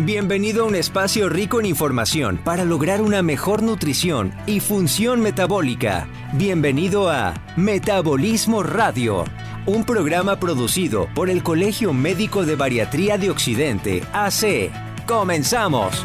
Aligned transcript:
Bienvenido 0.00 0.64
a 0.64 0.66
un 0.66 0.74
espacio 0.74 1.28
rico 1.28 1.60
en 1.60 1.66
información 1.66 2.40
para 2.42 2.64
lograr 2.64 3.00
una 3.00 3.22
mejor 3.22 3.62
nutrición 3.62 4.32
y 4.44 4.58
función 4.58 5.20
metabólica. 5.20 6.08
Bienvenido 6.32 7.08
a 7.08 7.34
Metabolismo 7.56 8.64
Radio, 8.64 9.22
un 9.66 9.84
programa 9.84 10.40
producido 10.40 11.06
por 11.14 11.30
el 11.30 11.44
Colegio 11.44 11.92
Médico 11.92 12.44
de 12.44 12.56
Bariatría 12.56 13.18
de 13.18 13.30
Occidente, 13.30 14.02
AC. 14.12 14.72
Comenzamos. 15.06 16.04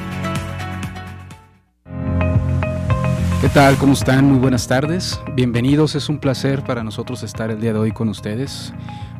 ¿Qué 3.41 3.49
tal? 3.49 3.75
¿Cómo 3.77 3.93
están? 3.93 4.25
Muy 4.25 4.37
buenas 4.37 4.67
tardes. 4.67 5.19
Bienvenidos. 5.33 5.95
Es 5.95 6.09
un 6.09 6.19
placer 6.19 6.63
para 6.63 6.83
nosotros 6.83 7.23
estar 7.23 7.49
el 7.49 7.59
día 7.59 7.73
de 7.73 7.79
hoy 7.79 7.91
con 7.91 8.09
ustedes. 8.09 8.71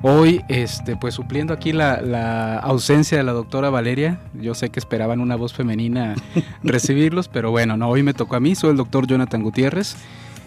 Hoy, 0.02 0.42
este, 0.48 0.96
pues 0.96 1.14
supliendo 1.14 1.54
aquí 1.54 1.74
la, 1.74 2.58
ausencia 2.60 3.18
de 3.18 3.24
la 3.26 3.34
doctora 3.34 3.70
Valeria, 3.70 4.21
yo 4.34 4.56
sé 4.56 4.70
que 4.70 4.80
esperaban 4.80 5.20
una 5.20 5.36
voz 5.36 5.54
femenina 5.54 6.16
recibirlos, 6.64 7.28
pero 7.28 7.52
bueno, 7.52 7.76
no, 7.76 7.90
hoy 7.90 8.02
me 8.02 8.14
tocó 8.14 8.38
a 8.38 8.40
mí, 8.40 8.56
soy 8.56 8.71
el 8.71 8.78
doctor 8.78 9.07
Jonathan 9.07 9.43
Gutiérrez, 9.43 9.98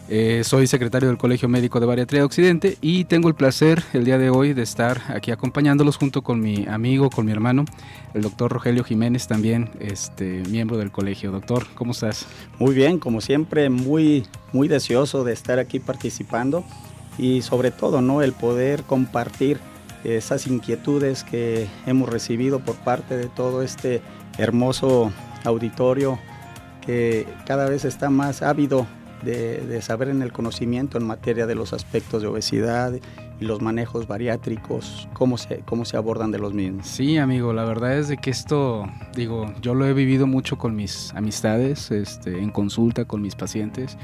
eh, 0.08 0.40
soy 0.42 0.66
secretario 0.66 1.08
del 1.08 1.18
Colegio 1.18 1.50
Médico 1.50 1.80
de 1.80 1.86
Bariatría 1.86 2.22
de 2.22 2.24
Occidente 2.24 2.78
y 2.80 3.04
tengo 3.04 3.28
el 3.28 3.34
placer 3.34 3.82
el 3.92 4.06
día 4.06 4.16
de 4.16 4.30
hoy 4.30 4.54
de 4.54 4.62
estar 4.62 5.02
aquí 5.08 5.30
acompañándolos 5.30 5.98
junto 5.98 6.22
con 6.22 6.40
mi 6.40 6.64
amigo, 6.66 7.10
con 7.10 7.26
mi 7.26 7.32
hermano, 7.32 7.66
el 8.14 8.22
doctor 8.22 8.50
Rogelio 8.50 8.84
Jiménez, 8.84 9.26
también 9.26 9.68
este, 9.80 10.42
miembro 10.48 10.78
del 10.78 10.90
colegio. 10.90 11.30
Doctor, 11.30 11.66
¿cómo 11.74 11.92
estás? 11.92 12.26
Muy 12.58 12.74
bien, 12.74 12.98
como 12.98 13.20
siempre, 13.20 13.68
muy, 13.68 14.24
muy 14.54 14.66
deseoso 14.66 15.24
de 15.24 15.34
estar 15.34 15.58
aquí 15.58 15.78
participando 15.78 16.64
y 17.18 17.42
sobre 17.42 17.70
todo 17.70 18.00
¿no? 18.00 18.22
el 18.22 18.32
poder 18.32 18.82
compartir 18.84 19.58
esas 20.04 20.46
inquietudes 20.46 21.24
que 21.24 21.68
hemos 21.86 22.08
recibido 22.08 22.60
por 22.60 22.76
parte 22.76 23.16
de 23.16 23.28
todo 23.28 23.62
este 23.62 24.02
hermoso 24.38 25.12
auditorio 25.44 26.18
que 26.84 27.26
cada 27.46 27.68
vez 27.68 27.84
está 27.84 28.10
más 28.10 28.42
ávido 28.42 28.86
de, 29.22 29.80
saber 29.82 30.08
en 30.08 30.20
el 30.20 30.32
conocimiento 30.32 30.98
en 30.98 31.06
materia 31.06 31.46
de 31.46 31.54
los 31.54 31.72
aspectos 31.72 32.22
de 32.22 32.28
obesidad 32.28 32.92
y 33.40 33.44
los 33.44 33.60
manejos 33.60 34.06
bariátricos, 34.06 35.08
cómo 35.12 35.38
se, 35.38 35.58
cómo 35.64 35.84
se 35.84 35.96
abordan 35.96 36.32
de 36.32 36.38
los 36.38 36.54
mismos. 36.54 36.86
Sí, 36.86 37.18
amigo, 37.18 37.52
la 37.52 37.64
verdad 37.64 37.98
es 37.98 38.08
de 38.08 38.16
que 38.16 38.30
esto, 38.30 38.84
digo, 39.14 39.52
yo 39.60 39.74
lo 39.74 39.86
he 39.86 39.92
vivido 39.92 40.26
mucho 40.26 40.58
con 40.58 40.74
mis 40.74 41.12
amistades, 41.14 41.90
este, 41.90 42.40
en 42.40 42.50
consulta 42.50 43.04
con 43.04 43.22
mis 43.22 43.36
pacientes 43.36 43.96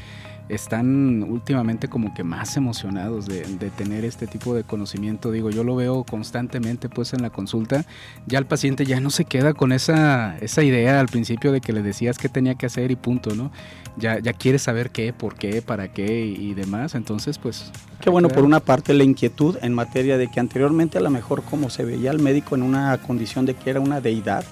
están 0.49 1.23
últimamente 1.23 1.89
como 1.89 2.15
que 2.15 2.25
más 2.25 2.57
emocionados 2.57 3.27
de, 3.27 3.43
tener 3.77 4.05
este 4.05 4.27
tipo 4.27 4.55
de 4.55 4.65
conocimiento. 4.65 5.31
Digo, 5.31 5.51
yo 5.51 5.63
lo 5.63 5.77
veo 5.77 6.05
constantemente 6.05 6.89
pues 6.89 7.13
en 7.13 7.23
la 7.23 7.31
consulta. 7.31 7.85
Ya 8.27 8.39
el 8.39 8.47
paciente 8.47 8.87
ya 8.87 9.01
no 9.01 9.11
se 9.11 9.25
queda 9.25 9.55
con 9.55 9.73
esa, 9.73 10.37
esa 10.39 10.63
idea 10.63 11.01
al 11.01 11.09
principio 11.09 11.53
de 11.53 11.61
que 11.61 11.73
le 11.73 11.83
decías 11.83 12.19
qué 12.19 12.29
tenía 12.29 12.55
que 12.55 12.67
hacer 12.67 12.91
y 12.91 12.97
punto, 12.97 13.35
¿no? 13.35 13.51
Ya, 13.97 14.19
ya 14.21 14.33
quiere 14.33 14.59
saber 14.59 14.91
qué, 14.91 15.13
por 15.13 15.35
qué, 15.35 15.61
para 15.61 15.93
qué 15.93 16.25
y, 16.25 16.55
demás. 16.55 16.95
Entonces, 16.95 17.39
pues... 17.39 17.71
Qué 18.01 18.11
bueno, 18.11 18.29
por 18.29 18.45
una 18.45 18.61
parte 18.61 18.95
la 18.95 19.05
inquietud 19.05 19.57
en 19.61 19.75
materia 19.75 20.19
de 20.19 20.29
que 20.29 20.41
anteriormente 20.41 20.99
a 20.99 21.01
lo 21.01 21.11
mejor 21.11 21.43
como 21.43 21.69
se 21.69 21.85
veía 21.85 22.11
al 22.11 22.21
médico 22.21 22.55
en 22.55 22.63
una 22.63 22.97
condición 22.99 23.45
de 23.45 23.55
que 23.55 23.71
era 23.71 23.81
una 23.81 24.01
deidad, 24.01 24.45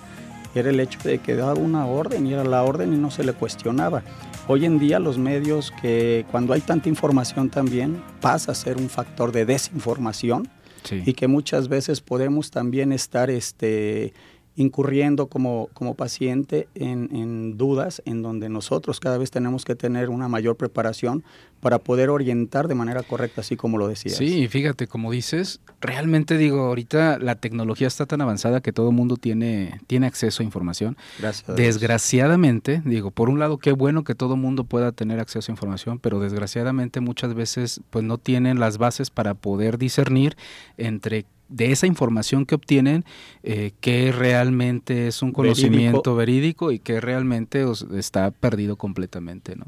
era 0.61 0.71
el 0.71 0.81
hecho 0.81 0.99
de 1.05 1.19
que 1.19 1.35
daba 1.35 1.55
una 1.55 1.87
orden 1.87 2.27
y 2.27 2.33
era 2.33 2.45
la 2.45 2.63
orden 2.63 2.93
y 2.93 2.97
no 2.97 3.11
se 3.11 3.25
le 3.25 3.33
cuestionaba. 3.33 4.03
Hoy 4.49 4.65
en 4.65 4.79
día 4.79 4.99
los 4.99 5.19
medios 5.19 5.73
que 5.83 6.25
cuando 6.31 6.53
hay 6.53 6.61
tanta 6.61 6.89
información 6.89 7.51
también 7.51 8.03
pasa 8.21 8.53
a 8.53 8.55
ser 8.55 8.77
un 8.77 8.89
factor 8.89 9.33
de 9.33 9.45
desinformación 9.45 10.49
y 10.93 11.15
que 11.15 11.27
muchas 11.27 11.69
veces 11.69 12.01
podemos 12.01 12.51
también 12.51 12.93
estar 12.93 13.29
este, 13.29 14.13
incurriendo 14.57 15.27
como, 15.27 15.69
como 15.75 15.95
paciente 15.95 16.67
en, 16.75 17.57
dudas 17.57 18.03
en 18.07 18.23
donde 18.23 18.49
nosotros 18.49 19.01
cada 19.01 19.19
vez 19.19 19.31
tenemos 19.31 19.65
que 19.65 19.75
tener 19.75 20.09
una 20.09 20.29
mayor 20.29 20.57
preparación 20.57 21.25
para 21.61 21.79
poder 21.79 22.11
orientar 22.11 22.69
de 22.69 22.75
manera 22.75 23.03
correcta, 23.03 23.41
así 23.41 23.57
como 23.57 23.79
lo 23.79 23.89
decías. 23.89 24.17
Sí, 24.17 24.47
fíjate, 24.49 24.87
como 24.87 25.11
dices, 25.11 25.61
realmente 25.81 26.37
digo, 26.39 26.61
ahorita 26.67 27.19
la 27.19 27.35
tecnología 27.35 27.87
está 27.87 28.07
tan 28.07 28.21
avanzada 28.21 28.61
que 28.61 28.73
todo 28.73 28.91
el 28.91 28.95
mundo 28.95 29.17
tiene, 29.17 29.81
tiene 29.87 30.07
acceso 30.07 30.43
a 30.43 30.45
información. 30.45 30.97
Gracias. 31.19 31.57
Desgraciadamente, 31.57 32.83
digo, 32.85 33.11
por 33.11 33.29
un 33.29 33.39
lado, 33.39 33.59
qué 33.59 33.73
bueno 33.73 34.05
que 34.05 34.15
todo 34.15 34.35
el 34.35 34.41
mundo 34.41 34.65
pueda 34.65 34.93
tener 34.93 35.19
acceso 35.19 35.51
a 35.51 35.55
información, 35.55 35.99
pero 35.99 36.21
desgraciadamente 36.21 37.01
muchas 37.01 37.35
veces 37.35 37.81
pues 37.91 38.05
no 38.05 38.19
tienen 38.19 38.61
las 38.61 38.79
bases 38.79 39.11
para 39.11 39.35
poder 39.35 39.79
discernir 39.79 40.37
entre 40.77 41.27
de 41.49 41.73
esa 41.73 41.87
información 41.87 42.47
que 42.47 42.55
obtienen, 42.55 43.05
eh, 43.43 43.73
que 43.81 44.13
realmente 44.13 45.07
es 45.07 45.23
un 45.23 45.33
conocimiento 45.33 46.15
verídico, 46.15 46.73
y 46.73 46.79
que 46.79 47.01
realmente 47.01 47.65
está 47.95 48.31
perdido 48.31 48.77
completamente, 48.77 49.57
¿no? 49.57 49.67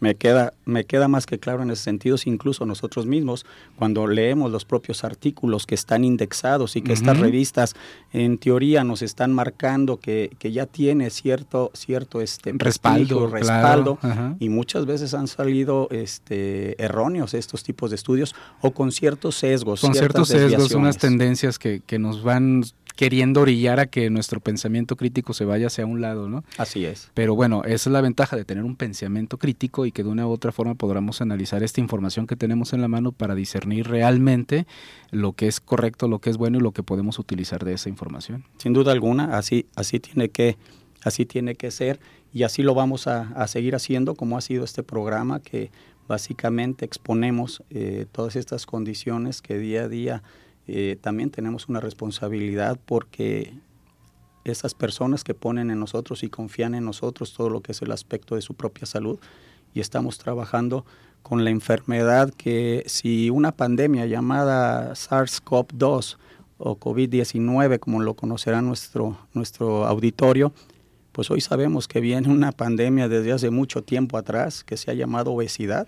Me 0.00 0.14
queda, 0.14 0.54
me 0.64 0.84
queda 0.84 1.08
más 1.08 1.26
que 1.26 1.38
claro 1.38 1.62
en 1.62 1.70
ese 1.70 1.82
sentido, 1.82 2.16
si 2.16 2.30
incluso 2.30 2.66
nosotros 2.66 3.06
mismos, 3.06 3.46
cuando 3.76 4.06
leemos 4.06 4.50
los 4.50 4.64
propios 4.64 5.04
artículos 5.04 5.66
que 5.66 5.74
están 5.74 6.04
indexados 6.04 6.76
y 6.76 6.82
que 6.82 6.92
estas 6.92 7.18
revistas 7.18 7.74
en 8.12 8.38
teoría 8.38 8.82
nos 8.82 9.02
están 9.02 9.32
marcando 9.32 9.98
que, 9.98 10.30
que 10.38 10.52
ya 10.52 10.66
tiene 10.66 11.10
cierto, 11.10 11.70
cierto 11.74 12.20
este, 12.20 12.52
respaldo, 12.54 13.26
respaldo 13.26 13.98
y 14.38 14.48
muchas 14.48 14.86
veces 14.86 15.14
han 15.14 15.28
salido 15.28 15.88
este, 15.90 16.82
erróneos 16.82 17.34
estos 17.34 17.62
tipos 17.62 17.90
de 17.90 17.96
estudios 17.96 18.34
o 18.60 18.70
con 18.72 18.92
ciertos 18.92 19.36
sesgos. 19.36 19.80
Con 19.80 19.94
ciertos 19.94 20.28
sesgos, 20.28 20.72
unas 20.72 20.98
tendencias 20.98 21.58
que, 21.58 21.80
que 21.86 21.98
nos 21.98 22.22
van 22.22 22.64
queriendo 23.00 23.40
orillar 23.40 23.80
a 23.80 23.86
que 23.86 24.10
nuestro 24.10 24.40
pensamiento 24.40 24.94
crítico 24.94 25.32
se 25.32 25.46
vaya 25.46 25.68
hacia 25.68 25.86
un 25.86 26.02
lado, 26.02 26.28
¿no? 26.28 26.44
Así 26.58 26.84
es. 26.84 27.10
Pero 27.14 27.34
bueno, 27.34 27.64
esa 27.64 27.88
es 27.88 27.92
la 27.94 28.02
ventaja 28.02 28.36
de 28.36 28.44
tener 28.44 28.62
un 28.62 28.76
pensamiento 28.76 29.38
crítico 29.38 29.86
y 29.86 29.90
que 29.90 30.02
de 30.02 30.10
una 30.10 30.26
u 30.26 30.30
otra 30.30 30.52
forma 30.52 30.74
podamos 30.74 31.22
analizar 31.22 31.62
esta 31.62 31.80
información 31.80 32.26
que 32.26 32.36
tenemos 32.36 32.74
en 32.74 32.82
la 32.82 32.88
mano 32.88 33.12
para 33.12 33.34
discernir 33.34 33.88
realmente 33.88 34.66
lo 35.12 35.32
que 35.32 35.48
es 35.48 35.60
correcto, 35.60 36.08
lo 36.08 36.18
que 36.18 36.28
es 36.28 36.36
bueno 36.36 36.58
y 36.58 36.60
lo 36.60 36.72
que 36.72 36.82
podemos 36.82 37.18
utilizar 37.18 37.64
de 37.64 37.72
esa 37.72 37.88
información. 37.88 38.44
Sin 38.58 38.74
duda 38.74 38.92
alguna, 38.92 39.38
así, 39.38 39.64
así 39.76 39.98
tiene 39.98 40.28
que, 40.28 40.58
así 41.02 41.24
tiene 41.24 41.54
que 41.54 41.70
ser 41.70 42.00
y 42.34 42.42
así 42.42 42.62
lo 42.62 42.74
vamos 42.74 43.06
a, 43.06 43.46
seguir 43.48 43.76
haciendo 43.76 44.14
como 44.14 44.36
ha 44.36 44.42
sido 44.42 44.62
este 44.62 44.82
programa 44.82 45.40
que 45.40 45.70
básicamente 46.06 46.84
exponemos 46.84 47.62
eh, 47.70 48.04
todas 48.12 48.36
estas 48.36 48.66
condiciones 48.66 49.40
que 49.40 49.56
día 49.56 49.84
a 49.84 49.88
día 49.88 50.22
eh, 50.66 50.96
también 51.00 51.30
tenemos 51.30 51.68
una 51.68 51.80
responsabilidad 51.80 52.78
porque 52.84 53.54
esas 54.44 54.74
personas 54.74 55.24
que 55.24 55.34
ponen 55.34 55.70
en 55.70 55.80
nosotros 55.80 56.22
y 56.22 56.28
confían 56.28 56.74
en 56.74 56.84
nosotros 56.84 57.34
todo 57.34 57.50
lo 57.50 57.60
que 57.60 57.72
es 57.72 57.82
el 57.82 57.92
aspecto 57.92 58.34
de 58.34 58.42
su 58.42 58.54
propia 58.54 58.86
salud 58.86 59.18
y 59.74 59.80
estamos 59.80 60.18
trabajando 60.18 60.84
con 61.22 61.44
la 61.44 61.50
enfermedad 61.50 62.30
que 62.30 62.82
si 62.86 63.30
una 63.30 63.52
pandemia 63.52 64.06
llamada 64.06 64.92
SARS-CoV-2 64.92 66.16
o 66.58 66.78
COVID-19, 66.78 67.78
como 67.78 68.00
lo 68.00 68.14
conocerá 68.14 68.62
nuestro, 68.62 69.18
nuestro 69.34 69.86
auditorio, 69.86 70.52
pues 71.12 71.30
hoy 71.30 71.40
sabemos 71.40 71.88
que 71.88 72.00
viene 72.00 72.28
una 72.28 72.52
pandemia 72.52 73.08
desde 73.08 73.32
hace 73.32 73.50
mucho 73.50 73.82
tiempo 73.82 74.16
atrás 74.16 74.64
que 74.64 74.76
se 74.76 74.90
ha 74.90 74.94
llamado 74.94 75.32
obesidad 75.32 75.86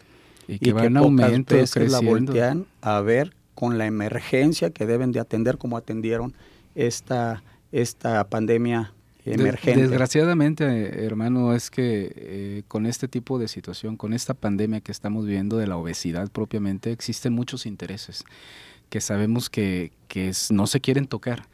y 0.49 0.59
que, 0.59 0.72
va 0.72 0.84
en 0.84 0.97
aumento, 0.97 1.56
la 1.77 2.00
voltean 2.00 2.66
a 2.81 3.00
ver 3.00 3.32
con 3.54 3.78
la 3.78 3.86
emergencia 3.86 4.70
que 4.70 4.86
deben 4.86 5.12
de 5.12 5.20
atender 5.20 5.58
como 5.58 5.76
atendieron 5.76 6.34
esta, 6.74 7.42
esta 7.70 8.24
pandemia 8.24 8.92
emergente. 9.24 9.82
Desgraciadamente, 9.82 11.04
hermano, 11.04 11.54
es 11.54 11.70
que 11.70 12.12
eh, 12.16 12.62
con 12.68 12.86
este 12.86 13.08
tipo 13.08 13.38
de 13.38 13.48
situación, 13.48 13.96
con 13.96 14.12
esta 14.12 14.34
pandemia 14.34 14.80
que 14.80 14.92
estamos 14.92 15.26
viviendo 15.26 15.56
de 15.56 15.66
la 15.66 15.76
obesidad 15.76 16.30
propiamente, 16.30 16.92
existen 16.92 17.32
muchos 17.32 17.66
intereses 17.66 18.24
que 18.88 19.00
sabemos 19.00 19.48
que, 19.48 19.92
que 20.08 20.32
no 20.50 20.66
se 20.66 20.80
quieren 20.80 21.06
tocar 21.06 21.48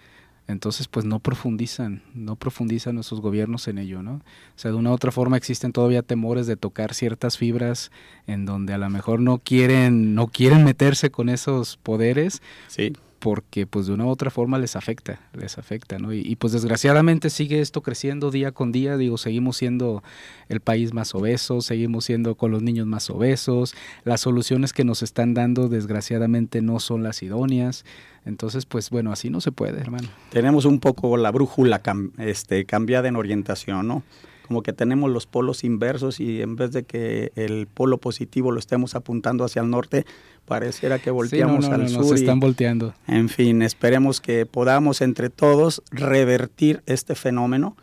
entonces 0.48 0.89
pues 0.89 1.04
no 1.04 1.21
profundizan, 1.21 2.03
no 2.15 2.34
profundizan 2.34 2.97
nuestros 2.97 3.21
gobiernos 3.21 3.68
en 3.68 3.78
ello, 3.78 4.03
¿no? 4.03 4.15
O 4.15 4.22
sea, 4.56 4.71
de 4.71 4.77
una 4.77 4.91
u 4.91 4.95
otra 4.95 5.12
forma 5.12 5.36
existen 5.36 5.72
todavía 5.72 6.03
temores 6.03 6.47
de 6.47 6.56
tocar 6.56 6.95
ciertas 6.95 7.39
fibras 7.39 7.92
en 8.27 8.47
donde 8.47 8.72
a 8.72 8.78
lo 8.78 8.91
mejor 8.91 9.21
no 9.21 9.39
quieren, 9.39 10.15
no 10.15 10.27
quieren 10.27 10.65
meterse 10.65 11.10
con 11.10 11.28
esos 11.28 11.77
poderes. 11.77 12.42
Sí 12.66 12.92
porque 13.18 13.66
pues 13.66 13.86
de 13.86 13.92
una 13.92 14.04
u 14.06 14.09
otra 14.09 14.30
forma 14.30 14.59
les 14.59 14.76
afecta, 14.76 15.20
les 15.32 15.59
afecta, 15.59 15.98
¿no? 15.98 16.12
Y, 16.12 16.36
pues 16.36 16.53
desgraciadamente 16.53 17.30
sigue 17.30 17.60
esto 17.60 17.82
creciendo 17.82 18.30
día 18.30 18.53
con 18.53 18.72
día, 18.72 18.97
digo, 18.97 19.18
seguimos 19.18 19.56
siendo 19.56 20.03
el 20.48 20.60
país 20.60 20.94
más 20.94 21.15
obeso, 21.15 21.60
seguimos 21.60 22.04
siendo 22.04 22.36
con 22.36 22.50
los 22.50 22.62
niños 22.62 22.86
más 22.86 23.10
obesos, 23.10 23.74
las 24.04 24.20
soluciones 24.20 24.72
que 24.72 24.84
nos 24.84 25.03
están 25.03 25.34
dando 25.34 25.68
desgraciadamente 25.68 26.62
no 26.62 26.80
son 26.80 27.03
las 27.03 27.22
idóneas, 27.22 27.84
entonces 28.24 28.66
pues 28.66 28.91
bueno, 28.91 29.12
así 29.12 29.30
no 29.30 29.41
se 29.41 29.53
puede, 29.53 29.80
hermano. 29.80 30.09
Tenemos 30.30 30.65
un 30.65 30.80
poco 30.80 31.16
la 31.16 31.30
brújula 31.30 31.82
este, 32.18 32.65
cambiada 32.65 33.09
en 33.09 33.16
orientación, 33.16 33.88
¿no? 33.88 34.03
Como 34.48 34.62
que 34.62 34.72
tenemos 34.72 35.10
los 35.10 35.27
polos 35.27 35.62
inversos 35.62 36.21
y 36.21 36.41
en 36.41 36.56
vez 36.56 36.72
de 36.72 36.84
que 36.84 37.33
el 37.36 37.66
polo 37.66 37.98
positivo 37.98 38.50
lo 38.50 38.59
estemos 38.59 38.95
apuntando 38.95 39.45
hacia 39.45 39.60
el 39.60 39.68
norte, 39.68 40.06
pareciera 40.47 40.98
que 40.98 41.10
volteamos 41.10 41.66
al 41.66 41.86
sur. 41.91 42.16
Se 42.16 42.24
están 42.24 42.41
volteando. 42.41 42.95
En 43.06 43.28
fin, 43.28 43.60
esperemos 43.60 44.22
que 44.22 44.47
podamos 44.47 45.03
entre 45.03 45.28
todos 45.28 45.83
revertir 45.91 46.83
este 46.86 47.15
fenómeno 47.15 47.77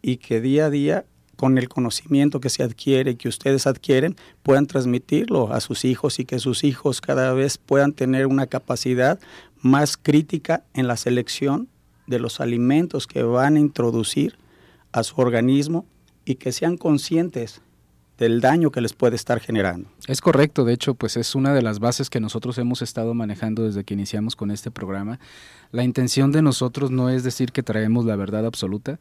y 0.00 0.16
que 0.16 0.40
día 0.40 0.66
a 0.66 0.70
día 0.70 1.04
con 1.36 1.58
el 1.58 1.68
conocimiento 1.68 2.40
que 2.40 2.48
se 2.48 2.62
adquiere, 2.62 3.16
que 3.16 3.28
ustedes 3.28 3.66
adquieren, 3.66 4.16
puedan 4.42 4.66
transmitirlo 4.66 5.52
a 5.52 5.60
sus 5.60 5.84
hijos 5.84 6.18
y 6.18 6.24
que 6.24 6.38
sus 6.38 6.64
hijos 6.64 7.02
cada 7.02 7.34
vez 7.34 7.58
puedan 7.58 7.92
tener 7.92 8.26
una 8.26 8.46
capacidad 8.46 9.20
más 9.60 9.98
crítica 9.98 10.64
en 10.72 10.88
la 10.88 10.96
selección 10.96 11.68
de 12.06 12.20
los 12.20 12.40
alimentos 12.40 13.06
que 13.06 13.22
van 13.22 13.56
a 13.56 13.60
introducir 13.60 14.38
a 14.92 15.02
su 15.02 15.20
organismo 15.20 15.84
y 16.26 16.34
que 16.34 16.52
sean 16.52 16.76
conscientes 16.76 17.62
del 18.18 18.40
daño 18.40 18.70
que 18.70 18.80
les 18.80 18.92
puede 18.92 19.16
estar 19.16 19.40
generando. 19.40 19.88
Es 20.06 20.20
correcto, 20.20 20.64
de 20.64 20.72
hecho, 20.72 20.94
pues 20.94 21.16
es 21.16 21.34
una 21.34 21.54
de 21.54 21.62
las 21.62 21.78
bases 21.78 22.10
que 22.10 22.20
nosotros 22.20 22.58
hemos 22.58 22.82
estado 22.82 23.14
manejando 23.14 23.64
desde 23.64 23.84
que 23.84 23.94
iniciamos 23.94 24.36
con 24.36 24.50
este 24.50 24.70
programa. 24.70 25.18
La 25.70 25.84
intención 25.84 26.32
de 26.32 26.42
nosotros 26.42 26.90
no 26.90 27.10
es 27.10 27.24
decir 27.24 27.52
que 27.52 27.62
traemos 27.62 28.04
la 28.04 28.16
verdad 28.16 28.46
absoluta, 28.46 28.98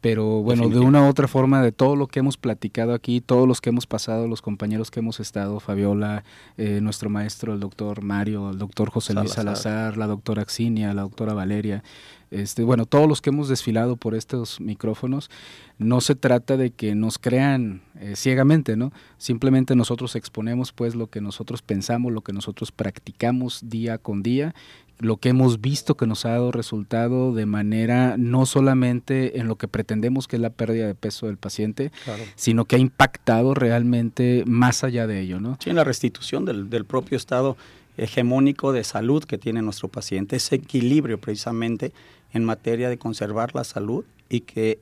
pero 0.00 0.42
bueno, 0.42 0.68
de 0.68 0.80
una 0.80 1.02
u 1.02 1.08
otra 1.08 1.28
forma, 1.28 1.62
de 1.62 1.70
todo 1.70 1.94
lo 1.94 2.08
que 2.08 2.18
hemos 2.18 2.36
platicado 2.36 2.92
aquí, 2.92 3.20
todos 3.20 3.46
los 3.46 3.60
que 3.60 3.70
hemos 3.70 3.86
pasado, 3.86 4.26
los 4.26 4.42
compañeros 4.42 4.90
que 4.90 5.00
hemos 5.00 5.20
estado, 5.20 5.60
Fabiola, 5.60 6.24
eh, 6.56 6.80
nuestro 6.82 7.08
maestro, 7.08 7.54
el 7.54 7.60
doctor 7.60 8.02
Mario, 8.02 8.50
el 8.50 8.58
doctor 8.58 8.90
José 8.90 9.14
Luis 9.14 9.30
Salazar, 9.30 9.96
la 9.96 10.08
doctora 10.08 10.42
Axinia, 10.42 10.92
la 10.92 11.02
doctora 11.02 11.34
Valeria, 11.34 11.84
este, 12.32 12.64
bueno, 12.64 12.86
todos 12.86 13.06
los 13.06 13.20
que 13.20 13.28
hemos 13.28 13.48
desfilado 13.48 13.96
por 13.96 14.14
estos 14.14 14.58
micrófonos, 14.58 15.30
no 15.76 16.00
se 16.00 16.14
trata 16.14 16.56
de 16.56 16.70
que 16.70 16.94
nos 16.94 17.18
crean 17.18 17.82
eh, 18.00 18.14
ciegamente, 18.16 18.74
¿no? 18.74 18.90
Simplemente 19.18 19.76
nosotros 19.76 20.16
exponemos 20.16 20.72
pues 20.72 20.94
lo 20.94 21.08
que 21.08 21.20
nosotros 21.20 21.60
pensamos, 21.60 22.10
lo 22.10 22.22
que 22.22 22.32
nosotros 22.32 22.72
practicamos 22.72 23.68
día 23.68 23.98
con 23.98 24.22
día, 24.22 24.54
lo 25.02 25.16
que 25.16 25.30
hemos 25.30 25.60
visto 25.60 25.96
que 25.96 26.06
nos 26.06 26.24
ha 26.24 26.30
dado 26.30 26.52
resultado 26.52 27.34
de 27.34 27.44
manera 27.44 28.16
no 28.16 28.46
solamente 28.46 29.38
en 29.38 29.48
lo 29.48 29.56
que 29.56 29.68
pretendemos 29.68 30.28
que 30.28 30.36
es 30.36 30.42
la 30.42 30.50
pérdida 30.50 30.86
de 30.86 30.94
peso 30.94 31.26
del 31.26 31.36
paciente, 31.36 31.90
sino 32.36 32.64
que 32.64 32.76
ha 32.76 32.78
impactado 32.78 33.54
realmente 33.54 34.44
más 34.46 34.84
allá 34.84 35.06
de 35.06 35.20
ello, 35.20 35.40
¿no? 35.40 35.58
Sí, 35.60 35.70
en 35.70 35.76
la 35.76 35.84
restitución 35.84 36.44
del, 36.44 36.70
del 36.70 36.84
propio 36.84 37.16
estado 37.16 37.56
hegemónico 37.96 38.72
de 38.72 38.84
salud 38.84 39.24
que 39.24 39.38
tiene 39.38 39.60
nuestro 39.60 39.88
paciente, 39.88 40.36
ese 40.36 40.54
equilibrio 40.54 41.18
precisamente 41.20 41.92
en 42.32 42.44
materia 42.44 42.88
de 42.88 42.96
conservar 42.96 43.54
la 43.54 43.64
salud 43.64 44.04
y 44.28 44.40
que 44.40 44.78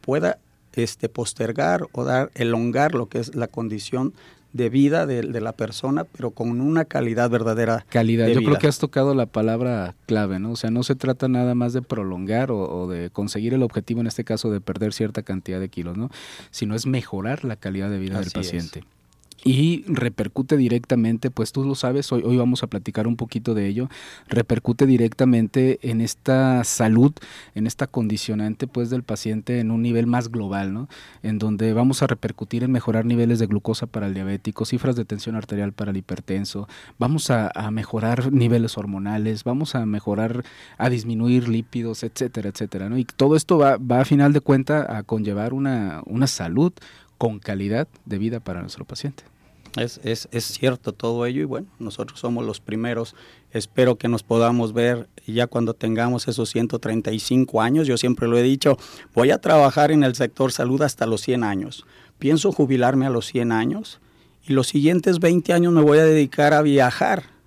pueda 0.00 0.38
este, 0.72 1.08
postergar 1.08 1.86
o 1.92 2.04
dar, 2.04 2.30
elongar 2.34 2.94
lo 2.94 3.06
que 3.06 3.18
es 3.18 3.34
la 3.34 3.48
condición 3.48 4.14
de 4.52 4.68
vida 4.70 5.06
de, 5.06 5.22
la 5.40 5.52
persona, 5.52 6.04
pero 6.04 6.30
con 6.30 6.60
una 6.60 6.84
calidad 6.84 7.30
verdadera. 7.30 7.84
Calidad, 7.88 8.28
yo 8.28 8.42
creo 8.42 8.58
que 8.58 8.66
has 8.66 8.78
tocado 8.78 9.14
la 9.14 9.26
palabra 9.26 9.94
clave, 10.06 10.38
¿no? 10.38 10.52
O 10.52 10.56
sea, 10.56 10.70
no 10.70 10.82
se 10.82 10.94
trata 10.94 11.28
nada 11.28 11.54
más 11.54 11.72
de 11.72 11.82
prolongar 11.82 12.50
o, 12.50 12.88
de 12.88 13.10
conseguir 13.10 13.54
el 13.54 13.62
objetivo, 13.62 14.00
en 14.00 14.06
este 14.06 14.24
caso, 14.24 14.50
de 14.50 14.60
perder 14.60 14.92
cierta 14.92 15.22
cantidad 15.22 15.60
de 15.60 15.68
kilos, 15.68 15.96
¿no? 15.96 16.10
Sino 16.50 16.74
es 16.74 16.86
mejorar 16.86 17.44
la 17.44 17.56
calidad 17.56 17.90
de 17.90 17.98
vida 17.98 18.20
del 18.20 18.30
paciente 18.30 18.84
y 19.48 19.82
repercute 19.86 20.58
directamente, 20.58 21.30
pues 21.30 21.52
tú 21.52 21.64
lo 21.64 21.74
sabes, 21.74 22.12
hoy, 22.12 22.22
hoy 22.22 22.36
vamos 22.36 22.62
a 22.62 22.66
platicar 22.66 23.06
un 23.06 23.16
poquito 23.16 23.54
de 23.54 23.66
ello, 23.66 23.88
repercute 24.28 24.84
directamente 24.84 25.78
en 25.80 26.02
esta 26.02 26.64
salud, 26.64 27.14
en 27.54 27.66
esta 27.66 27.86
condicionante 27.86 28.66
pues 28.66 28.90
del 28.90 29.04
paciente 29.04 29.60
en 29.60 29.70
un 29.70 29.80
nivel 29.80 30.06
más 30.06 30.30
global, 30.30 30.74
¿no? 30.74 30.90
En 31.22 31.38
donde 31.38 31.72
vamos 31.72 32.02
a 32.02 32.06
repercutir 32.06 32.62
en 32.62 32.72
mejorar 32.72 33.06
niveles 33.06 33.38
de 33.38 33.46
glucosa 33.46 33.86
para 33.86 34.08
el 34.08 34.12
diabético, 34.12 34.66
cifras 34.66 34.96
de 34.96 35.06
tensión 35.06 35.34
arterial 35.34 35.72
para 35.72 35.92
el 35.92 35.96
hipertenso, 35.96 36.68
vamos 36.98 37.30
a, 37.30 37.50
mejorar 37.70 38.30
niveles 38.30 38.76
hormonales, 38.76 39.44
vamos 39.44 39.74
a 39.74 39.86
mejorar, 39.86 40.44
a 40.76 40.90
disminuir 40.90 41.48
lípidos, 41.48 42.02
etcétera, 42.02 42.50
etcétera, 42.50 42.90
¿no? 42.90 42.98
Y 42.98 43.04
todo 43.04 43.34
esto 43.34 43.56
va, 43.56 43.78
va 43.78 44.02
a 44.02 44.04
final 44.04 44.34
de 44.34 44.42
cuenta 44.42 44.98
a 44.98 45.04
conllevar 45.04 45.54
una, 45.54 46.02
una 46.04 46.26
salud, 46.26 46.74
con 47.18 47.40
calidad 47.40 47.88
de 48.06 48.18
vida 48.18 48.40
para 48.40 48.60
nuestro 48.60 48.84
paciente. 48.84 49.24
Es, 49.80 50.00
es, 50.04 50.28
es, 50.32 50.44
cierto 50.44 50.92
todo 50.92 51.26
ello 51.26 51.42
y 51.42 51.44
bueno, 51.44 51.68
nosotros 51.78 52.20
somos 52.20 52.44
los 52.44 52.60
primeros. 52.60 53.14
Espero 53.52 53.96
que 53.96 54.08
nos 54.08 54.22
podamos 54.22 54.72
ver 54.72 55.08
ya 55.26 55.46
cuando 55.46 55.74
tengamos 55.74 56.28
esos 56.28 56.50
135 56.50 57.60
años. 57.60 57.86
Yo 57.86 57.96
siempre 57.96 58.28
lo 58.28 58.36
he 58.38 58.42
dicho, 58.42 58.78
voy 59.14 59.30
a 59.30 59.38
trabajar 59.38 59.90
en 59.90 60.04
el 60.04 60.14
sector 60.14 60.52
salud 60.52 60.82
hasta 60.82 61.06
los 61.06 61.20
100 61.22 61.44
años. 61.44 61.86
Pienso 62.18 62.52
jubilarme 62.52 63.06
a 63.06 63.10
los 63.10 63.26
100 63.26 63.52
años 63.52 64.00
y 64.46 64.52
los 64.52 64.68
siguientes 64.68 65.20
20 65.20 65.52
años 65.52 65.72
me 65.72 65.82
voy 65.82 65.98
a 65.98 66.04
dedicar 66.04 66.54
a 66.54 66.62
viajar 66.62 67.37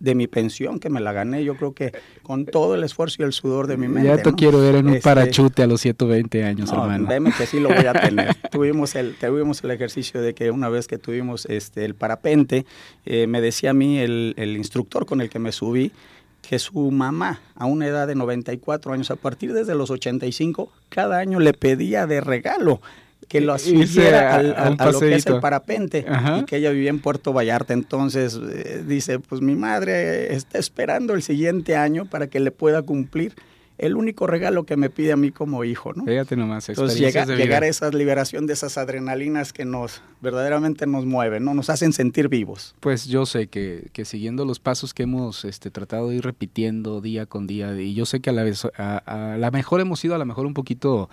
de 0.00 0.14
mi 0.14 0.26
pensión 0.26 0.80
que 0.80 0.88
me 0.88 0.98
la 0.98 1.12
gané, 1.12 1.44
yo 1.44 1.56
creo 1.56 1.74
que 1.74 1.92
con 2.22 2.46
todo 2.46 2.74
el 2.74 2.82
esfuerzo 2.82 3.16
y 3.20 3.24
el 3.26 3.32
sudor 3.32 3.66
de 3.66 3.76
mi 3.76 3.86
mente. 3.86 4.08
Ya 4.08 4.20
te 4.20 4.32
quiero 4.32 4.60
ver 4.60 4.76
en 4.76 4.88
un 4.88 4.94
este, 4.94 5.04
parachute 5.04 5.62
a 5.62 5.66
los 5.66 5.82
120 5.82 6.42
años, 6.42 6.72
no, 6.72 6.82
hermano. 6.82 7.06
Deme 7.06 7.32
que 7.36 7.46
sí 7.46 7.60
lo 7.60 7.68
voy 7.68 7.84
a 7.84 7.92
tener. 7.92 8.34
tuvimos, 8.50 8.94
el, 8.94 9.14
tuvimos 9.16 9.62
el 9.62 9.70
ejercicio 9.70 10.22
de 10.22 10.34
que 10.34 10.50
una 10.50 10.70
vez 10.70 10.88
que 10.88 10.96
tuvimos 10.98 11.46
este, 11.46 11.84
el 11.84 11.94
parapente, 11.94 12.64
eh, 13.04 13.26
me 13.26 13.40
decía 13.42 13.70
a 13.70 13.74
mí 13.74 13.98
el, 13.98 14.34
el 14.38 14.56
instructor 14.56 15.04
con 15.04 15.20
el 15.20 15.28
que 15.28 15.38
me 15.38 15.52
subí, 15.52 15.92
que 16.40 16.58
su 16.58 16.90
mamá, 16.90 17.40
a 17.54 17.66
una 17.66 17.86
edad 17.86 18.08
de 18.08 18.14
94 18.14 18.94
años, 18.94 19.10
a 19.10 19.16
partir 19.16 19.52
desde 19.52 19.74
los 19.74 19.90
85, 19.90 20.72
cada 20.88 21.18
año 21.18 21.38
le 21.40 21.52
pedía 21.52 22.06
de 22.06 22.22
regalo 22.22 22.80
que 23.30 23.40
lo 23.40 23.54
hiciera 23.54 24.34
a, 24.34 24.90
lo 24.90 24.98
que 24.98 25.14
es 25.14 25.24
el 25.24 25.38
parapente 25.38 26.04
y 26.40 26.44
que 26.46 26.56
ella 26.56 26.70
vivía 26.70 26.90
en 26.90 26.98
Puerto 26.98 27.32
Vallarta. 27.32 27.72
Entonces 27.72 28.36
eh, 28.36 28.82
dice, 28.84 29.20
pues 29.20 29.40
mi 29.40 29.54
madre 29.54 30.34
está 30.34 30.58
esperando 30.58 31.14
el 31.14 31.22
siguiente 31.22 31.76
año 31.76 32.06
para 32.06 32.26
que 32.26 32.40
le 32.40 32.50
pueda 32.50 32.82
cumplir 32.82 33.36
el 33.80 33.96
único 33.96 34.26
regalo 34.26 34.64
que 34.64 34.76
me 34.76 34.90
pide 34.90 35.12
a 35.12 35.16
mí 35.16 35.30
como 35.32 35.64
hijo, 35.64 35.94
¿no? 35.94 36.04
Fíjate 36.04 36.36
nomás, 36.36 36.68
Entonces 36.68 36.98
llegar 36.98 37.62
a 37.62 37.66
esa 37.66 37.88
liberación 37.90 38.46
de 38.46 38.52
esas 38.52 38.76
adrenalinas 38.76 39.54
que 39.54 39.64
nos 39.64 40.02
verdaderamente 40.20 40.86
nos 40.86 41.06
mueven, 41.06 41.44
¿no? 41.44 41.54
Nos 41.54 41.70
hacen 41.70 41.94
sentir 41.94 42.28
vivos. 42.28 42.74
Pues 42.80 43.06
yo 43.06 43.24
sé 43.24 43.46
que, 43.46 43.88
que 43.94 44.04
siguiendo 44.04 44.44
los 44.44 44.60
pasos 44.60 44.92
que 44.92 45.04
hemos 45.04 45.46
este, 45.46 45.70
tratado 45.70 46.10
de 46.10 46.16
ir 46.16 46.24
repitiendo 46.24 47.00
día 47.00 47.24
con 47.24 47.46
día, 47.46 47.80
y 47.80 47.94
yo 47.94 48.04
sé 48.04 48.20
que 48.20 48.28
a 48.28 48.34
la 48.34 48.42
vez, 48.42 48.66
a, 48.76 49.36
la 49.38 49.50
mejor 49.50 49.80
hemos 49.80 50.00
sido 50.00 50.14
a 50.14 50.18
lo 50.18 50.26
mejor 50.26 50.44
un 50.44 50.52
poquito 50.52 51.08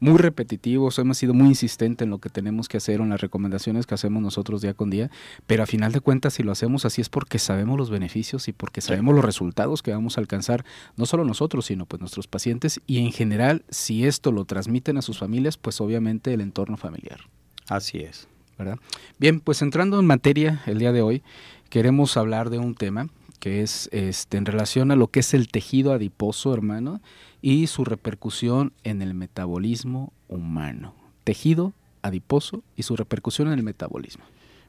muy 0.00 0.16
repetitivos, 0.16 0.98
hemos 0.98 1.18
sido 1.18 1.34
muy 1.34 1.48
insistentes 1.48 2.06
en 2.06 2.10
lo 2.10 2.18
que 2.18 2.30
tenemos 2.30 2.68
que 2.68 2.78
hacer, 2.78 3.00
en 3.00 3.10
las 3.10 3.20
recomendaciones 3.20 3.86
que 3.86 3.94
hacemos 3.94 4.22
nosotros 4.22 4.62
día 4.62 4.72
con 4.72 4.88
día, 4.88 5.10
pero 5.46 5.62
a 5.62 5.66
final 5.66 5.92
de 5.92 6.00
cuentas 6.00 6.34
si 6.34 6.42
lo 6.42 6.52
hacemos 6.52 6.86
así 6.86 7.02
es 7.02 7.10
porque 7.10 7.38
sabemos 7.38 7.76
los 7.76 7.90
beneficios 7.90 8.48
y 8.48 8.52
porque 8.52 8.80
sabemos 8.80 9.14
los 9.14 9.24
resultados 9.24 9.82
que 9.82 9.90
vamos 9.90 10.16
a 10.16 10.22
alcanzar, 10.22 10.64
no 10.96 11.04
solo 11.04 11.24
nosotros, 11.24 11.66
sino 11.66 11.84
pues 11.84 12.00
nuestros 12.06 12.26
pacientes 12.26 12.80
y 12.86 12.98
en 12.98 13.12
general, 13.12 13.64
si 13.68 14.06
esto 14.06 14.32
lo 14.32 14.44
transmiten 14.44 14.96
a 14.96 15.02
sus 15.02 15.18
familias, 15.18 15.56
pues 15.56 15.80
obviamente 15.80 16.32
el 16.32 16.40
entorno 16.40 16.76
familiar. 16.76 17.20
Así 17.68 17.98
es. 17.98 18.28
¿verdad? 18.58 18.78
Bien, 19.18 19.40
pues 19.40 19.62
entrando 19.62 19.98
en 20.00 20.06
materia 20.06 20.62
el 20.66 20.78
día 20.78 20.92
de 20.92 21.02
hoy, 21.02 21.22
queremos 21.68 22.16
hablar 22.16 22.50
de 22.50 22.58
un 22.58 22.74
tema 22.74 23.08
que 23.40 23.62
es 23.62 23.88
este, 23.92 24.38
en 24.38 24.46
relación 24.46 24.90
a 24.90 24.96
lo 24.96 25.08
que 25.08 25.20
es 25.20 25.34
el 25.34 25.48
tejido 25.48 25.92
adiposo, 25.92 26.54
hermano, 26.54 27.00
y 27.42 27.66
su 27.66 27.84
repercusión 27.84 28.72
en 28.82 29.02
el 29.02 29.14
metabolismo 29.14 30.12
humano. 30.28 30.94
Tejido 31.24 31.74
adiposo 32.02 32.62
y 32.76 32.82
su 32.82 32.96
repercusión 32.96 33.48
en 33.48 33.54
el 33.54 33.62
metabolismo. 33.62 34.24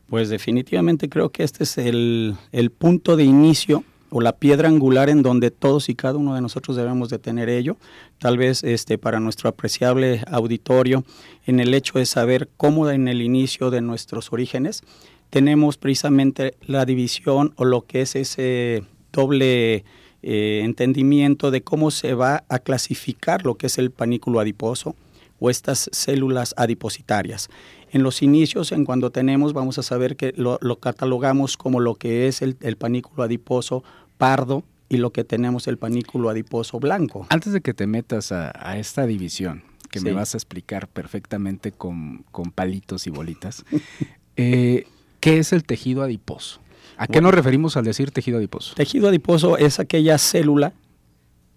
Pues 0.10 0.29
definitivamente 0.29 1.10
creo 1.10 1.32
que 1.32 1.44
este 1.44 1.63
es 1.63 1.77
el, 1.77 2.36
el 2.51 2.72
punto 2.72 3.15
de 3.15 3.24
inicio 3.24 3.84
o 4.09 4.21
la 4.21 4.33
piedra 4.33 4.69
angular 4.69 5.09
en 5.09 5.21
donde 5.21 5.51
todos 5.51 5.89
y 5.89 5.95
cada 5.95 6.17
uno 6.17 6.35
de 6.35 6.41
nosotros 6.41 6.77
debemos 6.77 7.09
de 7.09 7.19
tener 7.19 7.49
ello, 7.49 7.77
tal 8.19 8.37
vez 8.37 8.63
este 8.63 8.97
para 8.97 9.19
nuestro 9.19 9.49
apreciable 9.49 10.23
auditorio 10.31 11.03
en 11.45 11.59
el 11.59 11.73
hecho 11.73 11.99
de 11.99 12.05
saber 12.05 12.49
cómo 12.57 12.89
en 12.89 13.07
el 13.07 13.21
inicio 13.21 13.69
de 13.69 13.81
nuestros 13.81 14.31
orígenes 14.31 14.83
tenemos 15.29 15.77
precisamente 15.77 16.55
la 16.65 16.85
división 16.85 17.53
o 17.57 17.65
lo 17.65 17.81
que 17.81 18.01
es 18.01 18.15
ese 18.15 18.83
doble 19.11 19.83
eh, 20.23 20.61
entendimiento 20.63 21.51
de 21.51 21.61
cómo 21.61 21.91
se 21.91 22.13
va 22.13 22.43
a 22.49 22.59
clasificar 22.59 23.45
lo 23.45 23.55
que 23.55 23.67
es 23.67 23.77
el 23.77 23.91
panículo 23.91 24.39
adiposo 24.39 24.95
o 25.39 25.49
estas 25.49 25.89
células 25.91 26.53
adipositarias. 26.57 27.49
En 27.91 28.03
los 28.03 28.22
inicios, 28.22 28.72
en 28.72 28.86
cuando 28.86 29.12
tenemos, 29.12 29.53
vamos 29.53 29.77
a 29.77 29.84
saber 29.84 30.15
que 30.15 30.34
lo, 30.36 30.60
catalogamos 30.79 31.58
como 31.58 31.79
lo 31.79 31.96
que 31.96 32.27
es 32.27 32.41
el, 32.41 32.56
panículo 32.77 33.24
adiposo 33.24 33.84
pardo 34.17 34.63
y 34.89 34.98
lo 34.98 35.12
que 35.12 35.24
tenemos 35.24 35.67
el 35.67 35.77
panículo 35.77 36.29
adiposo 36.29 36.79
blanco. 36.79 37.27
Antes 37.29 37.53
de 37.53 37.62
que 37.62 37.74
te 37.74 37.88
metas 37.88 38.32
a, 38.32 38.77
esta 38.77 39.06
división, 39.06 39.63
que 39.89 40.01
me 40.01 40.12
vas 40.12 40.34
a 40.34 40.38
explicar 40.38 40.88
perfectamente 40.88 41.72
con, 41.72 42.25
palitos 42.53 43.08
y 43.08 43.10
bolitas, 43.10 43.63
eh, 44.36 44.86
¿qué 45.20 45.39
es 45.39 45.53
el 45.53 45.63
tejido 45.63 46.03
adiposo? 46.03 46.60
¿A 46.98 47.08
qué 47.08 47.22
nos 47.22 47.34
referimos 47.34 47.77
al 47.77 47.86
decir 47.86 48.12
tejido 48.12 48.38
adiposo? 48.38 48.74
Tejido 48.75 49.08
adiposo 49.08 49.58
es 49.58 49.79
aquella 49.79 50.17
célula 50.17 50.74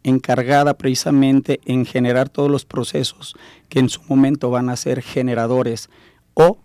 encargada 0.03 0.75
precisamente 0.75 1.61
en 1.65 1.85
generar 1.85 2.29
todos 2.29 2.51
los 2.51 2.65
procesos 2.65 3.35
que 3.69 3.81
en 3.81 3.89
su 3.89 4.01
momento 4.09 4.51
van 4.51 4.69
a 4.69 4.77
ser 4.77 5.03
generadores 5.03 5.91
o 6.41 6.59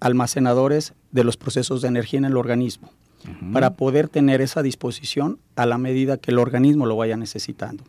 almacenadores 0.00 0.92
de 1.12 1.24
los 1.24 1.36
procesos 1.36 1.80
de 1.80 1.88
energía 1.88 2.18
en 2.18 2.26
el 2.26 2.36
organismo, 2.36 2.90
para 3.54 3.74
poder 3.74 4.08
tener 4.08 4.42
esa 4.42 4.62
disposición 4.62 5.38
a 5.56 5.64
la 5.64 5.78
medida 5.78 6.18
que 6.18 6.30
el 6.30 6.38
organismo 6.38 6.84
lo 6.84 6.96
vaya 6.96 7.16
necesitando. 7.16 7.82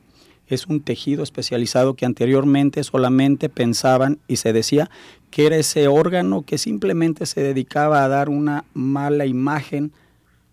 es 0.47 0.67
un 0.67 0.79
tejido 0.79 1.23
especializado 1.23 1.95
que 1.95 2.05
anteriormente 2.05 2.83
solamente 2.83 3.49
pensaban 3.49 4.19
y 4.27 4.35
se 4.35 4.53
decía 4.53 4.91
que 5.31 5.47
era 5.47 5.57
ese 5.57 5.87
órgano 5.87 6.43
que 6.43 6.59
simplemente 6.59 7.25
se 7.25 7.41
dedicaba 7.41 8.03
a 8.03 8.07
dar 8.07 8.29
una 8.29 8.63
mala 8.75 9.25
imagen 9.25 9.91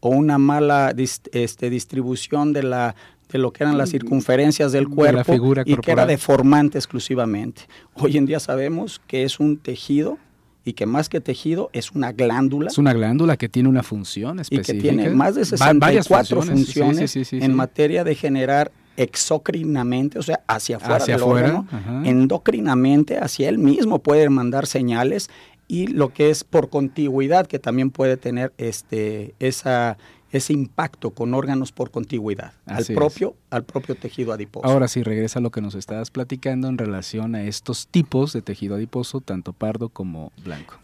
o 0.01 0.09
una 0.09 0.39
mala 0.39 0.95
este, 0.97 1.71
distribución 1.71 2.55
de 2.55 2.63
la 2.63 2.97
de 3.31 3.39
lo 3.39 3.53
que 3.53 3.65
eran 3.65 3.79
las 3.79 3.91
circunferencias 3.91 4.73
del 4.73 4.89
cuerpo 4.89 5.35
y 5.65 5.77
que 5.77 5.91
era 5.91 6.05
deformante 6.05 6.77
exclusivamente. 6.77 7.63
Hoy 7.95 8.19
en 8.19 8.27
día 8.27 8.41
sabemos 8.41 9.01
que 9.07 9.25
es 9.25 9.41
un 9.41 9.57
tejido 9.57 10.19
y 10.65 10.75
que 10.75 10.87
más 10.87 11.09
que 11.09 11.21
tejido 11.21 11.71
es 11.73 11.93
una 11.93 12.13
glándula. 12.13 12.69
Es 12.69 12.79
una 12.79 12.93
glándula 12.93 13.37
que 13.37 13.49
tiene 13.49 13.69
una 13.69 13.83
función 13.83 14.39
específica. 14.39 14.73
Y 14.73 14.77
que 14.77 14.83
tiene 14.83 15.11
más 15.11 15.35
de 15.35 15.45
64 15.45 16.43
funciones, 16.43 17.17
en 17.33 17.55
materia 17.55 18.05
de 18.05 18.15
generar 18.15 18.73
exocrinamente, 18.97 20.19
o 20.19 20.23
sea, 20.23 20.41
hacia 20.47 20.77
afuera 20.77 20.97
hacia 20.97 21.15
del 21.15 21.23
órgano, 21.23 21.67
endocrinamente, 22.05 23.19
hacia 23.19 23.49
él 23.49 23.59
mismo 23.59 24.01
puede 24.01 24.29
mandar 24.29 24.67
señales 24.67 25.31
y 25.67 25.87
lo 25.87 26.13
que 26.13 26.31
es 26.31 26.45
por 26.45 26.69
contigüidad, 26.69 27.47
que 27.47 27.59
también 27.59 27.91
puede 27.91 28.17
tener 28.17 28.53
este, 28.59 29.35
esa, 29.39 29.97
ese 30.33 30.55
impacto 30.55 31.11
con 31.11 31.35
órganos 31.35 31.73
por 31.73 31.91
contigüidad 31.91 32.55
al 32.67 32.85
propio, 32.87 33.37
al 33.51 33.65
propio 33.65 33.95
tejido 33.95 34.33
adiposo. 34.33 34.67
Ahora 34.67 34.89
sí, 34.89 35.03
regresa 35.03 35.39
a 35.39 35.43
lo 35.43 35.51
que 35.51 35.61
nos 35.61 35.75
estabas 35.75 36.11
platicando 36.11 36.69
en 36.69 36.79
relación 36.79 37.35
a 37.35 37.43
estos 37.45 37.87
tipos 37.87 38.33
de 38.33 38.43
tejido 38.43 38.75
adiposo, 38.75 39.21
tanto 39.21 39.53
pardo 39.53 39.91
como 39.91 40.33
blanco. 40.43 40.75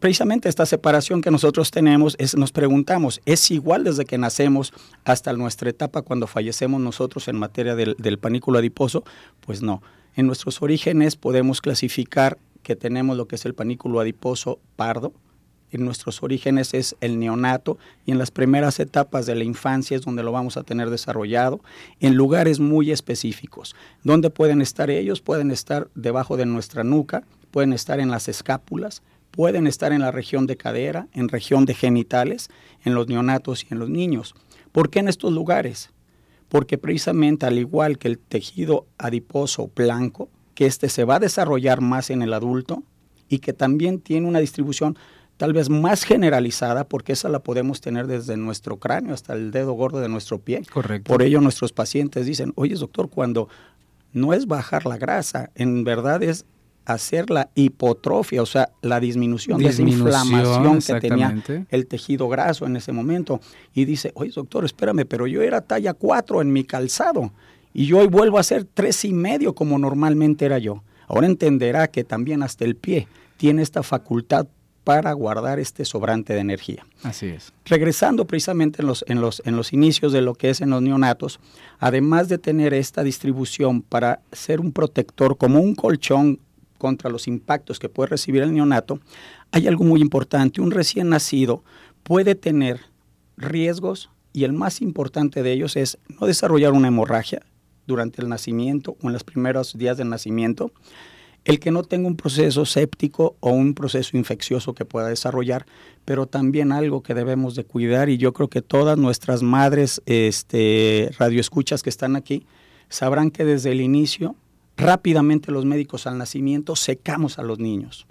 precisamente 0.00 0.48
esta 0.48 0.66
separación 0.66 1.20
que 1.20 1.30
nosotros 1.30 1.70
tenemos, 1.70 2.16
es, 2.18 2.36
nos 2.36 2.50
preguntamos, 2.52 3.20
¿es 3.24 3.50
igual 3.50 3.84
desde 3.84 4.04
que 4.04 4.18
nacemos 4.18 4.72
hasta 5.04 5.32
nuestra 5.32 5.70
etapa 5.70 6.02
cuando 6.02 6.26
fallecemos 6.26 6.80
nosotros 6.80 7.28
en 7.28 7.36
materia 7.36 7.76
del, 7.76 7.94
del 7.98 8.18
panículo 8.18 8.58
adiposo? 8.58 9.04
Pues 9.46 9.62
no. 9.62 9.80
En 10.16 10.26
nuestros 10.26 10.60
orígenes 10.60 11.14
podemos 11.14 11.60
clasificar 11.60 12.38
que 12.64 12.74
tenemos 12.74 13.16
lo 13.16 13.28
que 13.28 13.36
es 13.36 13.44
el 13.46 13.54
panículo 13.54 14.00
adiposo 14.00 14.58
pardo, 14.74 15.12
en 15.70 15.84
nuestros 15.84 16.22
orígenes 16.22 16.74
es 16.74 16.96
el 17.00 17.18
neonato 17.18 17.78
y 18.06 18.12
en 18.12 18.18
las 18.18 18.30
primeras 18.30 18.80
etapas 18.80 19.26
de 19.26 19.34
la 19.34 19.44
infancia 19.44 19.96
es 19.96 20.02
donde 20.02 20.22
lo 20.22 20.32
vamos 20.32 20.56
a 20.56 20.62
tener 20.62 20.90
desarrollado 20.90 21.60
en 22.00 22.14
lugares 22.14 22.60
muy 22.60 22.90
específicos. 22.90 23.76
¿Dónde 24.02 24.30
pueden 24.30 24.62
estar 24.62 24.90
ellos? 24.90 25.20
Pueden 25.20 25.50
estar 25.50 25.88
debajo 25.94 26.36
de 26.36 26.46
nuestra 26.46 26.84
nuca, 26.84 27.24
pueden 27.50 27.72
estar 27.72 28.00
en 28.00 28.10
las 28.10 28.28
escápulas, 28.28 29.02
pueden 29.30 29.66
estar 29.66 29.92
en 29.92 30.00
la 30.00 30.10
región 30.10 30.46
de 30.46 30.56
cadera, 30.56 31.08
en 31.12 31.28
región 31.28 31.64
de 31.64 31.74
genitales, 31.74 32.48
en 32.84 32.94
los 32.94 33.08
neonatos 33.08 33.64
y 33.64 33.68
en 33.70 33.78
los 33.78 33.90
niños. 33.90 34.34
¿Por 34.72 34.90
qué 34.90 35.00
en 35.00 35.08
estos 35.08 35.32
lugares? 35.32 35.90
Porque 36.48 36.78
precisamente 36.78 37.46
al 37.46 37.58
igual 37.58 37.98
que 37.98 38.08
el 38.08 38.18
tejido 38.18 38.86
adiposo 38.96 39.70
blanco, 39.74 40.28
que 40.54 40.66
este 40.66 40.88
se 40.88 41.04
va 41.04 41.16
a 41.16 41.20
desarrollar 41.20 41.80
más 41.80 42.10
en 42.10 42.22
el 42.22 42.32
adulto 42.32 42.82
y 43.28 43.38
que 43.40 43.52
también 43.52 44.00
tiene 44.00 44.26
una 44.26 44.40
distribución 44.40 44.98
tal 45.38 45.54
vez 45.54 45.70
más 45.70 46.04
generalizada, 46.04 46.84
porque 46.84 47.12
esa 47.12 47.30
la 47.30 47.38
podemos 47.38 47.80
tener 47.80 48.06
desde 48.06 48.36
nuestro 48.36 48.76
cráneo 48.76 49.14
hasta 49.14 49.32
el 49.32 49.50
dedo 49.50 49.72
gordo 49.72 50.00
de 50.00 50.08
nuestro 50.08 50.38
pie. 50.38 50.62
Correcto. 50.70 51.10
Por 51.10 51.22
ello 51.22 51.40
nuestros 51.40 51.72
pacientes 51.72 52.26
dicen, 52.26 52.52
oye 52.56 52.74
doctor, 52.74 53.08
cuando 53.08 53.48
no 54.12 54.34
es 54.34 54.46
bajar 54.46 54.84
la 54.84 54.98
grasa, 54.98 55.50
en 55.54 55.84
verdad 55.84 56.22
es 56.22 56.44
hacer 56.84 57.30
la 57.30 57.50
hipotrofia, 57.54 58.42
o 58.42 58.46
sea, 58.46 58.70
la 58.82 58.98
disminución, 58.98 59.58
de 59.58 59.68
esa 59.68 59.82
inflamación 59.82 60.80
que 60.80 61.00
tenía 61.00 61.34
el 61.68 61.86
tejido 61.86 62.28
graso 62.28 62.66
en 62.66 62.76
ese 62.76 62.92
momento. 62.92 63.40
Y 63.74 63.84
dice, 63.84 64.10
oye 64.14 64.32
doctor, 64.34 64.64
espérame, 64.64 65.04
pero 65.06 65.26
yo 65.26 65.42
era 65.42 65.60
talla 65.60 65.94
4 65.94 66.42
en 66.42 66.52
mi 66.52 66.64
calzado 66.64 67.32
y 67.72 67.86
yo 67.86 67.98
hoy 67.98 68.08
vuelvo 68.08 68.38
a 68.38 68.42
ser 68.42 68.64
tres 68.64 69.04
y 69.04 69.12
medio 69.12 69.54
como 69.54 69.78
normalmente 69.78 70.46
era 70.46 70.58
yo. 70.58 70.82
Ahora 71.06 71.26
entenderá 71.26 71.88
que 71.88 72.02
también 72.02 72.42
hasta 72.42 72.64
el 72.64 72.74
pie 72.74 73.06
tiene 73.36 73.62
esta 73.62 73.82
facultad 73.82 74.48
para 74.88 75.12
guardar 75.12 75.58
este 75.58 75.84
sobrante 75.84 76.32
de 76.32 76.40
energía. 76.40 76.86
Así 77.02 77.26
es. 77.26 77.52
Regresando 77.66 78.26
precisamente 78.26 78.80
en 78.80 78.88
los, 78.88 79.04
en 79.06 79.20
los, 79.20 79.42
en 79.44 79.54
los 79.54 79.74
inicios 79.74 80.14
de 80.14 80.22
lo 80.22 80.34
que 80.34 80.48
es 80.48 80.62
en 80.62 80.70
los 80.70 80.80
neonatos, 80.80 81.40
además 81.78 82.30
de 82.30 82.38
tener 82.38 82.72
esta 82.72 83.02
distribución 83.02 83.82
para 83.82 84.22
ser 84.32 84.62
un 84.62 84.72
protector 84.72 85.36
como 85.36 85.60
un 85.60 85.74
colchón 85.74 86.40
contra 86.78 87.10
los 87.10 87.28
impactos 87.28 87.78
que 87.78 87.90
puede 87.90 88.08
recibir 88.08 88.40
el 88.40 88.54
neonato, 88.54 88.98
hay 89.50 89.66
algo 89.66 89.84
muy 89.84 90.00
importante. 90.00 90.62
Un 90.62 90.70
recién 90.70 91.10
nacido 91.10 91.62
puede 92.02 92.34
tener 92.34 92.80
riesgos 93.36 94.08
y 94.32 94.44
el 94.44 94.54
más 94.54 94.80
importante 94.80 95.42
de 95.42 95.52
ellos 95.52 95.76
es 95.76 95.98
no 96.18 96.26
desarrollar 96.26 96.72
una 96.72 96.88
hemorragia 96.88 97.42
durante 97.86 98.22
el 98.22 98.30
nacimiento 98.30 98.96
o 99.02 99.08
en 99.08 99.12
los 99.12 99.22
primeros 99.22 99.76
días 99.76 99.98
del 99.98 100.08
nacimiento, 100.08 100.72
el 101.44 101.60
que 101.60 101.70
no 101.70 101.82
tenga 101.82 102.08
un 102.08 102.16
proceso 102.16 102.66
séptico 102.66 103.36
o 103.40 103.50
un 103.50 103.74
proceso 103.74 104.16
infeccioso 104.16 104.74
que 104.74 104.84
pueda 104.84 105.08
desarrollar, 105.08 105.66
pero 106.04 106.26
también 106.26 106.72
algo 106.72 107.02
que 107.02 107.14
debemos 107.14 107.54
de 107.54 107.64
cuidar 107.64 108.08
y 108.08 108.18
yo 108.18 108.32
creo 108.32 108.48
que 108.48 108.62
todas 108.62 108.98
nuestras 108.98 109.42
madres 109.42 110.02
este, 110.06 111.10
radioescuchas 111.18 111.82
que 111.82 111.90
están 111.90 112.16
aquí 112.16 112.46
sabrán 112.88 113.30
que 113.30 113.44
desde 113.44 113.72
el 113.72 113.80
inicio 113.80 114.36
rápidamente 114.78 115.50
los 115.50 115.64
médicos 115.64 116.06
al 116.06 116.16
nacimiento 116.16 116.76
secamos 116.76 117.38
a 117.38 117.42
los 117.42 117.58
niños. 117.58 118.06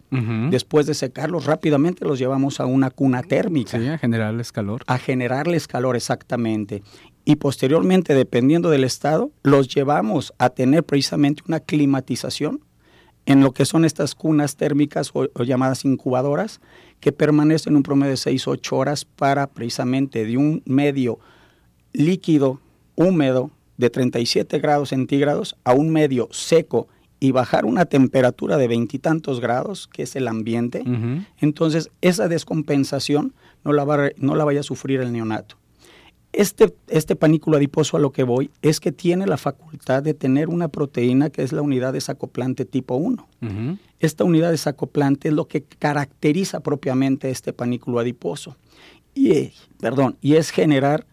Después 0.50 0.86
de 0.86 0.94
secarlos, 0.94 1.46
rápidamente 1.46 2.06
los 2.06 2.18
llevamos 2.18 2.62
a 2.62 2.66
una 2.66 2.92
cuna 2.92 3.24
térmica. 3.24 3.78
Sí, 3.78 3.88
a 3.88 3.98
generarles 3.98 4.54
calor. 4.54 4.84
A 4.88 4.98
generarles 4.98 5.68
calor, 5.68 5.98
exactamente. 5.98 6.82
Y 7.26 7.38
posteriormente, 7.38 8.14
dependiendo 8.14 8.70
del 8.70 8.86
estado, 8.86 9.32
los 9.44 9.68
llevamos 9.68 10.34
a 10.38 10.50
tener 10.50 10.86
precisamente 10.86 11.44
una 11.46 11.60
climatización 11.60 12.62
en 13.28 13.42
lo 13.42 13.52
que 13.52 13.66
son 13.66 13.84
estas 13.84 14.16
cunas 14.16 14.56
térmicas 14.56 15.12
o, 15.14 15.28
llamadas 15.44 15.84
incubadoras, 15.84 16.62
que 17.02 17.12
permanecen 17.12 17.76
un 17.76 17.84
promedio 17.84 18.12
de 18.12 18.18
6-8 18.18 18.72
horas 18.72 19.06
para 19.06 19.48
precisamente 19.48 20.26
de 20.26 20.38
un 20.38 20.64
medio 20.66 21.20
líquido, 21.92 22.62
húmedo, 22.96 23.52
de 23.76 23.90
37 23.90 24.58
grados 24.60 24.90
centígrados 24.90 25.56
a 25.66 25.74
un 25.74 25.92
medio 25.92 26.30
seco 26.32 26.88
y 27.20 27.32
bajar 27.32 27.66
una 27.66 27.86
temperatura 27.86 28.58
de 28.58 28.68
veintitantos 28.70 29.42
grados, 29.42 29.88
que 29.88 30.04
es 30.04 30.16
el 30.16 30.28
ambiente, 30.28 30.84
entonces 31.40 31.92
esa 32.02 32.28
descompensación 32.28 33.34
no 33.64 33.74
la, 33.74 33.84
va, 33.84 34.10
no 34.18 34.36
la 34.36 34.46
vaya 34.46 34.62
a 34.62 34.64
sufrir 34.64 35.02
el 35.02 35.12
neonato. 35.12 35.58
Este, 36.38 36.72
este 36.88 37.16
panículo 37.16 37.58
adiposo 37.58 37.98
a 37.98 38.00
lo 38.00 38.12
que 38.12 38.22
voy 38.22 38.52
es 38.62 38.80
que 38.80 38.92
tiene 38.92 39.26
la 39.26 39.38
facultad 39.38 40.04
de 40.04 40.14
tener 40.14 40.50
una 40.50 40.68
proteína 40.68 41.32
que 41.32 41.42
es 41.42 41.52
la 41.52 41.64
unidad 41.64 41.94
desacoplante 41.94 42.64
tipo 42.64 42.94
1. 42.94 43.28
Esta 44.00 44.24
unidad 44.24 44.52
desacoplante 44.52 45.30
es 45.30 45.34
lo 45.34 45.48
que 45.48 45.64
caracteriza 45.64 46.60
propiamente 46.60 47.32
este 47.32 47.54
panículo 47.54 47.98
adiposo. 47.98 48.56
Y, 49.16 49.52
perdón, 49.80 50.16
y 50.22 50.36
es 50.36 50.52
generar 50.52 51.08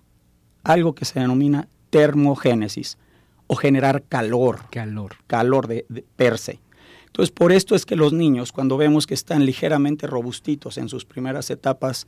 algo 0.62 0.94
que 0.94 1.06
se 1.06 1.20
denomina 1.20 1.68
termogénesis 1.88 2.98
o 3.46 3.56
generar 3.56 4.02
calor. 4.02 4.68
Calor. 4.70 5.16
Calor 5.26 5.68
de, 5.68 5.86
de 5.88 6.04
per 6.16 6.36
se. 6.36 6.60
Entonces, 7.06 7.32
por 7.32 7.50
esto 7.50 7.74
es 7.74 7.86
que 7.86 7.96
los 7.96 8.12
niños, 8.12 8.52
cuando 8.52 8.76
vemos 8.76 9.06
que 9.06 9.14
están 9.14 9.46
ligeramente 9.46 10.06
robustitos 10.06 10.76
en 10.76 10.90
sus 10.90 11.06
primeras 11.06 11.48
etapas, 11.48 12.06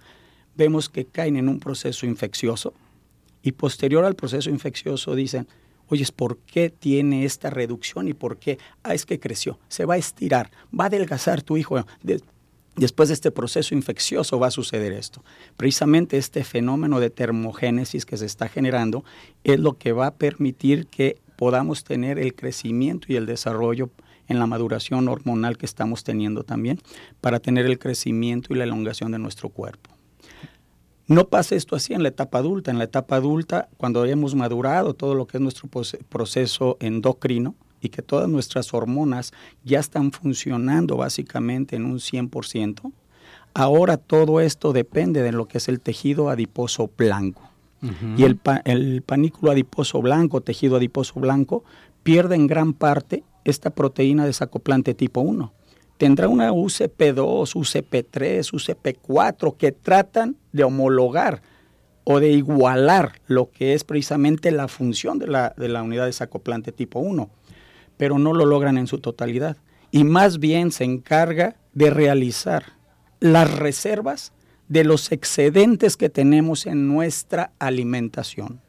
vemos 0.54 0.90
que 0.90 1.06
caen 1.06 1.36
en 1.36 1.48
un 1.48 1.60
proceso 1.60 2.04
infeccioso 2.04 2.74
y 3.46 3.52
posterior 3.52 4.04
al 4.04 4.16
proceso 4.16 4.50
infeccioso 4.50 5.14
dicen, 5.14 5.46
oye, 5.88 6.04
¿por 6.16 6.36
qué 6.38 6.68
tiene 6.68 7.24
esta 7.24 7.48
reducción 7.48 8.08
y 8.08 8.12
por 8.12 8.38
qué? 8.38 8.58
Ah, 8.82 8.92
es 8.92 9.06
que 9.06 9.20
creció, 9.20 9.60
se 9.68 9.84
va 9.84 9.94
a 9.94 9.98
estirar, 9.98 10.50
va 10.78 10.84
a 10.84 10.86
adelgazar 10.88 11.42
tu 11.42 11.56
hijo. 11.56 11.86
después 12.74 13.08
de 13.08 13.14
este 13.14 13.30
proceso 13.30 13.72
infeccioso 13.76 14.40
va 14.40 14.48
a 14.48 14.50
suceder 14.50 14.92
esto. 14.92 15.22
Precisamente 15.56 16.16
este 16.16 16.42
fenómeno 16.42 16.98
de 16.98 17.10
termogénesis 17.10 18.04
que 18.04 18.16
se 18.16 18.26
está 18.26 18.48
generando 18.48 19.04
es 19.44 19.60
lo 19.60 19.78
que 19.78 19.92
va 19.92 20.08
a 20.08 20.14
permitir 20.14 20.88
que 20.88 21.20
podamos 21.36 21.84
tener 21.84 22.18
el 22.18 22.34
crecimiento 22.34 23.06
y 23.10 23.14
el 23.14 23.26
desarrollo 23.26 23.90
en 24.26 24.40
la 24.40 24.48
maduración 24.48 25.06
hormonal 25.06 25.56
que 25.56 25.66
estamos 25.66 26.02
teniendo 26.02 26.42
también 26.42 26.80
para 27.20 27.38
tener 27.38 27.64
el 27.66 27.78
crecimiento 27.78 28.52
y 28.52 28.56
la 28.56 28.64
elongación 28.64 29.12
de 29.12 29.20
nuestro 29.20 29.50
cuerpo. 29.50 29.95
No 31.08 31.28
pasa 31.28 31.54
esto 31.54 31.76
así 31.76 31.94
en 31.94 32.02
la 32.02 32.08
etapa 32.08 32.38
adulta. 32.38 32.70
En 32.70 32.78
la 32.78 32.84
etapa 32.84 33.16
adulta, 33.16 33.68
cuando 33.76 34.04
hemos 34.04 34.34
madurado 34.34 34.94
todo 34.94 35.14
lo 35.14 35.26
que 35.26 35.36
es 35.36 35.40
nuestro 35.40 35.68
proceso 36.08 36.76
endocrino 36.80 37.54
y 37.80 37.90
que 37.90 38.02
todas 38.02 38.28
nuestras 38.28 38.74
hormonas 38.74 39.32
ya 39.64 39.78
están 39.78 40.10
funcionando 40.10 40.96
básicamente 40.96 41.76
en 41.76 41.84
un 41.84 41.98
100%, 41.98 42.92
ahora 43.54 43.98
todo 43.98 44.40
esto 44.40 44.72
depende 44.72 45.22
de 45.22 45.32
lo 45.32 45.46
que 45.46 45.58
es 45.58 45.68
el 45.68 45.80
tejido 45.80 46.28
adiposo 46.28 46.90
blanco. 46.96 47.42
Y 48.16 48.24
el, 48.24 48.40
el 48.64 49.02
panículo 49.02 49.52
adiposo 49.52 50.02
blanco, 50.02 50.40
tejido 50.40 50.76
adiposo 50.76 51.20
blanco, 51.20 51.62
pierde 52.02 52.34
en 52.34 52.48
gran 52.48 52.72
parte 52.72 53.22
esta 53.44 53.70
proteína 53.70 54.26
desacoplante 54.26 54.94
tipo 54.94 55.20
1 55.20 55.52
tendrá 55.96 56.28
una 56.28 56.52
UCP2, 56.52 57.54
UCP3, 57.54 58.52
UCP4 58.52 59.56
que 59.56 59.72
tratan 59.72 60.36
de 60.52 60.64
homologar 60.64 61.42
o 62.04 62.20
de 62.20 62.30
igualar 62.30 63.20
lo 63.26 63.50
que 63.50 63.74
es 63.74 63.84
precisamente 63.84 64.50
la 64.52 64.68
función 64.68 65.18
de 65.18 65.26
la, 65.26 65.54
de 65.56 65.68
la 65.68 65.82
unidad 65.82 66.06
desacoplante 66.06 66.70
tipo 66.70 67.00
1, 67.00 67.28
pero 67.96 68.18
no 68.18 68.32
lo 68.32 68.46
logran 68.46 68.78
en 68.78 68.86
su 68.86 68.98
totalidad. 68.98 69.56
Y 69.90 70.04
más 70.04 70.38
bien 70.38 70.70
se 70.70 70.84
encarga 70.84 71.56
de 71.72 71.90
realizar 71.90 72.74
las 73.20 73.52
reservas 73.58 74.32
de 74.68 74.84
los 74.84 75.12
excedentes 75.12 75.96
que 75.96 76.08
tenemos 76.08 76.66
en 76.66 76.88
nuestra 76.88 77.52
alimentación. 77.58 78.60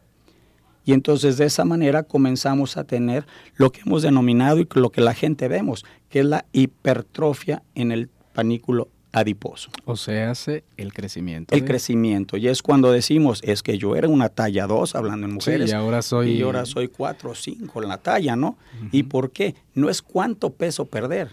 Y 0.88 0.94
entonces 0.94 1.36
de 1.36 1.44
esa 1.44 1.66
manera 1.66 2.04
comenzamos 2.04 2.78
a 2.78 2.86
tener 2.86 3.28
lo 3.58 3.74
que 3.74 3.82
hemos 3.82 4.04
denominado 4.04 4.60
y 4.60 4.68
lo 4.74 4.90
que 4.90 5.02
la 5.02 5.14
gente 5.14 5.50
vemos, 5.50 5.84
que 6.08 6.22
es 6.22 6.26
la 6.26 6.46
hipertrofia 6.54 7.62
en 7.76 7.92
el 7.92 8.10
panículo 8.34 8.88
adiposo. 9.12 9.70
O 9.84 9.98
sea, 9.98 10.32
hace 10.32 10.64
el 10.78 10.94
crecimiento. 10.94 11.54
El 11.54 11.66
crecimiento. 11.66 12.38
Y 12.38 12.48
es 12.48 12.62
cuando 12.62 12.90
decimos, 12.90 13.42
es 13.44 13.64
que 13.64 13.78
yo 13.78 13.98
era 13.98 14.08
una 14.08 14.30
talla 14.30 14.66
2, 14.66 14.96
hablando 14.96 15.28
en 15.28 15.34
mujeres. 15.34 15.70
y 15.70 15.74
ahora 15.74 16.02
soy... 16.02 16.32
Y 16.32 16.42
ahora 16.42 16.66
soy 16.66 16.88
4 16.88 17.32
o 17.32 17.36
5 17.36 17.84
en 17.84 17.90
la 17.90 17.98
talla, 17.98 18.38
¿no? 18.38 18.58
¿Y 18.94 19.04
por 19.04 19.32
qué? 19.32 19.56
No 19.74 19.90
es 19.90 20.02
cuánto 20.02 20.54
peso 20.54 20.86
perder. 20.86 21.32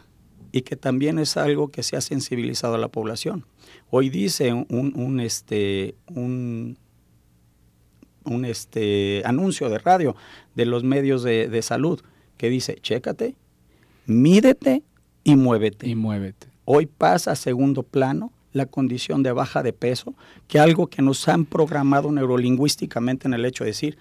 Y 0.50 0.62
que 0.62 0.74
también 0.74 1.20
es 1.20 1.36
algo 1.36 1.68
que 1.68 1.84
se 1.84 1.96
ha 1.96 2.00
sensibilizado 2.00 2.74
a 2.74 2.78
la 2.78 2.88
población. 2.88 3.44
Hoy 3.88 4.10
dice 4.10 4.52
un, 4.52 4.66
un 4.96 5.20
este, 5.20 5.94
un, 6.12 6.76
un 8.24 8.44
este, 8.44 9.22
anuncio 9.24 9.68
de 9.68 9.78
radio 9.78 10.16
de 10.54 10.66
los 10.66 10.84
medios 10.84 11.22
de, 11.22 11.48
de 11.48 11.62
salud 11.62 12.00
que 12.36 12.50
dice, 12.50 12.76
chécate, 12.80 13.34
mídete 14.06 14.82
y 15.22 15.36
muévete. 15.36 15.88
Y 15.88 15.94
muévete. 15.94 16.48
Hoy 16.64 16.86
pasa 16.86 17.32
a 17.32 17.36
segundo 17.36 17.82
plano 17.82 18.32
la 18.52 18.66
condición 18.66 19.22
de 19.22 19.32
baja 19.32 19.62
de 19.62 19.72
peso, 19.72 20.14
que 20.48 20.58
algo 20.58 20.86
que 20.86 21.02
nos 21.02 21.28
han 21.28 21.44
programado 21.44 22.12
neurolingüísticamente 22.12 23.26
en 23.26 23.34
el 23.34 23.44
hecho 23.44 23.64
de 23.64 23.70
decir, 23.70 23.98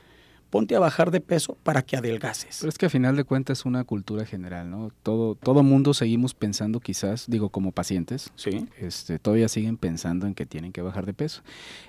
ponte 0.53 0.75
a 0.75 0.79
bajar 0.79 1.09
de 1.09 1.19
peso 1.19 1.57
para 1.63 1.81
que 1.81 1.97
adelgaces. 1.97 2.57
Pero 2.59 2.69
es 2.69 2.77
que 2.77 2.85
a 2.85 2.89
final 2.89 3.15
de 3.15 3.23
cuentas 3.23 3.61
es 3.61 3.65
una 3.65 3.83
cultura 3.85 4.23
general, 4.23 4.69
¿no? 4.69 4.91
Todo, 5.01 5.33
todo 5.33 5.63
mundo 5.63 5.95
seguimos 5.95 6.35
pensando 6.35 6.79
quizás, 6.79 7.25
digo, 7.27 7.49
como 7.49 7.71
pacientes, 7.71 8.29
sí. 8.35 8.67
este, 8.77 9.17
todavía 9.17 9.49
siguen 9.49 9.77
pensando 9.77 10.27
en 10.27 10.35
que 10.35 10.45
tienen 10.45 10.71
que 10.71 10.83
bajar 10.83 11.07
de 11.07 11.15
peso. 11.15 11.41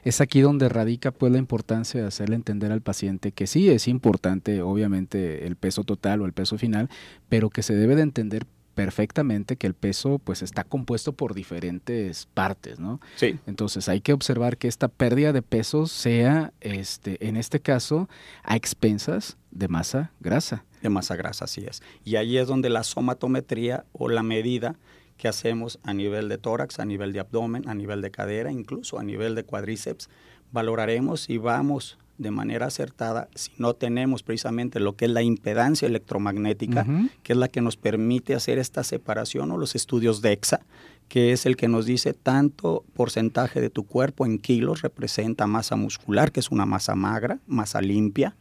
Es 0.02 0.22
aquí 0.22 0.40
donde 0.40 0.70
radica 0.70 1.10
pues 1.10 1.30
la 1.30 1.36
importancia 1.36 2.00
de 2.00 2.06
hacerle 2.06 2.36
entender 2.36 2.72
al 2.72 2.80
paciente 2.80 3.32
que 3.32 3.46
sí 3.46 3.68
es 3.68 3.86
importante, 3.86 4.62
obviamente, 4.62 5.46
el 5.46 5.56
peso 5.56 5.84
total 5.84 6.22
o 6.22 6.24
el 6.24 6.32
peso 6.32 6.56
final, 6.56 6.88
pero 7.28 7.50
que 7.50 7.62
se 7.62 7.74
debe 7.74 7.96
de 7.96 8.02
entender 8.02 8.46
perfectamente 8.74 9.56
que 9.56 9.66
el 9.66 9.74
peso 9.74 10.18
pues 10.18 10.42
está 10.42 10.64
compuesto 10.64 11.12
por 11.12 11.34
diferentes 11.34 12.26
partes, 12.34 12.78
¿no? 12.78 13.00
Sí. 13.16 13.38
Entonces 13.46 13.88
hay 13.88 14.00
que 14.00 14.12
observar 14.12 14.58
que 14.58 14.68
esta 14.68 14.88
pérdida 14.88 15.32
de 15.32 15.42
peso 15.42 15.86
sea, 15.86 16.52
este, 16.60 17.26
en 17.26 17.36
este 17.36 17.60
caso, 17.60 18.08
a 18.42 18.56
expensas 18.56 19.36
de 19.50 19.68
masa 19.68 20.12
grasa. 20.20 20.64
De 20.82 20.90
masa 20.90 21.16
grasa, 21.16 21.46
así 21.46 21.64
es. 21.64 21.82
Y 22.04 22.16
ahí 22.16 22.36
es 22.36 22.48
donde 22.48 22.68
la 22.68 22.84
somatometría 22.84 23.84
o 23.92 24.08
la 24.08 24.22
medida 24.22 24.76
que 25.16 25.28
hacemos 25.28 25.78
a 25.84 25.94
nivel 25.94 26.28
de 26.28 26.38
tórax, 26.38 26.80
a 26.80 26.84
nivel 26.84 27.12
de 27.12 27.20
abdomen, 27.20 27.68
a 27.68 27.74
nivel 27.74 28.02
de 28.02 28.10
cadera, 28.10 28.50
incluso 28.50 28.98
a 28.98 29.04
nivel 29.04 29.34
de 29.34 29.44
cuádriceps, 29.44 30.10
valoraremos 30.52 31.30
y 31.30 31.38
vamos 31.38 31.98
de 32.18 32.30
manera 32.30 32.66
acertada 32.66 33.28
si 33.34 33.50
no 33.58 33.74
tenemos 33.74 34.22
precisamente 34.22 34.80
lo 34.80 34.94
que 34.94 35.06
es 35.06 35.10
la 35.10 35.22
impedancia 35.22 35.86
electromagnética, 35.86 36.86
que 37.22 37.32
es 37.32 37.38
la 37.38 37.48
que 37.48 37.60
nos 37.60 37.76
permite 37.76 38.34
hacer 38.34 38.58
esta 38.58 38.84
separación 38.84 39.50
o 39.50 39.58
los 39.58 39.74
estudios 39.74 40.22
DEXA, 40.22 40.60
que 41.08 41.32
es 41.32 41.46
el 41.46 41.56
que 41.56 41.68
nos 41.68 41.86
dice 41.86 42.14
tanto 42.14 42.84
porcentaje 42.94 43.60
de 43.60 43.70
tu 43.70 43.84
cuerpo 43.84 44.26
en 44.26 44.38
kilos 44.38 44.82
representa 44.82 45.46
masa 45.46 45.76
muscular, 45.76 46.32
que 46.32 46.40
es 46.40 46.50
una 46.50 46.66
masa 46.66 46.94
magra, 46.94 47.38
masa 47.46 47.80
limpia, 47.80 48.36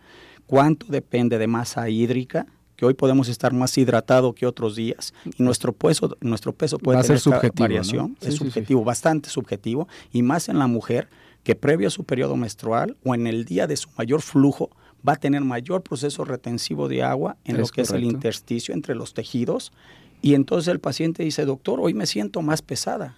cuánto 0.45 0.87
depende 0.87 1.37
de 1.37 1.47
masa 1.47 1.89
hídrica, 1.89 2.47
que 2.75 2.85
hoy 2.85 2.93
podemos 2.93 3.27
estar 3.27 3.53
más 3.53 3.77
hidratado 3.77 4.33
que 4.33 4.45
otros 4.45 4.75
días 4.75 5.13
y 5.37 5.43
nuestro 5.43 5.73
peso, 5.73 6.17
nuestro 6.21 6.53
peso 6.53 6.79
puede 6.79 7.01
tener 7.03 7.21
variación, 7.55 8.17
es 8.21 8.35
subjetivo, 8.35 8.83
bastante 8.83 9.29
subjetivo, 9.29 9.87
y 10.11 10.21
más 10.23 10.49
en 10.49 10.59
la 10.59 10.67
mujer, 10.67 11.07
que 11.43 11.55
previo 11.55 11.87
a 11.87 11.91
su 11.91 12.03
periodo 12.05 12.35
menstrual 12.35 12.97
o 13.03 13.15
en 13.15 13.27
el 13.27 13.45
día 13.45 13.67
de 13.67 13.77
su 13.77 13.89
mayor 13.97 14.21
flujo 14.21 14.69
va 15.07 15.13
a 15.13 15.17
tener 15.17 15.41
mayor 15.41 15.83
proceso 15.83 16.23
retensivo 16.23 16.87
de 16.87 17.03
agua 17.03 17.37
en 17.43 17.57
lo 17.57 17.67
que 17.67 17.81
es 17.81 17.91
el 17.91 18.03
intersticio 18.03 18.73
entre 18.73 18.95
los 18.95 19.13
tejidos. 19.13 19.73
Y 20.21 20.35
entonces 20.35 20.71
el 20.71 20.79
paciente 20.79 21.23
dice, 21.23 21.43
doctor, 21.45 21.79
hoy 21.81 21.93
me 21.93 22.05
siento 22.05 22.41
más 22.41 22.61
pesada, 22.61 23.17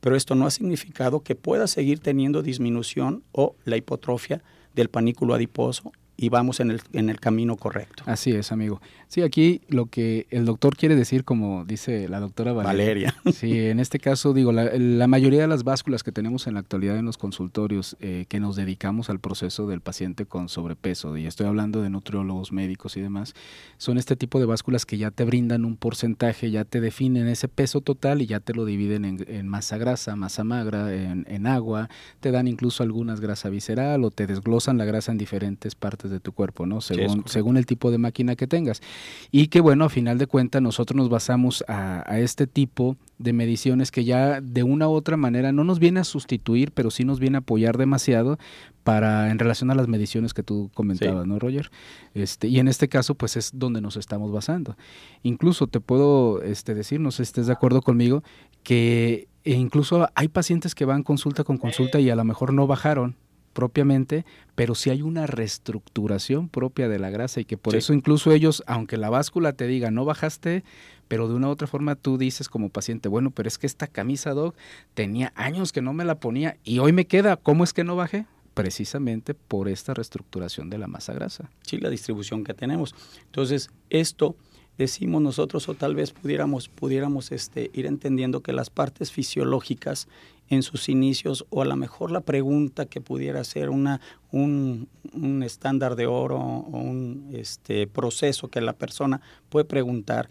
pero 0.00 0.16
esto 0.16 0.34
no 0.34 0.46
ha 0.46 0.50
significado 0.50 1.20
que 1.20 1.36
pueda 1.36 1.68
seguir 1.68 2.00
teniendo 2.00 2.42
disminución 2.42 3.22
o 3.30 3.54
la 3.64 3.76
hipotrofia 3.76 4.42
del 4.74 4.88
panículo 4.88 5.34
adiposo 5.34 5.92
y 6.20 6.28
vamos 6.28 6.60
en 6.60 6.70
el, 6.70 6.82
en 6.92 7.08
el 7.08 7.18
camino 7.18 7.56
correcto. 7.56 8.02
Así 8.04 8.32
es, 8.32 8.52
amigo. 8.52 8.82
Sí, 9.08 9.22
aquí 9.22 9.62
lo 9.68 9.86
que 9.86 10.26
el 10.28 10.44
doctor 10.44 10.76
quiere 10.76 10.94
decir, 10.94 11.24
como 11.24 11.64
dice 11.64 12.10
la 12.10 12.20
doctora 12.20 12.52
Valeria. 12.52 12.76
Valeria. 12.76 13.14
Sí, 13.40 13.58
en 13.58 13.80
este 13.80 13.98
caso, 13.98 14.34
digo, 14.34 14.52
la, 14.52 14.64
la, 14.76 15.06
mayoría 15.06 15.40
de 15.40 15.48
las 15.48 15.64
básculas 15.64 16.02
que 16.02 16.12
tenemos 16.12 16.46
en 16.46 16.54
la 16.54 16.60
actualidad 16.60 16.98
en 16.98 17.06
los 17.06 17.16
consultorios 17.16 17.96
eh, 18.00 18.26
que 18.28 18.38
nos 18.38 18.54
dedicamos 18.54 19.08
al 19.08 19.18
proceso 19.18 19.66
del 19.66 19.80
paciente 19.80 20.26
con 20.26 20.50
sobrepeso, 20.50 21.16
y 21.16 21.26
estoy 21.26 21.46
hablando 21.46 21.80
de 21.80 21.88
nutriólogos, 21.88 22.52
médicos 22.52 22.98
y 22.98 23.00
demás, 23.00 23.34
son 23.78 23.96
este 23.96 24.14
tipo 24.14 24.38
de 24.40 24.44
básculas 24.44 24.84
que 24.84 24.98
ya 24.98 25.10
te 25.10 25.24
brindan 25.24 25.64
un 25.64 25.76
porcentaje, 25.76 26.50
ya 26.50 26.66
te 26.66 26.82
definen 26.82 27.28
ese 27.28 27.48
peso 27.48 27.80
total 27.80 28.20
y 28.20 28.26
ya 28.26 28.40
te 28.40 28.52
lo 28.52 28.66
dividen 28.66 29.06
en, 29.06 29.24
en 29.26 29.48
masa 29.48 29.78
grasa, 29.78 30.16
masa 30.16 30.44
magra, 30.44 30.92
en, 30.94 31.24
en 31.30 31.46
agua, 31.46 31.88
te 32.20 32.30
dan 32.30 32.46
incluso 32.46 32.82
algunas 32.82 33.20
grasa 33.20 33.48
visceral 33.48 34.04
o 34.04 34.10
te 34.10 34.26
desglosan 34.26 34.76
la 34.76 34.84
grasa 34.84 35.12
en 35.12 35.18
diferentes 35.18 35.74
partes 35.74 36.09
de 36.10 36.20
tu 36.20 36.32
cuerpo, 36.32 36.66
¿no? 36.66 36.80
Según, 36.80 37.18
sí, 37.18 37.22
según 37.26 37.56
el 37.56 37.66
tipo 37.66 37.90
de 37.90 37.98
máquina 37.98 38.36
que 38.36 38.46
tengas. 38.46 38.82
Y 39.30 39.48
que 39.48 39.60
bueno, 39.60 39.84
a 39.84 39.88
final 39.88 40.18
de 40.18 40.26
cuentas 40.26 40.60
nosotros 40.60 40.96
nos 40.96 41.08
basamos 41.08 41.64
a, 41.68 42.04
a, 42.10 42.18
este 42.20 42.46
tipo 42.46 42.96
de 43.18 43.32
mediciones 43.32 43.90
que 43.90 44.04
ya 44.04 44.40
de 44.40 44.62
una 44.62 44.88
u 44.88 44.92
otra 44.92 45.16
manera 45.16 45.52
no 45.52 45.64
nos 45.64 45.78
viene 45.78 46.00
a 46.00 46.04
sustituir, 46.04 46.72
pero 46.72 46.90
sí 46.90 47.04
nos 47.04 47.20
viene 47.20 47.38
a 47.38 47.40
apoyar 47.40 47.78
demasiado 47.78 48.38
para 48.84 49.30
en 49.30 49.38
relación 49.38 49.70
a 49.70 49.74
las 49.74 49.88
mediciones 49.88 50.34
que 50.34 50.42
tú 50.42 50.70
comentabas, 50.74 51.24
sí. 51.24 51.28
¿no, 51.28 51.38
Roger? 51.38 51.70
Este, 52.14 52.48
y 52.48 52.58
en 52.58 52.68
este 52.68 52.88
caso, 52.88 53.14
pues 53.14 53.36
es 53.36 53.52
donde 53.54 53.80
nos 53.80 53.96
estamos 53.96 54.32
basando. 54.32 54.76
Incluso 55.22 55.66
te 55.66 55.80
puedo 55.80 56.42
este, 56.42 56.74
decir, 56.74 57.00
no 57.00 57.10
sé 57.10 57.18
si 57.18 57.30
estés 57.30 57.46
de 57.46 57.52
acuerdo 57.52 57.82
conmigo, 57.82 58.22
que 58.62 59.28
incluso 59.44 60.08
hay 60.14 60.28
pacientes 60.28 60.74
que 60.74 60.84
van 60.84 61.02
consulta 61.02 61.44
con 61.44 61.58
consulta 61.58 62.00
y 62.00 62.10
a 62.10 62.16
lo 62.16 62.24
mejor 62.24 62.52
no 62.52 62.66
bajaron 62.66 63.16
propiamente, 63.52 64.24
pero 64.54 64.74
sí 64.74 64.90
hay 64.90 65.02
una 65.02 65.26
reestructuración 65.26 66.48
propia 66.48 66.88
de 66.88 66.98
la 66.98 67.10
grasa 67.10 67.40
y 67.40 67.44
que 67.44 67.56
por 67.56 67.72
sí. 67.72 67.78
eso 67.78 67.92
incluso 67.92 68.32
ellos, 68.32 68.62
aunque 68.66 68.96
la 68.96 69.10
báscula 69.10 69.52
te 69.52 69.66
diga 69.66 69.90
no 69.90 70.04
bajaste, 70.04 70.64
pero 71.08 71.28
de 71.28 71.34
una 71.34 71.48
u 71.48 71.50
otra 71.50 71.66
forma 71.66 71.96
tú 71.96 72.18
dices 72.18 72.48
como 72.48 72.68
paciente, 72.68 73.08
bueno, 73.08 73.30
pero 73.30 73.48
es 73.48 73.58
que 73.58 73.66
esta 73.66 73.86
camisa 73.86 74.32
dog 74.32 74.54
tenía 74.94 75.32
años 75.34 75.72
que 75.72 75.82
no 75.82 75.92
me 75.92 76.04
la 76.04 76.20
ponía 76.20 76.56
y 76.62 76.78
hoy 76.78 76.92
me 76.92 77.06
queda, 77.06 77.36
¿cómo 77.36 77.64
es 77.64 77.72
que 77.72 77.84
no 77.84 77.96
bajé? 77.96 78.26
Precisamente 78.54 79.34
por 79.34 79.68
esta 79.68 79.94
reestructuración 79.94 80.70
de 80.70 80.78
la 80.78 80.86
masa 80.86 81.12
grasa. 81.12 81.50
Sí, 81.62 81.78
la 81.78 81.88
distribución 81.88 82.44
que 82.44 82.54
tenemos. 82.54 82.94
Entonces, 83.26 83.70
esto 83.90 84.36
decimos 84.78 85.20
nosotros 85.20 85.68
o 85.68 85.74
tal 85.74 85.94
vez 85.94 86.12
pudiéramos, 86.12 86.68
pudiéramos 86.68 87.32
este, 87.32 87.70
ir 87.74 87.86
entendiendo 87.86 88.40
que 88.40 88.52
las 88.52 88.70
partes 88.70 89.12
fisiológicas 89.12 90.08
en 90.50 90.62
sus 90.62 90.88
inicios 90.88 91.46
o 91.48 91.62
a 91.62 91.64
lo 91.64 91.76
mejor 91.76 92.10
la 92.10 92.20
pregunta 92.20 92.86
que 92.86 93.00
pudiera 93.00 93.42
ser 93.44 93.70
una, 93.70 94.00
un, 94.30 94.88
un 95.14 95.42
estándar 95.42 95.96
de 95.96 96.06
oro 96.06 96.38
o 96.38 96.78
un 96.78 97.30
este, 97.32 97.86
proceso 97.86 98.48
que 98.48 98.60
la 98.60 98.74
persona 98.74 99.20
puede 99.48 99.64
preguntar, 99.64 100.28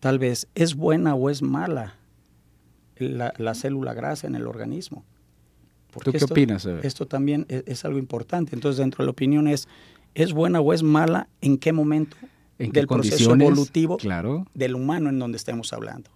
tal 0.00 0.18
vez, 0.18 0.48
¿es 0.54 0.74
buena 0.74 1.14
o 1.14 1.30
es 1.30 1.42
mala 1.42 1.94
la, 2.96 3.32
la 3.38 3.54
célula 3.54 3.94
grasa 3.94 4.26
en 4.26 4.34
el 4.34 4.46
organismo? 4.46 5.04
Porque 5.92 6.06
¿Tú 6.06 6.10
qué 6.12 6.18
esto, 6.18 6.34
opinas? 6.34 6.66
Esto 6.66 7.06
también 7.06 7.46
es, 7.48 7.62
es, 7.66 7.84
algo 7.84 7.98
importante. 7.98 8.54
Entonces, 8.54 8.78
dentro 8.78 9.02
de 9.02 9.06
la 9.06 9.10
opinión 9.12 9.46
es, 9.46 9.68
¿es 10.14 10.32
buena 10.32 10.60
o 10.60 10.72
es 10.72 10.82
mala? 10.82 11.28
¿En 11.40 11.58
qué 11.58 11.72
momento? 11.72 12.16
¿En 12.58 12.72
del 12.72 12.86
proceso 12.86 13.34
evolutivo 13.34 13.96
claro. 13.96 14.46
del 14.54 14.74
humano 14.74 15.08
en 15.08 15.18
donde 15.18 15.36
estemos 15.36 15.72
hablando. 15.72 16.10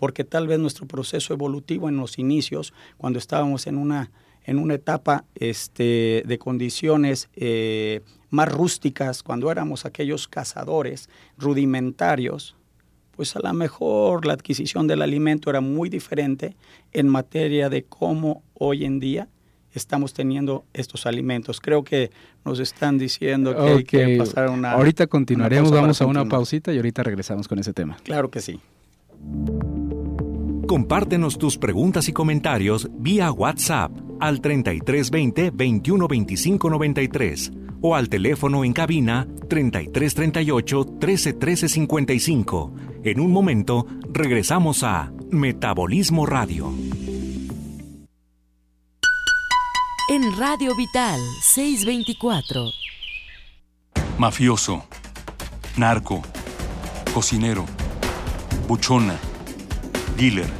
Porque 0.00 0.24
tal 0.24 0.46
vez 0.46 0.58
nuestro 0.58 0.86
proceso 0.86 1.34
evolutivo 1.34 1.86
en 1.90 1.98
los 1.98 2.18
inicios, 2.18 2.72
cuando 2.96 3.18
estábamos 3.18 3.66
en 3.66 3.76
una, 3.76 4.10
en 4.44 4.58
una 4.58 4.72
etapa 4.72 5.26
este, 5.34 6.22
de 6.26 6.38
condiciones 6.38 7.28
eh, 7.36 8.00
más 8.30 8.50
rústicas, 8.50 9.22
cuando 9.22 9.52
éramos 9.52 9.84
aquellos 9.84 10.26
cazadores 10.26 11.10
rudimentarios, 11.36 12.56
pues 13.14 13.36
a 13.36 13.40
lo 13.40 13.52
mejor 13.52 14.24
la 14.24 14.32
adquisición 14.32 14.86
del 14.86 15.02
alimento 15.02 15.50
era 15.50 15.60
muy 15.60 15.90
diferente 15.90 16.56
en 16.92 17.06
materia 17.06 17.68
de 17.68 17.82
cómo 17.82 18.42
hoy 18.54 18.86
en 18.86 19.00
día 19.00 19.28
estamos 19.74 20.14
teniendo 20.14 20.64
estos 20.72 21.04
alimentos. 21.04 21.60
Creo 21.60 21.84
que 21.84 22.10
nos 22.42 22.58
están 22.58 22.96
diciendo 22.96 23.54
que 23.54 23.60
okay. 23.60 23.76
hay 23.76 23.84
que 23.84 24.16
pasar 24.16 24.48
una... 24.48 24.72
Ahorita 24.72 25.06
continuaremos, 25.08 25.70
una 25.70 25.82
vamos 25.82 26.00
a 26.00 26.06
una 26.06 26.24
pausita 26.24 26.72
y 26.72 26.78
ahorita 26.78 27.02
regresamos 27.02 27.46
con 27.46 27.58
ese 27.58 27.74
tema. 27.74 27.98
Claro 28.02 28.30
que 28.30 28.40
sí. 28.40 28.58
Compártenos 30.70 31.36
tus 31.36 31.58
preguntas 31.58 32.08
y 32.08 32.12
comentarios 32.12 32.88
vía 32.92 33.32
WhatsApp 33.32 33.90
al 34.20 34.40
3320 34.40 35.50
2125 35.50 36.70
93 36.70 37.52
o 37.82 37.96
al 37.96 38.08
teléfono 38.08 38.62
en 38.62 38.72
cabina 38.72 39.26
3338 39.48 40.84
1313 40.84 41.68
55. 41.68 42.72
En 43.02 43.18
un 43.18 43.32
momento 43.32 43.84
regresamos 44.12 44.84
a 44.84 45.10
Metabolismo 45.32 46.24
Radio. 46.24 46.72
En 50.08 50.38
Radio 50.38 50.76
Vital 50.76 51.18
624. 51.42 52.70
Mafioso, 54.18 54.84
narco, 55.76 56.22
cocinero, 57.12 57.64
buchona, 58.68 59.18
dealer, 60.16 60.59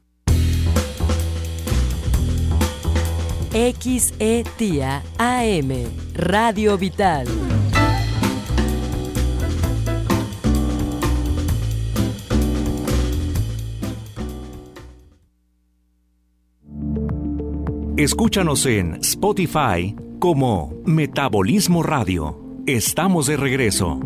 XETIA 3.51 5.03
AM, 5.17 5.71
Radio 6.13 6.77
Vital. 6.77 7.27
Escúchanos 17.97 18.65
en 18.67 18.95
Spotify 19.01 19.95
como 20.19 20.73
Metabolismo 20.85 21.83
Radio. 21.83 22.39
Estamos 22.65 23.27
de 23.27 23.35
regreso. 23.35 23.99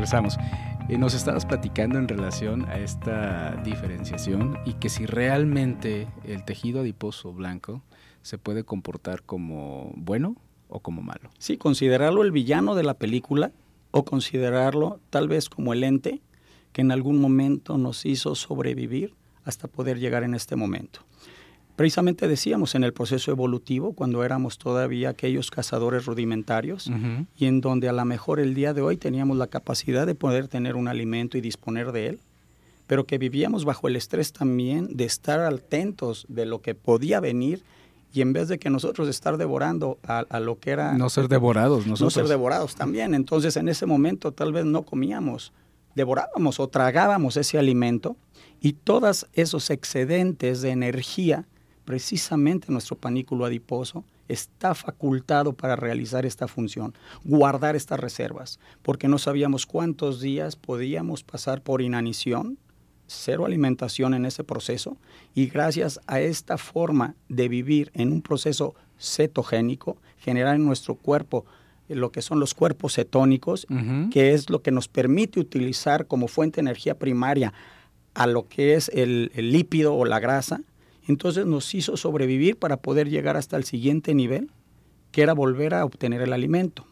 Regresamos. 0.00 0.38
Eh, 0.88 0.96
nos 0.96 1.12
estabas 1.12 1.44
platicando 1.44 1.98
en 1.98 2.08
relación 2.08 2.64
a 2.70 2.78
esta 2.78 3.60
diferenciación 3.62 4.58
y 4.64 4.72
que 4.74 4.88
si 4.88 5.04
realmente 5.04 6.08
el 6.24 6.42
tejido 6.46 6.80
adiposo 6.80 7.34
blanco 7.34 7.82
se 8.22 8.38
puede 8.38 8.64
comportar 8.64 9.22
como 9.22 9.92
bueno 9.96 10.36
o 10.68 10.80
como 10.80 11.02
malo. 11.02 11.28
Sí, 11.38 11.58
considerarlo 11.58 12.22
el 12.22 12.32
villano 12.32 12.74
de 12.74 12.82
la 12.82 12.94
película 12.94 13.52
o 13.90 14.06
considerarlo 14.06 15.00
tal 15.10 15.28
vez 15.28 15.50
como 15.50 15.74
el 15.74 15.84
ente 15.84 16.22
que 16.72 16.80
en 16.80 16.92
algún 16.92 17.20
momento 17.20 17.76
nos 17.76 18.06
hizo 18.06 18.34
sobrevivir 18.34 19.14
hasta 19.44 19.68
poder 19.68 19.98
llegar 19.98 20.22
en 20.22 20.32
este 20.32 20.56
momento. 20.56 21.00
Precisamente 21.80 22.28
decíamos 22.28 22.74
en 22.74 22.84
el 22.84 22.92
proceso 22.92 23.30
evolutivo, 23.30 23.94
cuando 23.94 24.22
éramos 24.22 24.58
todavía 24.58 25.08
aquellos 25.08 25.50
cazadores 25.50 26.04
rudimentarios, 26.04 26.92
y 27.34 27.46
en 27.46 27.62
donde 27.62 27.88
a 27.88 27.94
lo 27.94 28.04
mejor 28.04 28.38
el 28.38 28.52
día 28.52 28.74
de 28.74 28.82
hoy 28.82 28.98
teníamos 28.98 29.38
la 29.38 29.46
capacidad 29.46 30.06
de 30.06 30.14
poder 30.14 30.46
tener 30.46 30.76
un 30.76 30.88
alimento 30.88 31.38
y 31.38 31.40
disponer 31.40 31.92
de 31.92 32.08
él, 32.08 32.20
pero 32.86 33.06
que 33.06 33.16
vivíamos 33.16 33.64
bajo 33.64 33.88
el 33.88 33.96
estrés 33.96 34.34
también 34.34 34.94
de 34.94 35.06
estar 35.06 35.40
atentos 35.40 36.26
de 36.28 36.44
lo 36.44 36.60
que 36.60 36.74
podía 36.74 37.18
venir 37.18 37.64
y 38.12 38.20
en 38.20 38.34
vez 38.34 38.48
de 38.48 38.58
que 38.58 38.68
nosotros 38.68 39.08
estar 39.08 39.38
devorando 39.38 39.98
a, 40.06 40.38
lo 40.38 40.58
que 40.58 40.72
era... 40.72 40.92
No 40.98 41.08
ser 41.08 41.28
devorados 41.28 41.86
nosotros. 41.86 42.14
No 42.14 42.20
ser 42.20 42.28
devorados 42.28 42.74
también. 42.74 43.14
Entonces 43.14 43.56
en 43.56 43.70
ese 43.70 43.86
momento 43.86 44.32
tal 44.32 44.52
vez 44.52 44.66
no 44.66 44.82
comíamos, 44.82 45.54
devorábamos 45.94 46.60
o 46.60 46.68
tragábamos 46.68 47.38
ese 47.38 47.58
alimento 47.58 48.18
y 48.60 48.74
todos 48.74 49.26
esos 49.32 49.70
excedentes 49.70 50.60
de 50.60 50.72
energía, 50.72 51.46
precisamente 51.90 52.70
nuestro 52.70 52.94
panículo 52.94 53.44
adiposo, 53.44 54.04
está 54.28 54.76
facultado 54.76 55.54
para 55.54 55.74
realizar 55.74 56.24
esta 56.24 56.46
función, 56.46 56.94
guardar 57.24 57.74
estas 57.74 57.98
reservas, 57.98 58.60
porque 58.82 59.08
no 59.08 59.18
sabíamos 59.18 59.66
cuántos 59.66 60.20
días 60.20 60.54
podíamos 60.54 61.24
pasar 61.24 61.62
por 61.62 61.82
inanición, 61.82 62.58
cero 63.08 63.44
alimentación 63.44 64.14
en 64.14 64.24
ese 64.24 64.44
proceso, 64.44 64.98
y 65.34 65.46
gracias 65.46 65.98
a 66.06 66.20
esta 66.20 66.58
forma 66.58 67.16
de 67.28 67.48
vivir 67.48 67.90
en 67.92 68.12
un 68.12 68.22
proceso 68.22 68.76
cetogénico, 68.96 69.96
generar 70.18 70.54
en 70.54 70.64
nuestro 70.64 70.94
cuerpo 70.94 71.44
lo 71.88 72.12
que 72.12 72.22
son 72.22 72.38
los 72.38 72.54
cuerpos 72.54 72.94
cetónicos, 72.94 73.66
que 74.12 74.32
es 74.32 74.48
lo 74.48 74.62
que 74.62 74.70
nos 74.70 74.86
permite 74.86 75.40
utilizar 75.40 76.06
como 76.06 76.28
fuente 76.28 76.58
de 76.58 76.66
energía 76.66 76.96
primaria 76.96 77.52
a 78.14 78.28
lo 78.28 78.46
que 78.46 78.74
es 78.74 78.90
el, 78.94 79.32
el 79.34 79.50
lípido 79.50 79.96
o 79.96 80.04
la 80.04 80.20
grasa, 80.20 80.60
entonces 81.10 81.44
nos 81.44 81.74
hizo 81.74 81.96
sobrevivir 81.96 82.56
para 82.56 82.78
poder 82.78 83.10
llegar 83.10 83.36
hasta 83.36 83.56
el 83.56 83.64
siguiente 83.64 84.14
nivel, 84.14 84.50
que 85.12 85.22
era 85.22 85.34
volver 85.34 85.74
a 85.74 85.84
obtener 85.84 86.22
el 86.22 86.32
alimento. 86.32 86.86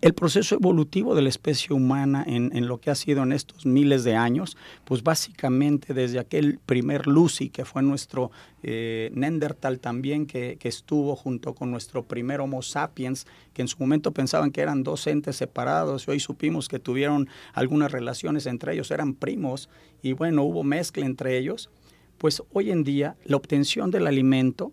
El 0.00 0.14
proceso 0.14 0.54
evolutivo 0.54 1.16
de 1.16 1.22
la 1.22 1.28
especie 1.28 1.74
humana 1.74 2.24
en, 2.24 2.68
lo 2.68 2.80
que 2.80 2.90
ha 2.90 2.94
sido 2.94 3.24
en 3.24 3.32
estos 3.32 3.66
miles 3.66 4.04
de 4.04 4.14
años, 4.14 4.56
pues 4.84 5.02
básicamente 5.02 5.92
desde 5.92 6.20
aquel 6.20 6.60
primer 6.64 7.08
Lucy, 7.08 7.48
que 7.48 7.64
fue 7.64 7.82
nuestro 7.82 8.30
eh, 8.62 9.10
Neandertal 9.14 9.80
también, 9.80 10.26
que, 10.26 10.56
que, 10.60 10.68
estuvo 10.68 11.16
junto 11.16 11.52
con 11.52 11.72
nuestro 11.72 12.04
primer 12.04 12.40
Homo 12.40 12.62
sapiens, 12.62 13.26
que 13.52 13.62
en 13.62 13.66
su 13.66 13.76
momento 13.80 14.12
pensaban 14.12 14.52
que 14.52 14.60
eran 14.60 14.84
dos 14.84 15.04
entes 15.08 15.34
separados, 15.34 16.06
y 16.06 16.12
hoy 16.12 16.20
supimos 16.20 16.68
que 16.68 16.78
tuvieron 16.78 17.28
algunas 17.52 17.90
relaciones 17.90 18.46
entre 18.46 18.74
ellos, 18.74 18.92
eran 18.92 19.14
primos, 19.14 19.68
y 20.00 20.12
bueno, 20.12 20.44
hubo 20.44 20.62
mezcla 20.62 21.04
entre 21.04 21.36
ellos, 21.38 21.70
pues 22.18 22.42
hoy 22.52 22.70
en 22.70 22.84
día 22.84 23.16
la 23.24 23.36
obtención 23.36 23.90
del 23.90 24.06
alimento 24.06 24.72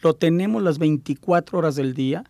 lo 0.00 0.14
tenemos 0.14 0.62
las 0.62 0.78
24 0.78 1.58
horas 1.58 1.74
del 1.74 1.94
día, 1.94 2.24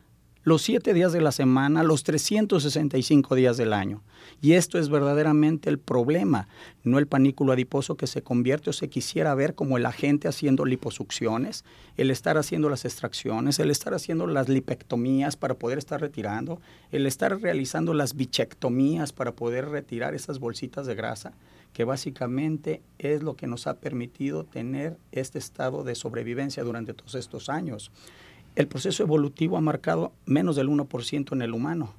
los 0.44 0.62
siete 0.62 0.94
días 0.94 1.12
de 1.12 1.20
la 1.20 1.32
semana, 1.32 1.82
los 1.82 2.04
365 2.04 3.34
días 3.34 3.56
del 3.56 3.72
año. 3.72 4.04
Y 4.40 4.52
esto 4.52 4.78
es 4.78 4.88
verdaderamente 4.88 5.68
el 5.68 5.80
problema, 5.80 6.46
no 6.84 7.00
el 7.00 7.08
panículo 7.08 7.52
adiposo 7.52 7.96
que 7.96 8.06
se 8.06 8.22
convierte 8.22 8.70
o 8.70 8.72
se 8.72 8.88
quisiera 8.88 9.34
ver 9.34 9.56
como 9.56 9.76
el 9.76 9.84
agente 9.84 10.28
haciendo 10.28 10.64
liposucciones, 10.64 11.64
el 11.96 12.12
estar 12.12 12.38
haciendo 12.38 12.70
las 12.70 12.84
extracciones, 12.84 13.58
el 13.58 13.72
estar 13.72 13.92
haciendo 13.92 14.28
las 14.28 14.48
lipectomías 14.48 15.36
para 15.36 15.54
poder 15.54 15.78
estar 15.78 16.00
retirando, 16.00 16.60
el 16.92 17.06
estar 17.06 17.40
realizando 17.40 17.92
las 17.92 18.14
bichectomías 18.14 19.12
para 19.12 19.32
poder 19.32 19.68
retirar 19.68 20.14
esas 20.14 20.38
bolsitas 20.38 20.86
de 20.86 20.94
grasa, 20.94 21.32
que 21.76 21.84
básicamente 21.84 22.80
es 22.98 23.22
lo 23.22 23.36
que 23.36 23.46
nos 23.46 23.66
ha 23.66 23.74
permitido 23.80 24.44
tener 24.44 24.96
este 25.12 25.38
estado 25.38 25.84
de 25.84 25.94
sobrevivencia 25.94 26.64
durante 26.64 26.94
todos 26.94 27.14
estos 27.16 27.50
años 27.50 27.90
el 28.54 28.66
proceso 28.66 29.02
evolutivo 29.02 29.58
ha 29.58 29.60
marcado 29.60 30.14
menos 30.24 30.56
del 30.56 30.70
1% 30.70 31.34
en 31.34 31.42
el 31.42 31.52
humano 31.52 31.92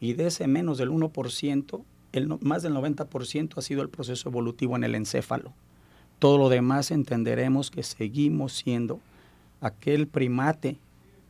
y 0.00 0.14
de 0.14 0.26
ese 0.26 0.48
menos 0.48 0.78
del 0.78 0.90
1%, 0.90 1.84
el, 2.12 2.38
más 2.40 2.64
del 2.64 2.74
90% 2.74 3.56
ha 3.56 3.62
sido 3.62 3.82
el 3.82 3.88
proceso 3.88 4.28
evolutivo 4.28 4.74
en 4.74 4.82
el 4.82 4.96
encéfalo. 4.96 5.52
Todo 6.18 6.36
lo 6.36 6.48
demás 6.48 6.90
entenderemos 6.90 7.70
que 7.70 7.84
seguimos 7.84 8.54
siendo 8.54 8.98
aquel 9.60 10.08
primate 10.08 10.76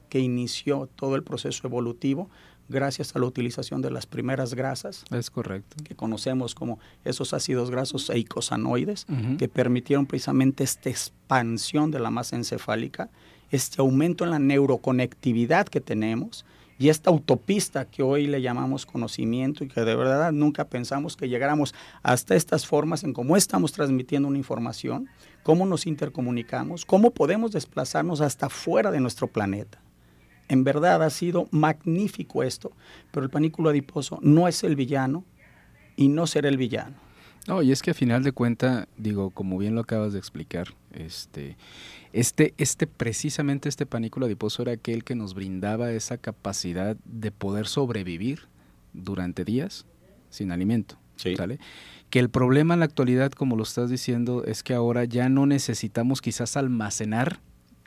que 0.08 0.20
inició 0.20 0.88
todo 0.96 1.16
el 1.16 1.22
proceso 1.22 1.66
evolutivo 1.66 2.30
gracias 2.70 3.14
a 3.14 3.18
la 3.18 3.26
utilización 3.26 3.82
de 3.82 3.90
las 3.90 4.06
primeras 4.06 4.54
grasas. 4.54 5.04
Es 5.10 5.30
correcto. 5.30 5.76
Que 5.84 5.94
conocemos 5.94 6.54
como 6.54 6.78
esos 7.04 7.34
ácidos 7.34 7.70
grasos 7.70 8.08
eicosanoides, 8.10 9.06
que 9.38 9.48
permitieron 9.48 10.06
precisamente 10.06 10.64
esta 10.64 10.88
expansión 10.88 11.90
de 11.90 12.00
la 12.00 12.10
masa 12.10 12.36
encefálica 12.36 13.10
este 13.50 13.80
aumento 13.80 14.24
en 14.24 14.30
la 14.30 14.38
neuroconectividad 14.38 15.66
que 15.66 15.80
tenemos 15.80 16.44
y 16.78 16.88
esta 16.88 17.10
autopista 17.10 17.84
que 17.84 18.02
hoy 18.02 18.26
le 18.26 18.40
llamamos 18.40 18.86
conocimiento 18.86 19.64
y 19.64 19.68
que 19.68 19.82
de 19.82 19.94
verdad 19.94 20.32
nunca 20.32 20.64
pensamos 20.64 21.14
que 21.16 21.28
llegáramos 21.28 21.74
hasta 22.02 22.34
estas 22.34 22.66
formas 22.66 23.04
en 23.04 23.12
cómo 23.12 23.36
estamos 23.36 23.72
transmitiendo 23.72 24.28
una 24.28 24.38
información, 24.38 25.08
cómo 25.42 25.66
nos 25.66 25.86
intercomunicamos, 25.86 26.86
cómo 26.86 27.10
podemos 27.10 27.52
desplazarnos 27.52 28.22
hasta 28.22 28.48
fuera 28.48 28.90
de 28.90 29.00
nuestro 29.00 29.26
planeta. 29.26 29.78
En 30.50 30.64
verdad 30.64 31.00
ha 31.04 31.10
sido 31.10 31.46
magnífico 31.52 32.42
esto, 32.42 32.72
pero 33.12 33.22
el 33.22 33.30
panículo 33.30 33.70
adiposo 33.70 34.18
no 34.20 34.48
es 34.48 34.64
el 34.64 34.74
villano 34.74 35.24
y 35.94 36.08
no 36.08 36.26
será 36.26 36.48
el 36.48 36.56
villano. 36.56 36.96
No, 37.46 37.62
y 37.62 37.70
es 37.70 37.82
que 37.82 37.92
a 37.92 37.94
final 37.94 38.24
de 38.24 38.32
cuenta, 38.32 38.88
digo, 38.96 39.30
como 39.30 39.58
bien 39.58 39.76
lo 39.76 39.82
acabas 39.82 40.12
de 40.12 40.18
explicar, 40.18 40.74
este, 40.92 41.56
este, 42.12 42.52
este, 42.58 42.88
precisamente 42.88 43.68
este 43.68 43.86
panículo 43.86 44.26
adiposo 44.26 44.62
era 44.62 44.72
aquel 44.72 45.04
que 45.04 45.14
nos 45.14 45.34
brindaba 45.34 45.92
esa 45.92 46.18
capacidad 46.18 46.96
de 47.04 47.30
poder 47.30 47.68
sobrevivir 47.68 48.48
durante 48.92 49.44
días 49.44 49.86
sin 50.30 50.50
alimento. 50.50 50.96
¿sale? 51.36 51.60
Que 52.10 52.18
el 52.18 52.28
problema 52.28 52.74
en 52.74 52.80
la 52.80 52.86
actualidad, 52.86 53.30
como 53.30 53.54
lo 53.54 53.62
estás 53.62 53.88
diciendo, 53.88 54.42
es 54.44 54.64
que 54.64 54.74
ahora 54.74 55.04
ya 55.04 55.28
no 55.28 55.46
necesitamos 55.46 56.20
quizás 56.20 56.56
almacenar 56.56 57.38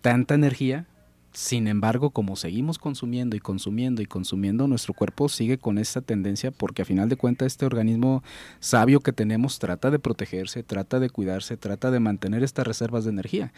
tanta 0.02 0.36
energía 0.36 0.88
sin 1.34 1.67
embargo, 1.67 2.12
como 2.12 2.36
seguimos 2.36 2.78
consumiendo 2.78 3.36
y 3.36 3.39
consumiendo 3.39 4.04
y 4.04 4.06
consumiendo, 4.06 4.67
nuestro 4.67 4.93
cuerpo 4.93 5.30
sigue 5.30 5.58
con 5.58 5.80
esta 5.80 6.02
tendencia 6.02 6.52
porque 6.52 6.84
a 6.84 6.86
final 6.86 7.10
de 7.10 7.15
cuentas 7.15 7.48
este 7.48 7.65
organismo 7.65 8.24
sabio 8.60 9.00
que 9.00 9.13
tenemos 9.13 9.58
trata 9.58 9.89
de 9.89 9.98
protegerse, 9.98 10.62
trata 10.62 11.00
de 11.00 11.10
cuidarse, 11.10 11.58
trata 11.58 11.89
de 11.89 12.00
mantener 12.00 12.43
estas 12.43 12.67
reservas 12.67 13.06
de 13.06 13.10
energía. 13.10 13.52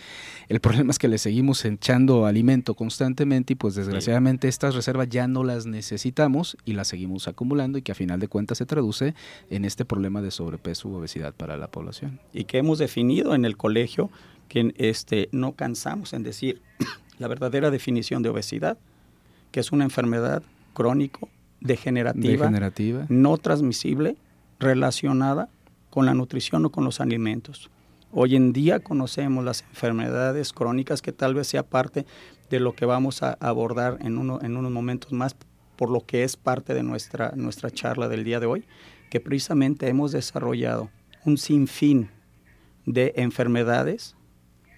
El 0.48 0.62
problema 0.62 0.92
es 0.92 1.00
que 1.00 1.10
le 1.10 1.18
seguimos 1.18 1.66
echando 1.66 2.26
alimento 2.26 2.76
constantemente 2.76 3.54
y 3.54 3.56
pues 3.58 3.76
desgraciadamente 3.76 4.48
estas 4.48 4.74
reservas 4.74 5.10
ya 5.10 5.28
no 5.28 5.44
las 5.44 5.66
necesitamos 5.66 6.58
y 6.64 6.74
las 6.74 6.88
seguimos 6.88 7.28
acumulando 7.28 7.78
y 7.78 7.82
que 7.82 7.92
a 7.92 7.96
final 7.96 8.22
de 8.22 8.30
cuentas 8.30 8.58
se 8.58 8.66
traduce 8.66 9.16
en 9.50 9.66
este 9.66 9.84
problema 9.84 10.22
de 10.22 10.32
sobrepeso 10.32 10.88
u 10.88 10.96
obesidad 10.96 11.34
para 11.34 11.58
la 11.58 11.68
población. 11.68 12.22
Y 12.32 12.46
que 12.46 12.58
hemos 12.58 12.80
definido 12.80 13.36
en 13.36 13.44
el 13.44 13.58
colegio 13.58 14.10
que 14.48 14.74
este, 14.78 15.28
no 15.32 15.54
cansamos 15.54 16.14
en 16.14 16.24
decir 16.24 16.62
la 17.17 17.28
verdadera 17.28 17.71
definición 17.71 18.23
de 18.23 18.30
obesidad, 18.30 18.78
que 19.51 19.60
es 19.60 19.71
una 19.71 19.84
enfermedad 19.84 20.43
crónico, 20.73 21.30
degenerativa, 21.62 22.49
no 23.10 23.38
transmisible, 23.38 24.17
relacionada 24.60 25.49
con 25.89 26.06
la 26.06 26.13
nutrición 26.13 26.65
o 26.65 26.71
con 26.71 26.84
los 26.84 26.99
alimentos. 26.99 27.69
Hoy 28.12 28.36
en 28.36 28.54
día 28.54 28.80
conocemos 28.80 29.43
las 29.43 29.63
enfermedades 29.63 30.54
crónicas 30.54 31.01
que 31.01 31.12
tal 31.12 31.34
vez 31.34 31.47
sea 31.47 31.63
parte 31.63 32.06
de 32.49 32.60
lo 32.60 32.73
que 32.73 32.86
vamos 32.86 33.23
a 33.23 33.34
abordar 33.39 33.97
en, 34.01 34.17
uno, 34.17 34.39
en 34.41 34.56
unos 34.58 34.71
momentos 34.71 35.12
más, 35.12 35.36
por 35.75 35.89
lo 35.89 36.06
que 36.06 36.23
es 36.23 36.38
parte 36.38 36.73
de 36.73 36.84
nuestra, 36.84 37.34
nuestra 37.36 37.71
charla 37.71 38.08
del 38.08 38.23
día 38.23 38.39
de 38.39 38.45
hoy, 38.45 38.65
que 39.10 39.19
precisamente 39.19 39.88
hemos 39.88 40.12
desarrollado 40.12 40.89
un 41.25 41.38
sinfín 41.38 42.10
de 42.86 43.13
enfermedades 43.17 44.15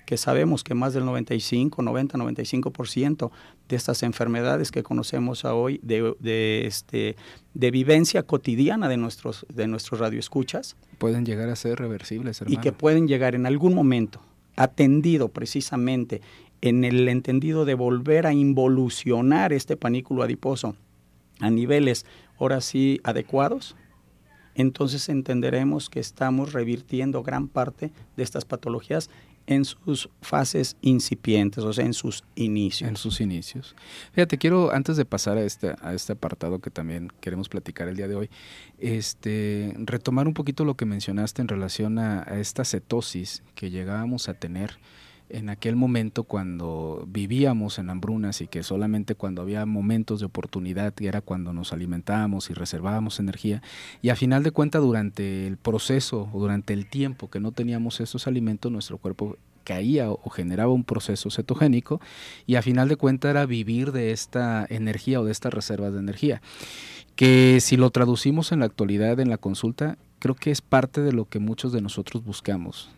que 0.07 0.15
sabemos 0.15 0.63
que 0.63 0.73
más 0.73 0.93
del 0.93 1.03
95, 1.03 1.81
90, 1.81 2.17
95% 2.17 3.29
de 3.67 3.75
estas 3.75 4.03
enfermedades 4.03 4.71
que 4.71 4.81
conocemos 4.81 5.43
hoy 5.43 5.81
de, 5.83 6.65
este, 6.65 7.17
de 7.53 7.71
vivencia 7.71 8.23
cotidiana 8.23 8.87
de 8.87 8.95
nuestros, 8.95 9.45
de 9.53 9.67
nuestros 9.67 9.99
radioescuchas. 9.99 10.77
Pueden 10.97 11.25
llegar 11.25 11.49
a 11.49 11.57
ser 11.57 11.77
reversibles, 11.79 12.39
hermano. 12.39 12.57
Y 12.57 12.63
que 12.63 12.71
pueden 12.71 13.09
llegar 13.09 13.35
en 13.35 13.45
algún 13.45 13.75
momento, 13.75 14.21
atendido 14.55 15.27
precisamente 15.27 16.21
en 16.61 16.85
el 16.85 17.09
entendido 17.09 17.65
de 17.65 17.73
volver 17.73 18.27
a 18.27 18.33
involucionar 18.33 19.51
este 19.51 19.75
panículo 19.75 20.23
adiposo 20.23 20.77
a 21.41 21.49
niveles 21.49 22.05
ahora 22.39 22.61
sí 22.61 23.01
adecuados, 23.03 23.75
entonces 24.55 25.09
entenderemos 25.09 25.89
que 25.89 25.99
estamos 25.99 26.53
revirtiendo 26.53 27.23
gran 27.23 27.49
parte 27.49 27.91
de 28.15 28.23
estas 28.23 28.45
patologías 28.45 29.09
en 29.47 29.65
sus 29.65 30.09
fases 30.21 30.75
incipientes, 30.81 31.63
o 31.63 31.73
sea, 31.73 31.85
en 31.85 31.93
sus 31.93 32.23
inicios. 32.35 32.89
En 32.89 32.97
sus 32.97 33.21
inicios. 33.21 33.75
Fíjate, 34.11 34.37
quiero, 34.37 34.71
antes 34.71 34.97
de 34.97 35.05
pasar 35.05 35.37
a 35.37 35.43
este, 35.43 35.73
a 35.81 35.93
este 35.93 36.13
apartado 36.13 36.59
que 36.59 36.69
también 36.69 37.11
queremos 37.21 37.49
platicar 37.49 37.87
el 37.87 37.95
día 37.95 38.07
de 38.07 38.15
hoy, 38.15 38.29
este, 38.77 39.73
retomar 39.77 40.27
un 40.27 40.33
poquito 40.33 40.65
lo 40.65 40.75
que 40.75 40.85
mencionaste 40.85 41.41
en 41.41 41.47
relación 41.47 41.97
a, 41.97 42.23
a 42.27 42.39
esta 42.39 42.65
cetosis 42.65 43.41
que 43.55 43.71
llegábamos 43.71 44.29
a 44.29 44.33
tener 44.33 44.77
en 45.29 45.49
aquel 45.49 45.75
momento 45.75 46.23
cuando 46.23 47.05
vivíamos 47.07 47.79
en 47.79 47.89
hambrunas 47.89 48.41
y 48.41 48.47
que 48.47 48.63
solamente 48.63 49.15
cuando 49.15 49.41
había 49.41 49.65
momentos 49.65 50.19
de 50.19 50.25
oportunidad 50.25 50.93
era 51.01 51.21
cuando 51.21 51.53
nos 51.53 51.73
alimentábamos 51.73 52.49
y 52.49 52.53
reservábamos 52.53 53.19
energía 53.19 53.61
y 54.01 54.09
a 54.09 54.15
final 54.15 54.43
de 54.43 54.51
cuentas 54.51 54.81
durante 54.81 55.47
el 55.47 55.57
proceso 55.57 56.29
o 56.31 56.39
durante 56.39 56.73
el 56.73 56.87
tiempo 56.87 57.29
que 57.29 57.39
no 57.39 57.51
teníamos 57.51 57.99
estos 57.99 58.27
alimentos 58.27 58.71
nuestro 58.71 58.97
cuerpo 58.97 59.37
caía 59.63 60.09
o 60.09 60.29
generaba 60.29 60.71
un 60.71 60.85
proceso 60.85 61.29
cetogénico 61.29 61.99
y 62.45 62.55
a 62.55 62.61
final 62.61 62.87
de 62.87 62.95
cuentas 62.95 63.31
era 63.31 63.45
vivir 63.45 63.91
de 63.91 64.11
esta 64.11 64.65
energía 64.69 65.19
o 65.19 65.25
de 65.25 65.33
estas 65.33 65.53
reservas 65.53 65.91
de 65.91 65.99
energía 65.99 66.41
que 67.17 67.59
si 67.59 67.75
lo 67.75 67.89
traducimos 67.89 68.53
en 68.53 68.59
la 68.59 68.65
actualidad 68.65 69.19
en 69.19 69.29
la 69.29 69.37
consulta 69.37 69.97
creo 70.19 70.35
que 70.35 70.51
es 70.51 70.61
parte 70.61 71.01
de 71.01 71.11
lo 71.11 71.25
que 71.25 71.39
muchos 71.39 71.71
de 71.71 71.81
nosotros 71.81 72.23
buscamos. 72.23 72.89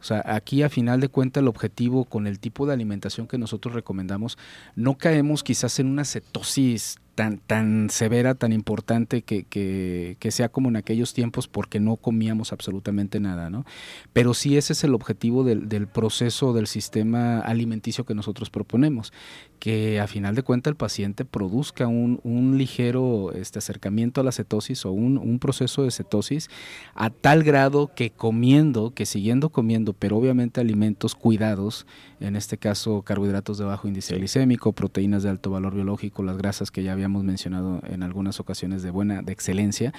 O 0.00 0.04
sea, 0.04 0.22
aquí 0.24 0.62
a 0.62 0.68
final 0.68 1.00
de 1.00 1.08
cuentas 1.08 1.42
el 1.42 1.48
objetivo 1.48 2.04
con 2.04 2.26
el 2.26 2.38
tipo 2.38 2.66
de 2.66 2.74
alimentación 2.74 3.26
que 3.26 3.38
nosotros 3.38 3.74
recomendamos, 3.74 4.38
no 4.74 4.98
caemos 4.98 5.42
quizás 5.42 5.78
en 5.78 5.86
una 5.88 6.04
cetosis 6.04 6.98
tan, 7.16 7.38
tan 7.38 7.88
severa, 7.88 8.34
tan 8.34 8.52
importante 8.52 9.22
que, 9.22 9.44
que, 9.44 10.18
que, 10.20 10.30
sea 10.30 10.50
como 10.50 10.68
en 10.68 10.76
aquellos 10.76 11.14
tiempos 11.14 11.48
porque 11.48 11.80
no 11.80 11.96
comíamos 11.96 12.52
absolutamente 12.52 13.20
nada, 13.20 13.48
¿no? 13.48 13.64
Pero 14.12 14.34
sí 14.34 14.58
ese 14.58 14.74
es 14.74 14.84
el 14.84 14.94
objetivo 14.94 15.42
del, 15.42 15.68
del 15.68 15.88
proceso 15.88 16.52
del 16.52 16.66
sistema 16.66 17.40
alimenticio 17.40 18.04
que 18.04 18.14
nosotros 18.14 18.50
proponemos, 18.50 19.14
que 19.58 19.98
a 19.98 20.06
final 20.06 20.34
de 20.34 20.42
cuentas 20.42 20.72
el 20.72 20.76
paciente 20.76 21.24
produzca 21.24 21.86
un, 21.86 22.20
un 22.22 22.58
ligero 22.58 23.32
este, 23.32 23.60
acercamiento 23.60 24.20
a 24.20 24.24
la 24.24 24.30
cetosis 24.30 24.84
o 24.84 24.92
un, 24.92 25.16
un 25.16 25.38
proceso 25.38 25.84
de 25.84 25.92
cetosis 25.92 26.50
a 26.94 27.08
tal 27.08 27.42
grado 27.42 27.90
que 27.94 28.10
comiendo, 28.10 28.92
que 28.92 29.06
siguiendo 29.06 29.48
comiendo, 29.48 29.94
pero 29.94 30.18
obviamente 30.18 30.60
alimentos 30.60 31.14
cuidados, 31.14 31.86
en 32.20 32.36
este 32.36 32.58
caso 32.58 33.00
carbohidratos 33.00 33.56
de 33.56 33.64
bajo 33.64 33.88
índice 33.88 34.16
glicémico, 34.16 34.72
proteínas 34.72 35.22
de 35.22 35.30
alto 35.30 35.50
valor 35.50 35.74
biológico, 35.74 36.22
las 36.22 36.36
grasas 36.36 36.70
que 36.70 36.82
ya 36.82 36.94
habíamos 37.06 37.24
mencionado 37.24 37.80
en 37.88 38.02
algunas 38.02 38.40
ocasiones 38.40 38.82
de 38.82 38.90
buena, 38.90 39.22
de 39.22 39.32
excelencia, 39.32 39.94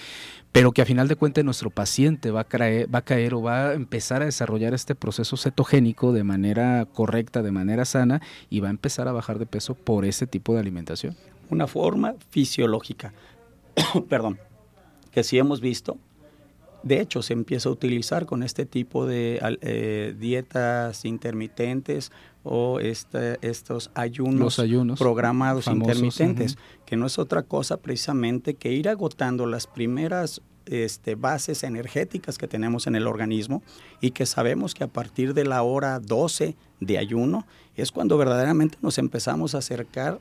pero 0.51 0.71
que 0.71 0.81
a 0.81 0.85
final 0.85 1.07
de 1.07 1.15
cuentas 1.15 1.43
nuestro 1.43 1.69
paciente 1.69 2.31
va 2.31 2.41
a, 2.41 2.43
caer, 2.43 2.93
va 2.93 2.99
a 2.99 3.05
caer 3.05 3.33
o 3.33 3.41
va 3.41 3.69
a 3.69 3.73
empezar 3.73 4.21
a 4.21 4.25
desarrollar 4.25 4.73
este 4.73 4.93
proceso 4.93 5.37
cetogénico 5.37 6.11
de 6.11 6.23
manera 6.23 6.85
correcta, 6.85 7.41
de 7.41 7.51
manera 7.51 7.85
sana, 7.85 8.21
y 8.49 8.59
va 8.59 8.67
a 8.67 8.71
empezar 8.71 9.07
a 9.07 9.13
bajar 9.13 9.39
de 9.39 9.45
peso 9.45 9.73
por 9.73 10.05
ese 10.05 10.27
tipo 10.27 10.53
de 10.53 10.59
alimentación. 10.59 11.15
Una 11.49 11.67
forma 11.67 12.15
fisiológica, 12.29 13.13
perdón, 14.09 14.37
que 15.11 15.23
sí 15.23 15.37
hemos 15.37 15.61
visto 15.61 15.97
de 16.83 17.01
hecho, 17.01 17.21
se 17.21 17.33
empieza 17.33 17.69
a 17.69 17.71
utilizar 17.71 18.25
con 18.25 18.43
este 18.43 18.65
tipo 18.65 19.05
de 19.05 19.39
eh, 19.61 20.15
dietas 20.17 21.05
intermitentes 21.05 22.11
o 22.49 22.79
este, 22.79 23.37
estos 23.41 23.91
ayunos, 23.93 24.57
programados 24.97 25.67
intermitentes, 25.67 26.57
que 26.85 26.95
no 26.95 27.05
es 27.05 27.19
otra 27.19 27.43
cosa 27.43 27.77
precisamente 27.77 28.53
que 28.55 28.71
ir 28.71 28.89
agotando 28.89 29.45
las 29.45 29.67
primeras 29.67 30.41
este, 30.65 31.15
bases 31.15 31.63
energéticas 31.63 32.37
que 32.37 32.47
tenemos 32.47 32.87
en 32.87 32.95
el 32.95 33.07
organismo 33.07 33.63
y 34.01 34.11
que 34.11 34.25
sabemos 34.25 34.73
que 34.73 34.83
a 34.83 34.87
partir 34.87 35.33
de 35.33 35.45
la 35.45 35.61
hora 35.63 35.99
12 35.99 36.55
de 36.79 36.97
ayuno 36.97 37.45
es 37.75 37.91
cuando 37.91 38.17
verdaderamente 38.17 38.77
nos 38.81 38.97
empezamos 38.97 39.55
a 39.55 39.59
acercar 39.59 40.19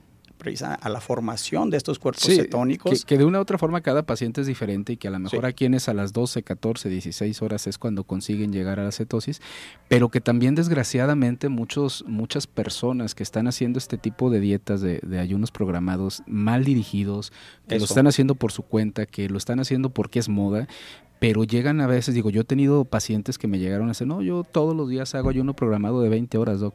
a 0.62 0.88
la 0.88 1.00
formación 1.00 1.70
de 1.70 1.76
estos 1.76 1.98
cuerpos 1.98 2.24
cetónicos. 2.24 3.04
Que, 3.04 3.18
de 3.18 3.24
una 3.24 3.38
u 3.38 3.42
otra 3.42 3.58
forma 3.58 3.80
cada 3.80 4.04
paciente 4.04 4.40
es 4.40 4.46
diferente 4.46 4.92
y 4.92 4.96
que 4.96 5.08
a 5.08 5.10
lo 5.10 5.18
mejor 5.18 5.46
a 5.46 5.52
quienes 5.52 5.88
a 5.88 5.94
las 5.94 6.12
12, 6.12 6.42
14, 6.42 6.88
16 6.88 7.42
horas 7.42 7.66
es 7.66 7.78
cuando 7.78 8.04
consiguen 8.04 8.52
llegar 8.52 8.78
a 8.78 8.84
la 8.84 8.92
cetosis, 8.92 9.40
pero 9.88 10.08
que 10.08 10.20
también 10.20 10.54
desgraciadamente 10.54 11.48
muchos, 11.48 12.04
muchas 12.06 12.46
personas 12.46 13.14
que 13.14 13.22
están 13.22 13.48
haciendo 13.48 13.78
este 13.78 13.98
tipo 13.98 14.30
de 14.30 14.40
dietas 14.40 14.80
de, 14.80 15.00
ayunos 15.18 15.50
programados 15.50 16.22
mal 16.26 16.64
dirigidos, 16.64 17.32
que 17.68 17.78
lo 17.78 17.84
están 17.84 18.06
haciendo 18.06 18.34
por 18.34 18.52
su 18.52 18.62
cuenta, 18.62 19.06
que 19.06 19.28
lo 19.28 19.38
están 19.38 19.60
haciendo 19.60 19.90
porque 19.90 20.18
es 20.18 20.28
moda, 20.28 20.68
pero 21.18 21.44
llegan 21.44 21.80
a 21.80 21.86
veces, 21.86 22.14
digo, 22.14 22.30
yo 22.30 22.42
he 22.42 22.44
tenido 22.44 22.84
pacientes 22.84 23.38
que 23.38 23.48
me 23.48 23.58
llegaron 23.58 23.86
a 23.86 23.92
decir, 23.92 24.06
no, 24.06 24.22
yo 24.22 24.44
todos 24.44 24.76
los 24.76 24.88
días 24.88 25.14
hago 25.14 25.30
ayuno 25.30 25.56
programado 25.56 26.02
de 26.02 26.10
20 26.10 26.38
horas, 26.38 26.60
doc 26.60 26.74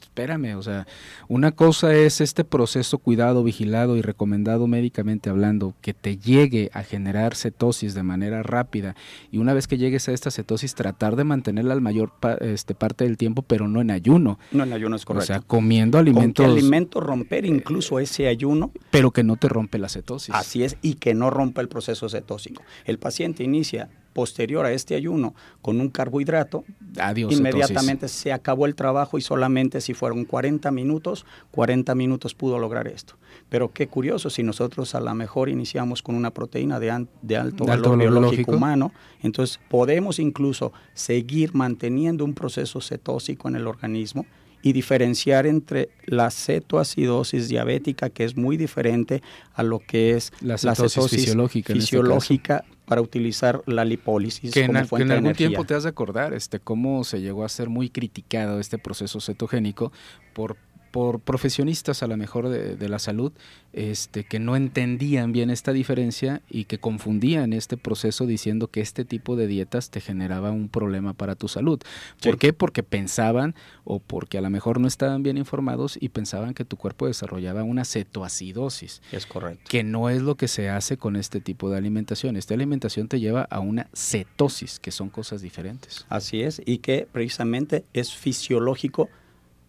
espérame, 0.00 0.56
o 0.56 0.62
sea, 0.62 0.86
una 1.28 1.52
cosa 1.52 1.94
es 1.94 2.20
este 2.20 2.44
proceso 2.44 2.98
cuidado, 2.98 3.42
vigilado 3.44 3.96
y 3.96 4.02
recomendado 4.02 4.66
médicamente 4.66 5.30
hablando, 5.30 5.74
que 5.80 5.94
te 5.94 6.16
llegue 6.16 6.70
a 6.72 6.82
generar 6.82 7.34
cetosis 7.34 7.94
de 7.94 8.02
manera 8.02 8.42
rápida 8.42 8.94
y 9.30 9.38
una 9.38 9.54
vez 9.54 9.66
que 9.66 9.78
llegues 9.78 10.08
a 10.08 10.12
esta 10.12 10.30
cetosis 10.30 10.74
tratar 10.74 11.16
de 11.16 11.24
mantenerla 11.24 11.74
al 11.74 11.80
mayor 11.80 12.12
este, 12.40 12.74
parte 12.74 13.04
del 13.04 13.16
tiempo, 13.16 13.42
pero 13.42 13.68
no 13.68 13.80
en 13.80 13.90
ayuno. 13.90 14.38
No 14.52 14.64
en 14.64 14.72
ayuno 14.72 14.96
es 14.96 15.04
correcto. 15.04 15.24
O 15.24 15.26
sea, 15.26 15.40
comiendo 15.40 15.98
alimentos. 15.98 16.44
Con 16.44 16.52
alimento 16.52 17.00
romper 17.00 17.46
incluso 17.46 17.98
ese 17.98 18.28
ayuno. 18.28 18.72
Pero 18.90 19.10
que 19.10 19.22
no 19.22 19.36
te 19.36 19.48
rompe 19.48 19.78
la 19.78 19.88
cetosis. 19.88 20.34
Así 20.34 20.64
es, 20.64 20.76
y 20.82 20.94
que 20.94 21.14
no 21.14 21.30
rompa 21.30 21.60
el 21.60 21.68
proceso 21.68 22.08
cetósico. 22.08 22.62
El 22.84 22.98
paciente 22.98 23.44
inicia 23.44 23.88
posterior 24.14 24.64
a 24.64 24.72
este 24.72 24.94
ayuno 24.94 25.34
con 25.60 25.80
un 25.80 25.90
carbohidrato, 25.90 26.64
Adiós, 26.98 27.32
inmediatamente 27.32 28.08
se 28.08 28.32
acabó 28.32 28.64
el 28.64 28.74
trabajo 28.74 29.18
y 29.18 29.20
solamente 29.20 29.82
si 29.82 29.92
fueron 29.92 30.24
40 30.24 30.70
minutos, 30.70 31.26
40 31.50 31.94
minutos 31.94 32.34
pudo 32.34 32.58
lograr 32.58 32.88
esto. 32.88 33.16
Pero 33.50 33.72
qué 33.72 33.88
curioso, 33.88 34.30
si 34.30 34.42
nosotros 34.42 34.94
a 34.94 35.00
lo 35.00 35.14
mejor 35.14 35.48
iniciamos 35.48 36.02
con 36.02 36.14
una 36.14 36.30
proteína 36.30 36.80
de, 36.80 37.06
de 37.20 37.36
alto 37.36 37.66
valor 37.66 37.98
biológico 37.98 38.52
humano, 38.52 38.92
entonces 39.22 39.60
podemos 39.68 40.18
incluso 40.18 40.72
seguir 40.94 41.54
manteniendo 41.54 42.24
un 42.24 42.32
proceso 42.32 42.80
cetósico 42.80 43.48
en 43.48 43.56
el 43.56 43.66
organismo 43.66 44.24
y 44.64 44.72
diferenciar 44.72 45.46
entre 45.46 45.90
la 46.06 46.30
cetoacidosis 46.30 47.48
diabética, 47.50 48.08
que 48.08 48.24
es 48.24 48.34
muy 48.34 48.56
diferente 48.56 49.22
a 49.52 49.62
lo 49.62 49.78
que 49.78 50.12
es 50.16 50.32
la 50.40 50.56
cetosis, 50.56 51.10
fisiológica, 51.10 51.74
este 51.74 51.82
fisiológica 51.82 52.64
para 52.86 53.02
utilizar 53.02 53.62
la 53.66 53.84
lipólisis 53.84 54.54
que 54.54 54.66
como 54.66 54.78
en, 54.78 54.86
fuente 54.86 55.06
que 55.06 55.12
en 55.12 55.18
algún 55.18 55.34
tiempo 55.34 55.64
te 55.64 55.74
has 55.74 55.82
de 55.82 55.90
acordar 55.90 56.32
este 56.32 56.60
cómo 56.60 57.04
se 57.04 57.20
llegó 57.20 57.44
a 57.44 57.50
ser 57.50 57.68
muy 57.68 57.90
criticado 57.90 58.58
este 58.58 58.78
proceso 58.78 59.20
cetogénico 59.20 59.92
por 60.32 60.56
por 60.94 61.18
profesionistas 61.18 62.04
a 62.04 62.06
lo 62.06 62.16
mejor 62.16 62.48
de, 62.48 62.88
la 62.88 63.00
salud 63.00 63.32
este, 63.72 64.22
que 64.22 64.38
no 64.38 64.54
entendían 64.54 65.32
bien 65.32 65.50
esta 65.50 65.72
diferencia 65.72 66.40
y 66.48 66.66
que 66.66 66.78
confundían 66.78 67.52
este 67.52 67.76
proceso 67.76 68.26
diciendo 68.26 68.68
que 68.68 68.80
este 68.80 69.04
tipo 69.04 69.34
de 69.34 69.48
dietas 69.48 69.90
te 69.90 70.00
generaba 70.00 70.52
un 70.52 70.68
problema 70.68 71.12
para 71.12 71.34
tu 71.34 71.48
salud. 71.48 71.80
¿Por 72.22 72.38
qué? 72.38 72.52
Porque 72.52 72.84
pensaban 72.84 73.56
o 73.82 73.98
porque 73.98 74.38
a 74.38 74.40
lo 74.40 74.50
mejor 74.50 74.78
no 74.78 74.86
estaban 74.86 75.24
bien 75.24 75.36
informados 75.36 75.98
y 76.00 76.10
pensaban 76.10 76.54
que 76.54 76.64
tu 76.64 76.76
cuerpo 76.76 77.08
desarrollaba 77.08 77.64
una 77.64 77.84
cetoacidosis. 77.84 79.02
Es 79.10 79.26
correcto. 79.26 79.64
Que 79.68 79.82
no 79.82 80.10
es 80.10 80.22
lo 80.22 80.36
que 80.36 80.46
se 80.46 80.68
hace 80.68 80.96
con 80.96 81.16
este 81.16 81.40
tipo 81.40 81.70
de 81.70 81.76
alimentación. 81.76 82.36
Esta 82.36 82.54
alimentación 82.54 83.08
te 83.08 83.18
lleva 83.18 83.42
a 83.50 83.58
una 83.58 83.88
cetosis, 83.96 84.78
que 84.78 84.92
son 84.92 85.10
cosas 85.10 85.42
diferentes. 85.42 86.06
Así 86.08 86.42
es, 86.42 86.62
y 86.64 86.78
que 86.78 87.08
precisamente 87.10 87.84
es 87.94 88.14
fisiológico 88.14 89.10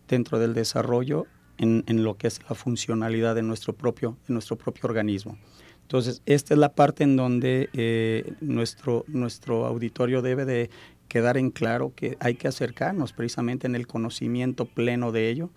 dentro 0.07 0.39
del 0.39 0.53
desarrollo 0.53 1.27
en, 1.57 1.83
lo 2.03 2.17
que 2.17 2.27
es 2.27 2.39
la 2.49 2.55
funcionalidad 2.55 3.35
de 3.35 3.41
nuestro 3.41 3.73
propio, 3.73 4.17
de 4.27 4.33
nuestro 4.33 4.57
propio 4.57 4.81
organismo. 4.85 5.37
Entonces, 5.83 6.21
esta 6.25 6.53
es 6.53 6.59
la 6.59 6.73
parte 6.73 7.03
en 7.03 7.15
donde 7.15 7.69
eh, 7.73 8.33
nuestro, 8.41 9.05
nuestro 9.07 9.65
auditorio 9.65 10.21
debe 10.21 10.45
de 10.45 10.69
quedar 11.07 11.37
en 11.37 11.51
claro 11.51 11.93
que 11.95 12.17
hay 12.19 12.35
que 12.35 12.47
acercarnos 12.47 13.13
precisamente 13.13 13.67
en 13.67 13.75
el 13.75 13.87
conocimiento 13.87 14.65
pleno 14.65 15.11
de 15.11 15.29
ello 15.29 15.49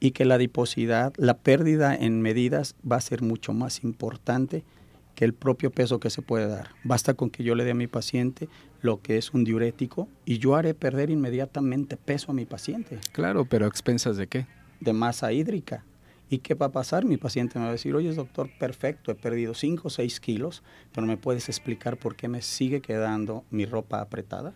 y 0.00 0.12
que 0.12 0.24
la 0.24 0.36
adiposidad, 0.36 1.12
la 1.16 1.38
pérdida 1.38 1.94
en 1.94 2.22
medidas 2.22 2.74
va 2.90 2.96
a 2.96 3.00
ser 3.00 3.22
mucho 3.22 3.52
más 3.52 3.84
importante 3.84 4.64
que 5.16 5.24
el 5.24 5.32
propio 5.32 5.72
peso 5.72 5.98
que 5.98 6.10
se 6.10 6.22
puede 6.22 6.46
dar. 6.46 6.68
Basta 6.84 7.14
con 7.14 7.30
que 7.30 7.42
yo 7.42 7.56
le 7.56 7.64
dé 7.64 7.72
a 7.72 7.74
mi 7.74 7.88
paciente 7.88 8.48
lo 8.82 9.00
que 9.00 9.16
es 9.16 9.34
un 9.34 9.42
diurético 9.42 10.08
y 10.24 10.38
yo 10.38 10.54
haré 10.54 10.74
perder 10.74 11.10
inmediatamente 11.10 11.96
peso 11.96 12.30
a 12.30 12.34
mi 12.34 12.44
paciente. 12.44 13.00
Claro, 13.10 13.46
pero 13.46 13.64
a 13.64 13.68
expensas 13.68 14.16
de 14.16 14.28
qué? 14.28 14.46
De 14.78 14.92
masa 14.92 15.32
hídrica. 15.32 15.84
¿Y 16.28 16.38
qué 16.38 16.54
va 16.54 16.66
a 16.66 16.72
pasar? 16.72 17.04
Mi 17.04 17.16
paciente 17.16 17.58
me 17.58 17.64
va 17.64 17.70
a 17.70 17.72
decir, 17.72 17.94
oye 17.94 18.12
doctor, 18.12 18.50
perfecto, 18.58 19.10
he 19.10 19.14
perdido 19.14 19.54
5 19.54 19.88
o 19.88 19.90
6 19.90 20.20
kilos, 20.20 20.62
pero 20.92 21.06
¿me 21.06 21.16
puedes 21.16 21.48
explicar 21.48 21.96
por 21.96 22.14
qué 22.14 22.28
me 22.28 22.42
sigue 22.42 22.80
quedando 22.80 23.44
mi 23.50 23.64
ropa 23.64 24.00
apretada? 24.00 24.52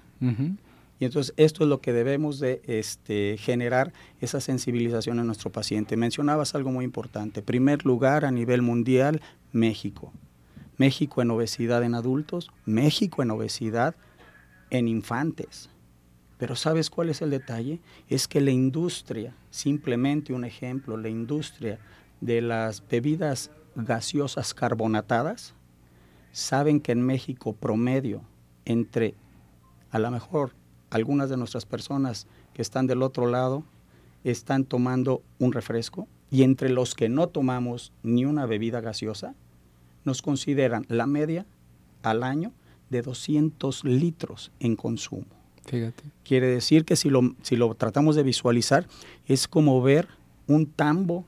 Y 0.98 1.06
entonces 1.06 1.32
esto 1.38 1.64
es 1.64 1.70
lo 1.70 1.80
que 1.80 1.94
debemos 1.94 2.38
de 2.40 2.60
este, 2.66 3.36
generar, 3.38 3.94
esa 4.20 4.40
sensibilización 4.40 5.20
en 5.20 5.26
nuestro 5.26 5.50
paciente. 5.50 5.96
Mencionabas 5.96 6.54
algo 6.54 6.70
muy 6.70 6.84
importante. 6.84 7.40
Primer 7.40 7.86
lugar 7.86 8.26
a 8.26 8.30
nivel 8.30 8.60
mundial, 8.60 9.22
México. 9.52 10.12
México 10.80 11.20
en 11.20 11.30
obesidad 11.30 11.82
en 11.82 11.94
adultos, 11.94 12.50
México 12.64 13.22
en 13.22 13.30
obesidad 13.30 13.94
en 14.70 14.88
infantes. 14.88 15.68
Pero 16.38 16.56
¿sabes 16.56 16.88
cuál 16.88 17.10
es 17.10 17.20
el 17.20 17.28
detalle? 17.28 17.80
Es 18.08 18.26
que 18.26 18.40
la 18.40 18.50
industria, 18.50 19.34
simplemente 19.50 20.32
un 20.32 20.46
ejemplo, 20.46 20.96
la 20.96 21.10
industria 21.10 21.78
de 22.22 22.40
las 22.40 22.82
bebidas 22.88 23.50
gaseosas 23.74 24.54
carbonatadas, 24.54 25.52
saben 26.32 26.80
que 26.80 26.92
en 26.92 27.02
México 27.02 27.52
promedio, 27.52 28.22
entre 28.64 29.16
a 29.90 29.98
lo 29.98 30.10
mejor 30.10 30.54
algunas 30.88 31.28
de 31.28 31.36
nuestras 31.36 31.66
personas 31.66 32.26
que 32.54 32.62
están 32.62 32.86
del 32.86 33.02
otro 33.02 33.26
lado, 33.26 33.64
están 34.24 34.64
tomando 34.64 35.22
un 35.38 35.52
refresco 35.52 36.08
y 36.30 36.42
entre 36.42 36.70
los 36.70 36.94
que 36.94 37.10
no 37.10 37.26
tomamos 37.26 37.92
ni 38.02 38.24
una 38.24 38.46
bebida 38.46 38.80
gaseosa, 38.80 39.34
nos 40.04 40.22
consideran 40.22 40.86
la 40.88 41.06
media 41.06 41.46
al 42.02 42.22
año 42.22 42.52
de 42.88 43.02
200 43.02 43.84
litros 43.84 44.50
en 44.60 44.76
consumo. 44.76 45.26
Fíjate. 45.66 46.02
Quiere 46.24 46.48
decir 46.48 46.84
que 46.84 46.96
si 46.96 47.10
lo, 47.10 47.34
si 47.42 47.56
lo 47.56 47.74
tratamos 47.74 48.16
de 48.16 48.22
visualizar, 48.22 48.86
es 49.26 49.46
como 49.46 49.80
ver 49.82 50.08
un 50.46 50.66
tambo 50.66 51.24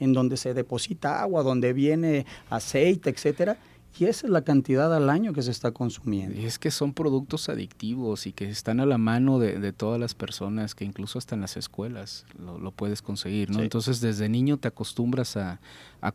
en 0.00 0.12
donde 0.12 0.36
se 0.36 0.54
deposita 0.54 1.22
agua, 1.22 1.42
donde 1.42 1.72
viene 1.72 2.26
aceite, 2.50 3.10
etcétera, 3.10 3.58
y 3.96 4.06
esa 4.06 4.26
es 4.26 4.30
la 4.32 4.42
cantidad 4.42 4.94
al 4.94 5.08
año 5.08 5.32
que 5.32 5.42
se 5.42 5.50
está 5.50 5.70
consumiendo. 5.70 6.40
Y 6.40 6.44
es 6.44 6.58
que 6.58 6.70
son 6.70 6.92
productos 6.92 7.48
adictivos 7.48 8.26
y 8.26 8.32
que 8.32 8.48
están 8.48 8.80
a 8.80 8.86
la 8.86 8.98
mano 8.98 9.38
de, 9.38 9.72
todas 9.72 10.00
las 10.00 10.14
personas, 10.14 10.74
que 10.74 10.84
incluso 10.84 11.18
hasta 11.18 11.34
en 11.34 11.40
las 11.40 11.56
escuelas 11.56 12.26
lo, 12.38 12.70
puedes 12.72 13.02
conseguir, 13.02 13.50
¿no? 13.50 13.60
Entonces 13.60 14.00
desde 14.00 14.28
niño 14.28 14.56
te 14.56 14.68
acostumbras 14.68 15.36
a, 15.36 15.60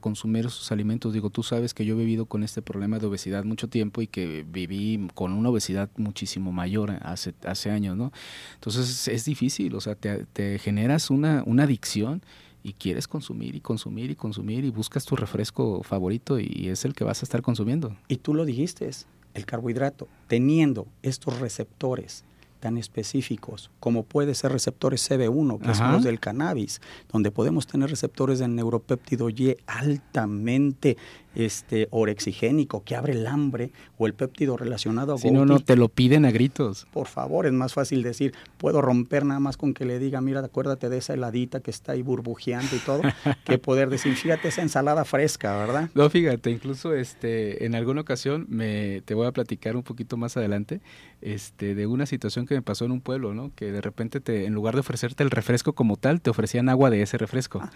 consumir 0.02 0.46
esos 0.46 0.72
alimentos. 0.72 1.14
Digo, 1.14 1.32
tú 1.32 1.42
sabes 1.42 1.74
que 1.74 1.84
yo 1.84 1.96
he 1.96 1.98
vivido 1.98 2.28
con 2.28 2.44
este 2.44 2.62
problema 2.62 3.00
de 3.00 3.08
obesidad 3.08 3.44
mucho 3.44 3.70
tiempo 3.70 4.04
y 4.04 4.08
que 4.08 4.46
viví 4.48 5.08
con 5.16 5.34
una 5.34 5.50
obesidad 5.50 5.90
muchísimo 5.98 6.52
mayor 6.52 6.92
hace, 7.02 7.34
hace 7.44 7.72
años, 7.72 7.98
¿no? 7.98 8.12
Entonces 8.54 9.08
es 9.08 9.26
difícil, 9.26 9.74
o 9.74 9.82
sea, 9.82 9.96
te, 9.96 10.26
te 10.26 10.60
generas 10.60 11.10
una, 11.10 11.42
una 11.48 11.64
adicción 11.64 12.22
y 12.64 12.74
quieres 12.74 13.08
consumir 13.08 13.56
y 13.56 13.62
consumir 13.62 14.12
y 14.12 14.16
consumir 14.16 14.66
y 14.66 14.70
buscas 14.70 15.06
tu 15.06 15.16
refresco 15.16 15.82
favorito 15.84 16.40
y 16.40 16.70
es 16.70 16.86
el 16.86 16.94
que 16.94 17.04
vas 17.04 17.22
a 17.22 17.26
estar 17.26 17.42
consumiendo. 17.42 17.96
Y 18.08 18.18
tú 18.18 18.34
lo 18.34 18.46
dijiste, 18.46 18.90
el 19.34 19.46
carbohidrato, 19.46 20.08
teniendo 20.28 20.88
estos 21.02 21.40
receptores 21.40 22.24
tan 22.60 22.78
específicos 22.78 23.72
como 23.80 24.04
puede 24.04 24.36
ser 24.36 24.52
receptores 24.52 25.10
CB1, 25.10 25.62
que 25.62 25.74
son 25.74 25.94
los 25.94 26.04
del 26.04 26.20
cannabis, 26.20 26.82
donde 27.12 27.32
podemos 27.32 27.68
tener 27.68 27.90
receptores 27.90 28.40
del 28.40 28.56
neuropéptido 28.56 29.30
Y 29.30 29.56
altamente 29.66 30.98
este 31.36 31.88
orexigénico 31.92 32.84
que 32.84 32.96
abre 32.96 33.14
el 33.14 33.28
hambre 33.28 33.72
o 33.98 34.08
el 34.08 34.14
péptido 34.14 34.58
relacionado 34.58 35.14
a 35.14 35.18
Si 35.18 35.32
no, 35.32 35.46
no 35.46 35.60
te 35.60 35.76
lo 35.76 35.90
piden 35.90 36.26
a 36.26 36.32
gritos. 36.32 36.88
Por 36.92 37.08
favor, 37.08 37.46
es 37.46 37.54
más 37.54 37.74
fácil 37.74 38.04
decir, 38.04 38.34
puedo 38.58 38.82
romper 38.82 39.26
nada 39.26 39.40
más 39.40 39.58
con 39.58 39.74
que 39.74 39.86
le 39.86 40.00
diga, 40.00 40.22
mira, 40.22 40.40
acuérdate 40.40 40.90
de 40.90 40.98
esa 40.98 41.14
heladita 41.14 41.60
que 41.60 41.72
está 41.72 41.94
ahí 41.94 42.02
burbujeando 42.02 42.76
y 42.76 42.80
todo, 42.80 43.02
que 43.46 43.58
poder 43.58 43.90
decir, 43.90 44.16
fíjate 44.16 44.48
esa 44.48 44.62
ensalada 44.62 45.06
fresca, 45.06 45.58
¿verdad? 45.58 45.90
No, 45.94 46.10
fíjate, 46.10 46.52
incluso 46.52 46.94
este 46.94 47.66
en 47.66 47.76
alguna 47.76 48.02
ocasión 48.02 48.46
me 48.50 49.02
te 49.06 49.14
voy 49.14 49.28
a 49.28 49.32
platicar 49.32 49.76
un 49.76 49.84
poquito 49.84 50.18
más 50.18 50.38
adelante 50.38 50.82
este 51.22 51.76
de 51.76 51.86
una 51.86 52.06
situación 52.06 52.46
que 52.46 52.56
me 52.56 52.62
pasó 52.62 52.86
en 52.86 52.92
un 52.92 53.02
pueblo, 53.02 53.34
¿no? 53.34 53.52
Que 53.56 53.72
de 53.72 53.82
repente 53.82 54.22
te 54.22 54.46
en 54.46 54.54
lugar 54.54 54.74
de 54.74 54.82
ofrecerte 54.82 55.24
el 55.24 55.32
refresco 55.32 55.74
como 55.74 55.98
tal, 55.98 56.22
te 56.22 56.30
ofrecían 56.30 56.70
agua 56.70 56.90
de 56.90 57.02
ese 57.02 57.18
refresco. 57.18 57.60
Ah. 57.62 57.72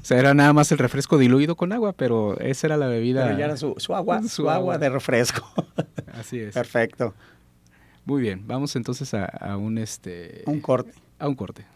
O 0.00 0.04
sea, 0.04 0.18
era 0.18 0.34
nada 0.34 0.52
más 0.52 0.72
el 0.72 0.78
refresco 0.78 1.18
diluido 1.18 1.56
con 1.56 1.72
agua, 1.72 1.92
pero 1.92 2.38
esa 2.40 2.68
era 2.68 2.76
la 2.76 2.86
bebida. 2.96 3.36
ya 3.38 3.46
era 3.46 3.56
su, 3.56 3.74
agua, 3.94 4.22
su, 4.28 4.50
agua. 4.50 4.78
de 4.78 4.88
refresco. 4.88 5.46
Así 6.12 6.40
es. 6.40 6.54
Perfecto. 6.54 7.14
Muy 8.04 8.22
bien, 8.22 8.46
vamos 8.46 8.76
entonces 8.76 9.12
a, 9.14 9.56
un 9.56 9.78
este. 9.78 10.42
un 10.46 10.60
corte. 10.60 10.92
A 11.18 11.28
un 11.28 11.34
corte. 11.34 11.66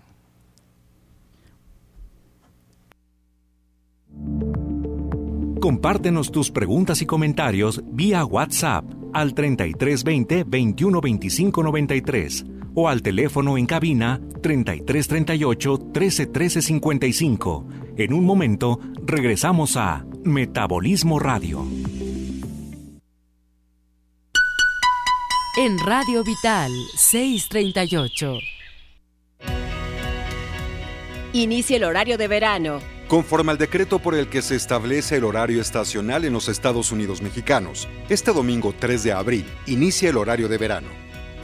Compártenos 5.61 6.31
tus 6.31 6.51
preguntas 6.51 7.03
y 7.03 7.07
comentarios 7.07 7.83
vía 7.87 8.25
WhatsApp 8.25 8.85
al 9.13 9.35
3320 9.35 10.45
2125 10.45 11.63
93 11.63 12.60
o 12.75 12.89
al 12.89 13.03
teléfono 13.03 13.59
en 13.59 13.67
cabina 13.67 14.21
3338 14.43 15.79
131355. 15.93 17.67
En 17.97 18.13
un 18.13 18.25
momento 18.25 18.81
regresamos 19.05 19.77
a 19.77 20.05
Metabolismo 20.25 21.19
Radio. 21.19 21.67
En 25.59 25.79
Radio 25.79 26.23
Vital 26.25 26.71
638. 26.97 28.39
inicia 31.33 31.77
el 31.77 31.85
horario 31.85 32.19
de 32.19 32.29
verano. 32.29 32.81
Conforme 33.09 33.53
al 33.53 33.59
decreto 33.59 33.99
por 33.99 34.15
el 34.15 34.29
que 34.29 34.43
se 34.43 34.57
establece 34.57 35.17
el 35.17 35.25
horario 35.25 35.61
estacional 35.61 36.25
en 36.25 36.33
los 36.33 36.49
Estados 36.49 36.93
Unidos 36.93 37.23
mexicanos, 37.23 37.89
este 38.09 38.33
domingo 38.33 38.75
3 38.79 39.03
de 39.03 39.13
abril 39.13 39.45
inicia 39.67 40.11
el 40.11 40.17
horario 40.17 40.49
de 40.49 40.59
verano. 40.59 40.89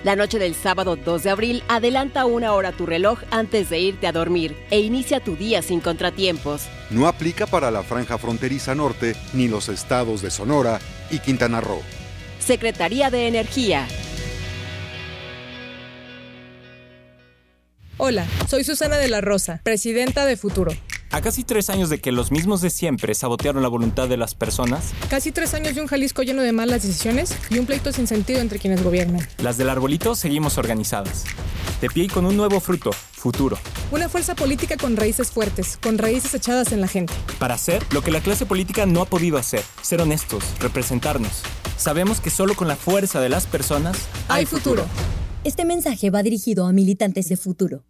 La 0.06 0.14
noche 0.14 0.38
del 0.38 0.54
sábado 0.54 0.94
2 0.94 1.24
de 1.24 1.30
abril 1.30 1.64
adelanta 1.66 2.26
una 2.26 2.52
hora 2.52 2.70
tu 2.70 2.86
reloj 2.86 3.18
antes 3.32 3.70
de 3.70 3.80
irte 3.80 4.06
a 4.06 4.12
dormir 4.12 4.56
e 4.70 4.78
inicia 4.78 5.18
tu 5.18 5.34
día 5.34 5.62
sin 5.62 5.80
contratiempos. 5.80 6.68
No 6.90 7.08
aplica 7.08 7.44
para 7.48 7.72
la 7.72 7.82
franja 7.82 8.16
fronteriza 8.16 8.76
norte 8.76 9.16
ni 9.32 9.48
los 9.48 9.68
estados 9.68 10.22
de 10.22 10.30
Sonora 10.30 10.78
y 11.10 11.18
Quintana 11.18 11.60
Roo. 11.60 11.82
Secretaría 12.38 13.10
de 13.10 13.26
Energía. 13.26 13.88
Hola, 17.96 18.28
soy 18.48 18.62
Susana 18.62 18.98
de 18.98 19.08
la 19.08 19.20
Rosa, 19.20 19.60
presidenta 19.64 20.24
de 20.24 20.36
Futuro. 20.36 20.70
A 21.12 21.20
casi 21.20 21.44
tres 21.44 21.70
años 21.70 21.88
de 21.88 22.00
que 22.00 22.10
los 22.10 22.32
mismos 22.32 22.60
de 22.60 22.70
siempre 22.70 23.14
sabotearon 23.14 23.62
la 23.62 23.68
voluntad 23.68 24.08
de 24.08 24.16
las 24.16 24.34
personas. 24.34 24.92
Casi 25.08 25.30
tres 25.30 25.54
años 25.54 25.74
de 25.74 25.80
un 25.80 25.86
Jalisco 25.86 26.22
lleno 26.22 26.42
de 26.42 26.52
malas 26.52 26.82
decisiones 26.82 27.34
y 27.48 27.58
un 27.58 27.66
pleito 27.66 27.92
sin 27.92 28.06
sentido 28.06 28.40
entre 28.40 28.58
quienes 28.58 28.82
gobiernan. 28.82 29.26
Las 29.38 29.56
del 29.56 29.70
arbolito 29.70 30.14
seguimos 30.14 30.58
organizadas. 30.58 31.24
De 31.80 31.88
pie 31.88 32.04
y 32.04 32.08
con 32.08 32.26
un 32.26 32.36
nuevo 32.36 32.58
fruto, 32.58 32.90
futuro. 32.92 33.58
Una 33.92 34.08
fuerza 34.08 34.34
política 34.34 34.76
con 34.76 34.96
raíces 34.96 35.30
fuertes, 35.30 35.78
con 35.80 35.96
raíces 35.96 36.34
echadas 36.34 36.72
en 36.72 36.80
la 36.80 36.88
gente. 36.88 37.14
Para 37.38 37.54
hacer 37.54 37.82
lo 37.92 38.02
que 38.02 38.10
la 38.10 38.20
clase 38.20 38.44
política 38.44 38.84
no 38.84 39.00
ha 39.00 39.06
podido 39.06 39.38
hacer, 39.38 39.62
ser 39.82 40.00
honestos, 40.00 40.42
representarnos. 40.60 41.42
Sabemos 41.76 42.20
que 42.20 42.30
solo 42.30 42.54
con 42.54 42.66
la 42.66 42.76
fuerza 42.76 43.20
de 43.20 43.28
las 43.28 43.46
personas 43.46 43.96
hay, 44.28 44.44
futuro. 44.44 44.84
Este 45.44 45.64
mensaje 45.64 46.10
va 46.10 46.22
dirigido 46.22 46.66
a 46.66 46.72
militantes 46.72 47.28
de 47.28 47.36
futuro. 47.36 47.84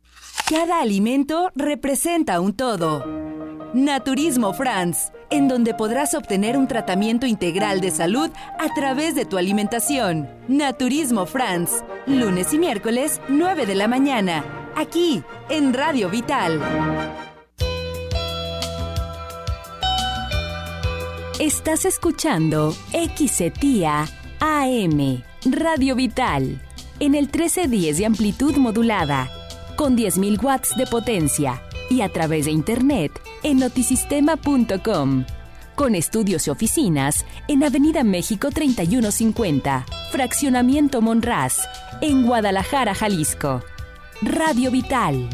Cada 0.45 0.81
alimento 0.81 1.51
representa 1.57 2.41
un 2.41 2.55
todo. 2.55 3.05
Naturismo 3.75 4.53
France, 4.53 5.11
en 5.31 5.49
donde 5.49 5.75
podrás 5.75 6.15
obtener 6.15 6.57
un 6.57 6.69
tratamiento 6.69 7.27
integral 7.27 7.81
de 7.81 7.91
salud 7.91 8.31
a 8.59 8.73
través 8.75 9.17
de 9.17 9.25
tu 9.25 9.39
alimentación. 9.39 10.29
Naturismo 10.47 11.27
France, 11.27 11.85
lunes 12.07 12.53
y 12.53 12.59
miércoles, 12.59 13.21
9 13.29 13.67
de 13.67 13.75
la 13.75 13.89
mañana, 13.89 14.45
aquí, 14.77 15.23
en 15.49 15.75
Radio 15.75 16.09
Vital. 16.11 16.61
Estás 21.41 21.85
escuchando 21.85 22.73
XETIA 22.93 24.07
AM, 24.39 25.23
Radio 25.45 25.97
Vital 25.97 26.63
en 27.01 27.15
el 27.15 27.25
1310 27.25 27.99
de 27.99 28.07
amplitud 28.07 28.57
modulada, 28.57 29.31
con 29.77 29.97
10.000 29.97 30.43
watts 30.43 30.77
de 30.77 30.87
potencia 30.87 31.63
y 31.89 32.01
a 32.01 32.09
través 32.09 32.47
de 32.47 32.53
internet 32.53 33.13
en 33.43 33.59
notisistema.com. 33.59 35.25
Con 35.75 35.95
estudios 35.95 36.47
y 36.47 36.51
oficinas 36.51 37.25
en 37.49 37.63
Avenida 37.63 38.03
México 38.03 38.51
3150, 38.51 39.85
Fraccionamiento 40.11 41.03
Monraz, 41.03 41.61
en 42.01 42.27
Guadalajara, 42.27 42.95
Jalisco. 42.95 43.63
Radio 44.23 44.71
Vital. 44.71 45.29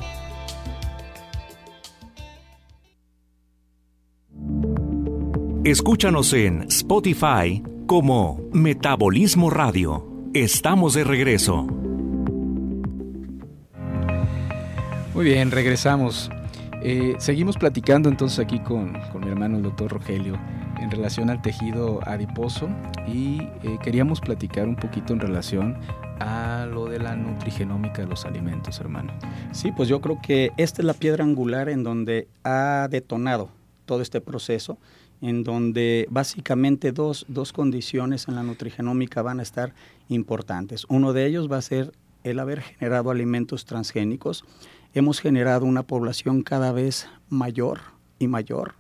Escúchanos 5.65 6.33
en 6.33 6.63
Spotify 6.63 7.63
como 7.87 8.41
Metabolismo 8.53 9.49
Radio. 9.49 10.05
Estamos 10.35 10.95
de 10.95 11.05
regreso. 11.05 11.82
Muy 15.15 15.27
bien, 15.27 15.51
regresamos. 15.51 16.31
Eh, 16.83 17.17
seguimos 17.19 17.59
platicando 17.59 18.09
entonces 18.09 18.39
aquí 18.39 18.61
con, 18.61 18.93
mi 19.21 19.29
hermano 19.29 19.59
el 19.59 19.63
doctor 19.63 19.91
Rogelio 19.93 20.39
en 20.81 20.91
relación 20.91 21.29
al 21.29 21.43
tejido 21.43 22.01
adiposo 22.07 22.71
y 23.07 23.43
eh, 23.63 23.79
queríamos 23.83 24.23
platicar 24.23 24.67
un 24.67 24.75
poquito 24.75 25.13
en 25.13 25.21
relación 25.21 25.77
a 26.19 26.67
lo 26.67 26.87
de 26.87 26.99
la 26.99 27.15
nutrigenómica 27.15 28.01
de 28.01 28.09
los 28.09 28.25
alimentos, 28.25 28.81
hermano. 28.81 29.13
Sí, 29.53 29.71
pues 29.71 29.87
yo 29.87 30.01
creo 30.01 30.19
que 30.23 30.51
esta 30.57 30.81
es 30.81 30.87
la 30.87 30.95
piedra 30.95 31.25
angular 31.25 31.69
en 31.69 31.85
donde 31.85 32.27
ha 32.43 32.89
detonado 32.91 33.51
todo 33.85 34.01
este 34.01 34.23
proceso 34.23 34.79
en 35.21 35.45
donde 35.45 36.09
básicamente 36.11 36.91
dos, 36.91 37.27
dos 37.29 37.53
condiciones 37.53 38.29
en 38.29 38.35
la 38.35 38.43
nutrigenómica 38.43 39.21
van 39.21 39.41
a 39.41 39.43
estar 39.43 39.75
importantes. 40.09 40.87
Uno 40.89 41.13
de 41.13 41.27
ellos 41.27 41.53
va 41.53 41.59
a 41.59 41.63
ser 41.63 41.93
el 42.25 42.39
haber 42.39 42.61
generado 42.61 43.11
alimentos 43.11 43.65
transgénicos. 43.65 44.45
Hemos 44.95 45.21
generado 45.21 45.67
una 45.67 45.83
población 45.83 46.43
cada 46.43 46.73
vez 46.73 47.09
mayor 47.29 47.81
y 48.19 48.29
mayor 48.29 48.75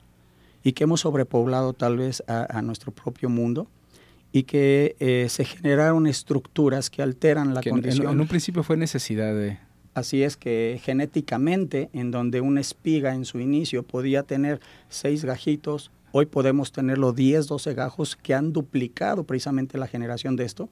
y 0.63 0.73
que 0.73 0.85
hemos 0.85 1.01
sobrepoblado 1.01 1.73
tal 1.73 1.97
vez 1.97 2.23
a, 2.29 2.63
nuestro 2.63 2.93
propio 2.93 3.29
mundo 3.29 3.67
y 4.31 4.45
que 4.45 4.97
eh, 5.01 5.27
se 5.29 5.45
generaron 5.45 6.07
estructuras 6.07 6.89
que 6.89 7.03
alteran 7.03 7.55
la 7.55 7.63
condición. 7.63 8.07
En, 8.07 8.13
en, 8.15 8.21
un 8.21 8.29
principio 8.29 8.63
fue 8.63 8.77
necesidad 8.77 9.35
de... 9.35 9.59
Así 9.95 10.23
es 10.23 10.37
que 10.39 10.81
genéticamente, 10.83 11.91
en 11.93 12.11
donde 12.11 12.41
una 12.41 12.61
espiga 12.61 13.15
en 13.15 13.27
su 13.27 13.41
inicio 13.41 13.83
podía 13.83 14.23
tener 14.23 14.61
seis 14.89 15.25
gajitos, 15.25 15.91
Hoy 16.15 16.27
podemos 16.27 16.73
tenerlo 16.73 17.13
10, 17.15 17.47
12 17.47 17.73
gajos 17.73 18.17
que 18.17 18.35
han 18.35 18.53
duplicado 18.53 19.25
precisamente 19.25 19.79
la 19.79 19.87
generación 19.87 20.37
de 20.37 20.45
esto, 20.45 20.69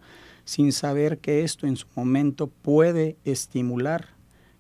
sin 0.51 0.73
saber 0.73 1.19
que 1.19 1.45
esto 1.45 1.69
en 1.69 1.77
su 1.77 1.87
momento 1.95 2.49
puede 2.49 3.17
estimular 3.25 4.09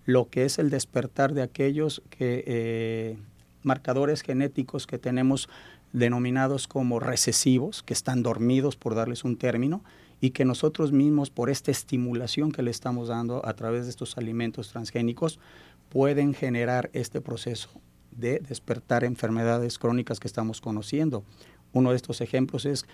lo 0.05 0.30
que 0.30 0.45
es 0.45 0.61
el 0.61 0.70
despertar 0.70 1.34
de 1.34 1.43
aquellos 1.43 2.01
que, 2.11 2.45
eh, 2.47 3.16
marcadores 3.64 4.22
genéticos 4.22 4.86
que 4.86 4.99
tenemos 4.99 5.49
denominados 5.93 6.68
como 6.68 7.01
recesivos, 7.01 7.82
que 7.82 7.93
están 7.93 8.22
dormidos, 8.22 8.76
por 8.76 8.95
darles 8.95 9.24
un 9.24 9.36
término, 9.36 9.82
y 10.20 10.30
que 10.30 10.45
nosotros 10.45 10.93
mismos, 10.93 11.28
por 11.28 11.51
esta 11.51 11.72
estimulación 11.72 12.53
que 12.53 12.62
le 12.62 12.70
estamos 12.70 13.09
dando 13.09 13.45
a 13.45 13.55
través 13.55 13.86
de 13.86 13.91
estos 13.91 14.16
alimentos 14.16 14.68
transgénicos, 14.68 15.41
pueden 15.88 16.34
generar 16.34 16.91
este 16.93 17.20
proceso 17.20 17.68
de 18.12 18.38
despertar 18.38 19.03
enfermedades 19.03 19.76
crónicas 19.76 20.20
que 20.20 20.28
estamos 20.28 20.61
conociendo. 20.61 21.24
Uno 21.72 21.91
de 21.91 21.97
estos 21.97 22.20
ejemplos 22.20 22.64
es, 22.64 22.86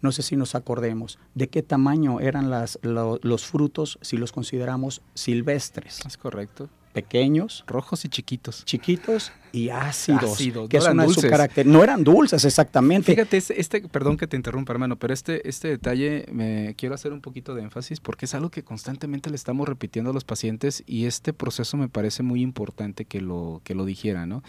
no 0.00 0.12
sé 0.12 0.22
si 0.22 0.36
nos 0.36 0.54
acordemos, 0.54 1.18
de 1.34 1.48
qué 1.48 1.62
tamaño 1.62 2.20
eran 2.20 2.50
las, 2.50 2.78
los 2.82 3.46
frutos 3.46 3.98
si 4.02 4.16
los 4.16 4.32
consideramos 4.32 5.02
silvestres. 5.14 6.04
Es 6.06 6.16
correcto 6.16 6.68
pequeños, 6.92 7.64
rojos 7.66 8.04
y 8.04 8.08
chiquitos. 8.08 8.64
Chiquitos 8.64 9.32
y 9.52 9.68
ácidos. 9.68 10.32
ácidos 10.32 10.68
que 10.68 10.78
no 10.78 11.02
es 11.04 11.14
su 11.14 11.22
carácter. 11.22 11.66
No 11.66 11.82
eran 11.84 12.04
dulces, 12.04 12.44
exactamente. 12.44 13.12
Fíjate, 13.12 13.36
este, 13.36 13.82
perdón 13.82 14.16
que 14.16 14.26
te 14.26 14.36
interrumpa, 14.36 14.72
hermano, 14.72 14.96
pero 14.96 15.14
este, 15.14 15.48
este 15.48 15.68
detalle 15.68 16.26
me 16.32 16.74
quiero 16.76 16.94
hacer 16.94 17.12
un 17.12 17.20
poquito 17.20 17.54
de 17.54 17.62
énfasis 17.62 18.00
porque 18.00 18.24
es 18.24 18.34
algo 18.34 18.50
que 18.50 18.64
constantemente 18.64 19.30
le 19.30 19.36
estamos 19.36 19.68
repitiendo 19.68 20.10
a 20.10 20.14
los 20.14 20.24
pacientes 20.24 20.82
y 20.86 21.06
este 21.06 21.32
proceso 21.32 21.76
me 21.76 21.88
parece 21.88 22.22
muy 22.22 22.42
importante 22.42 23.04
que 23.04 23.20
lo, 23.20 23.60
que 23.64 23.74
lo 23.74 23.84
dijera, 23.84 24.26
¿no? 24.26 24.42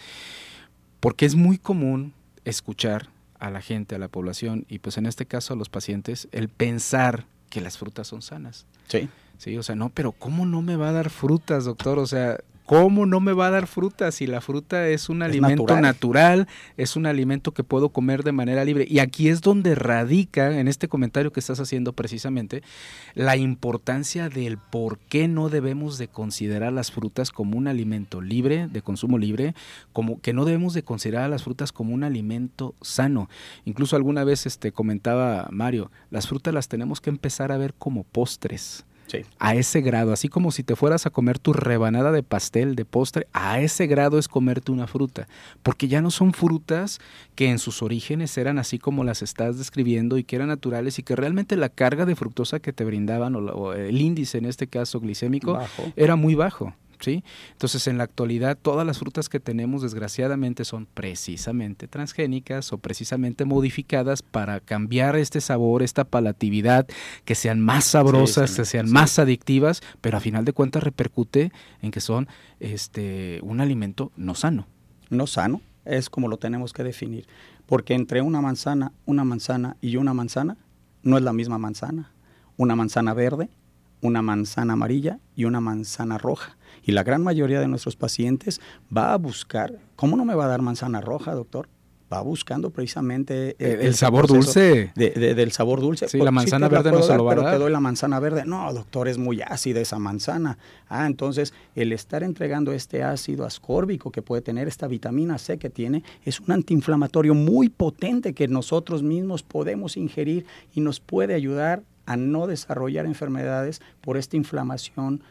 Porque 1.00 1.26
es 1.26 1.34
muy 1.34 1.58
común 1.58 2.12
escuchar 2.44 3.08
a 3.42 3.50
la 3.50 3.60
gente, 3.60 3.96
a 3.96 3.98
la 3.98 4.06
población, 4.06 4.66
y 4.68 4.78
pues 4.78 4.98
en 4.98 5.06
este 5.06 5.26
caso 5.26 5.52
a 5.52 5.56
los 5.56 5.68
pacientes, 5.68 6.28
el 6.30 6.48
pensar 6.48 7.26
que 7.50 7.60
las 7.60 7.76
frutas 7.76 8.06
son 8.06 8.22
sanas. 8.22 8.66
Sí. 8.86 9.08
Sí, 9.36 9.58
o 9.58 9.64
sea, 9.64 9.74
no, 9.74 9.88
pero 9.88 10.12
¿cómo 10.12 10.46
no 10.46 10.62
me 10.62 10.76
va 10.76 10.90
a 10.90 10.92
dar 10.92 11.10
frutas, 11.10 11.64
doctor? 11.64 11.98
O 11.98 12.06
sea, 12.06 12.38
¿cómo 12.66 13.06
no 13.06 13.20
me 13.20 13.32
va 13.32 13.48
a 13.48 13.50
dar 13.50 13.66
frutas 13.66 14.16
si 14.16 14.26
la 14.26 14.40
fruta 14.40 14.88
es 14.88 15.08
un 15.08 15.22
alimento 15.22 15.80
natural. 15.80 16.48
es 16.76 16.96
un 16.96 17.06
alimento 17.06 17.52
que 17.52 17.64
puedo 17.64 17.90
comer 17.90 18.22
de 18.22 18.32
manera 18.32 18.64
libre? 18.64 18.86
Y 18.88 18.98
aquí 18.98 19.28
es 19.28 19.40
donde 19.40 19.74
radica, 19.74 20.58
en 20.58 20.68
este 20.68 20.88
comentario 20.88 21.32
que 21.32 21.40
estás 21.40 21.60
haciendo 21.60 21.92
precisamente, 21.92 22.62
la 23.14 23.36
importancia 23.36 24.28
del 24.28 24.58
por 24.58 24.98
qué 24.98 25.28
no 25.28 25.48
debemos 25.48 25.98
de 25.98 26.08
considerar 26.08 26.72
las 26.72 26.90
frutas 26.90 27.30
como 27.30 27.56
un 27.56 27.68
alimento 27.68 28.20
libre, 28.20 28.68
de 28.68 28.82
consumo 28.82 29.18
libre, 29.18 29.54
como 29.92 30.20
que 30.20 30.32
no 30.32 30.44
debemos 30.44 30.74
de 30.74 30.82
considerar 30.82 31.30
las 31.30 31.44
frutas 31.44 31.72
como 31.72 31.94
un 31.94 32.04
alimento 32.04 32.74
sano. 32.80 33.28
Incluso 33.64 33.96
alguna 33.96 34.24
vez 34.24 34.46
este, 34.46 34.72
comentaba 34.72 35.48
Mario, 35.50 35.90
las 36.10 36.28
frutas 36.28 36.54
las 36.54 36.68
tenemos 36.68 37.00
que 37.00 37.10
empezar 37.10 37.52
a 37.52 37.58
ver 37.58 37.74
como 37.74 38.04
postres 38.04 38.84
a 39.38 39.54
ese 39.54 39.80
grado, 39.80 40.12
así 40.12 40.28
como 40.28 40.50
si 40.50 40.62
te 40.62 40.76
fueras 40.76 41.06
a 41.06 41.10
comer 41.10 41.38
tu 41.38 41.52
rebanada 41.52 42.12
de 42.12 42.22
pastel, 42.22 42.74
de 42.74 42.84
postre, 42.84 43.26
a 43.32 43.60
ese 43.60 43.86
grado 43.86 44.18
es 44.18 44.28
comerte 44.28 44.72
una 44.72 44.86
fruta, 44.86 45.28
porque 45.62 45.88
ya 45.88 46.00
no 46.00 46.10
son 46.10 46.32
frutas 46.32 47.00
que 47.34 47.50
en 47.50 47.58
sus 47.58 47.82
orígenes 47.82 48.36
eran 48.38 48.58
así 48.58 48.78
como 48.78 49.04
las 49.04 49.22
estás 49.22 49.58
describiendo 49.58 50.18
y 50.18 50.24
que 50.24 50.36
eran 50.36 50.48
naturales 50.48 50.98
y 50.98 51.02
que 51.02 51.16
realmente 51.16 51.56
la 51.56 51.68
carga 51.68 52.06
de 52.06 52.16
fructosa 52.16 52.60
que 52.60 52.72
te 52.72 52.84
brindaban 52.84 53.34
o, 53.36 53.72
el 53.72 54.00
índice 54.00 54.38
en 54.38 54.46
este 54.46 54.66
caso 54.66 55.00
glicémico 55.00 55.58
era 55.96 56.16
muy 56.16 56.34
bajo. 56.34 56.74
¿Sí? 57.02 57.24
Entonces, 57.52 57.86
en 57.86 57.98
la 57.98 58.04
actualidad, 58.04 58.56
todas 58.60 58.86
las 58.86 58.98
frutas 58.98 59.28
que 59.28 59.40
tenemos, 59.40 59.82
desgraciadamente, 59.82 60.64
son 60.64 60.86
precisamente 60.86 61.88
transgénicas 61.88 62.72
o 62.72 62.78
precisamente 62.78 63.44
modificadas 63.44 64.22
para 64.22 64.60
cambiar 64.60 65.16
este 65.16 65.40
sabor, 65.40 65.82
esta 65.82 66.04
palatividad, 66.04 66.86
que 67.24 67.34
sean 67.34 67.60
más 67.60 67.84
sabrosas, 67.84 68.54
que 68.54 68.64
sean 68.64 68.90
más 68.90 69.18
adictivas, 69.18 69.82
pero 70.00 70.16
a 70.16 70.20
final 70.20 70.44
de 70.44 70.52
cuentas 70.52 70.82
repercute 70.82 71.52
en 71.82 71.90
que 71.90 72.00
son 72.00 72.28
este, 72.60 73.40
un 73.42 73.60
alimento 73.60 74.12
no 74.16 74.34
sano. 74.34 74.66
No 75.10 75.26
sano, 75.26 75.60
es 75.84 76.08
como 76.08 76.28
lo 76.28 76.38
tenemos 76.38 76.72
que 76.72 76.84
definir. 76.84 77.26
Porque 77.66 77.94
entre 77.94 78.22
una 78.22 78.40
manzana, 78.40 78.92
una 79.06 79.24
manzana 79.24 79.76
y 79.80 79.96
una 79.96 80.14
manzana, 80.14 80.56
no 81.02 81.16
es 81.16 81.22
la 81.22 81.32
misma 81.32 81.58
manzana. 81.58 82.12
Una 82.56 82.76
manzana 82.76 83.14
verde, 83.14 83.48
una 84.00 84.20
manzana 84.20 84.74
amarilla 84.74 85.18
y 85.34 85.44
una 85.44 85.60
manzana 85.60 86.18
roja. 86.18 86.56
Y 86.82 86.92
la 86.92 87.02
gran 87.02 87.22
mayoría 87.22 87.60
de 87.60 87.68
nuestros 87.68 87.96
pacientes 87.96 88.60
va 88.94 89.12
a 89.12 89.18
buscar, 89.18 89.78
¿cómo 89.96 90.16
no 90.16 90.24
me 90.24 90.34
va 90.34 90.46
a 90.46 90.48
dar 90.48 90.62
manzana 90.62 91.00
roja, 91.00 91.34
doctor? 91.34 91.68
Va 92.12 92.20
buscando 92.20 92.68
precisamente 92.68 93.56
el, 93.58 93.94
sabor 93.94 94.26
dulce. 94.26 94.92
del 94.94 95.50
sabor 95.50 95.80
dulce. 95.80 96.08
Sí, 96.08 96.18
la 96.18 96.30
manzana 96.30 96.68
verde 96.68 96.92
no 96.92 97.02
se 97.02 97.16
lo 97.16 97.24
va 97.24 97.32
a 97.32 97.34
dar. 97.36 97.44
Pero 97.44 97.56
te 97.56 97.62
doy 97.62 97.72
la 97.72 97.80
manzana 97.80 98.20
verde. 98.20 98.44
No, 98.44 98.70
doctor, 98.74 99.08
es 99.08 99.16
muy 99.16 99.40
ácida 99.40 99.80
esa 99.80 99.98
manzana. 99.98 100.58
Ah, 100.88 101.06
entonces 101.06 101.54
el 101.74 101.90
estar 101.90 102.22
entregando 102.22 102.72
este 102.72 103.02
ácido 103.02 103.46
ascórbico 103.46 104.10
que 104.10 104.20
puede 104.20 104.42
tener, 104.42 104.68
esta 104.68 104.88
vitamina 104.88 105.38
C 105.38 105.56
que 105.56 105.70
tiene, 105.70 106.04
es 106.22 106.38
un 106.40 106.52
antiinflamatorio 106.52 107.32
muy 107.34 107.70
potente 107.70 108.34
que 108.34 108.46
nosotros 108.46 109.02
mismos 109.02 109.42
podemos 109.42 109.96
ingerir 109.96 110.44
y 110.74 110.82
nos 110.82 111.00
puede 111.00 111.32
ayudar 111.32 111.82
a 112.04 112.18
no 112.18 112.46
desarrollar 112.46 113.06
enfermedades 113.06 113.80
por 114.02 114.18
esta 114.18 114.36
inflamación 114.36 115.22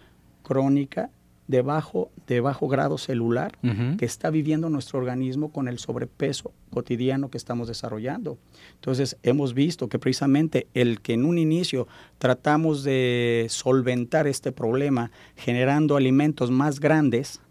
crónica 0.42 1.12
de 1.52 1.62
bajo, 1.62 2.10
de 2.28 2.40
bajo 2.40 2.70
grado 2.70 2.98
celular 2.98 3.52
que 3.98 4.06
está 4.06 4.30
viviendo 4.30 4.70
nuestro 4.70 5.00
organismo 5.00 5.52
con 5.52 5.68
el 5.68 5.80
sobrepeso 5.80 6.54
cotidiano 6.70 7.30
que 7.30 7.38
estamos 7.38 7.68
desarrollando. 7.68 8.38
Entonces, 8.76 9.18
hemos 9.22 9.54
visto 9.54 9.90
que 9.90 10.00
precisamente 10.00 10.68
el 10.74 11.02
que 11.02 11.14
en 11.14 11.26
un 11.26 11.38
inicio 11.38 11.90
tratamos 12.20 12.84
de 12.84 13.48
solventar 13.50 14.28
este 14.28 14.54
problema 14.54 15.12
generando 15.36 15.98
alimentos 15.98 16.52
más 16.52 16.80
grandes, 16.80 17.42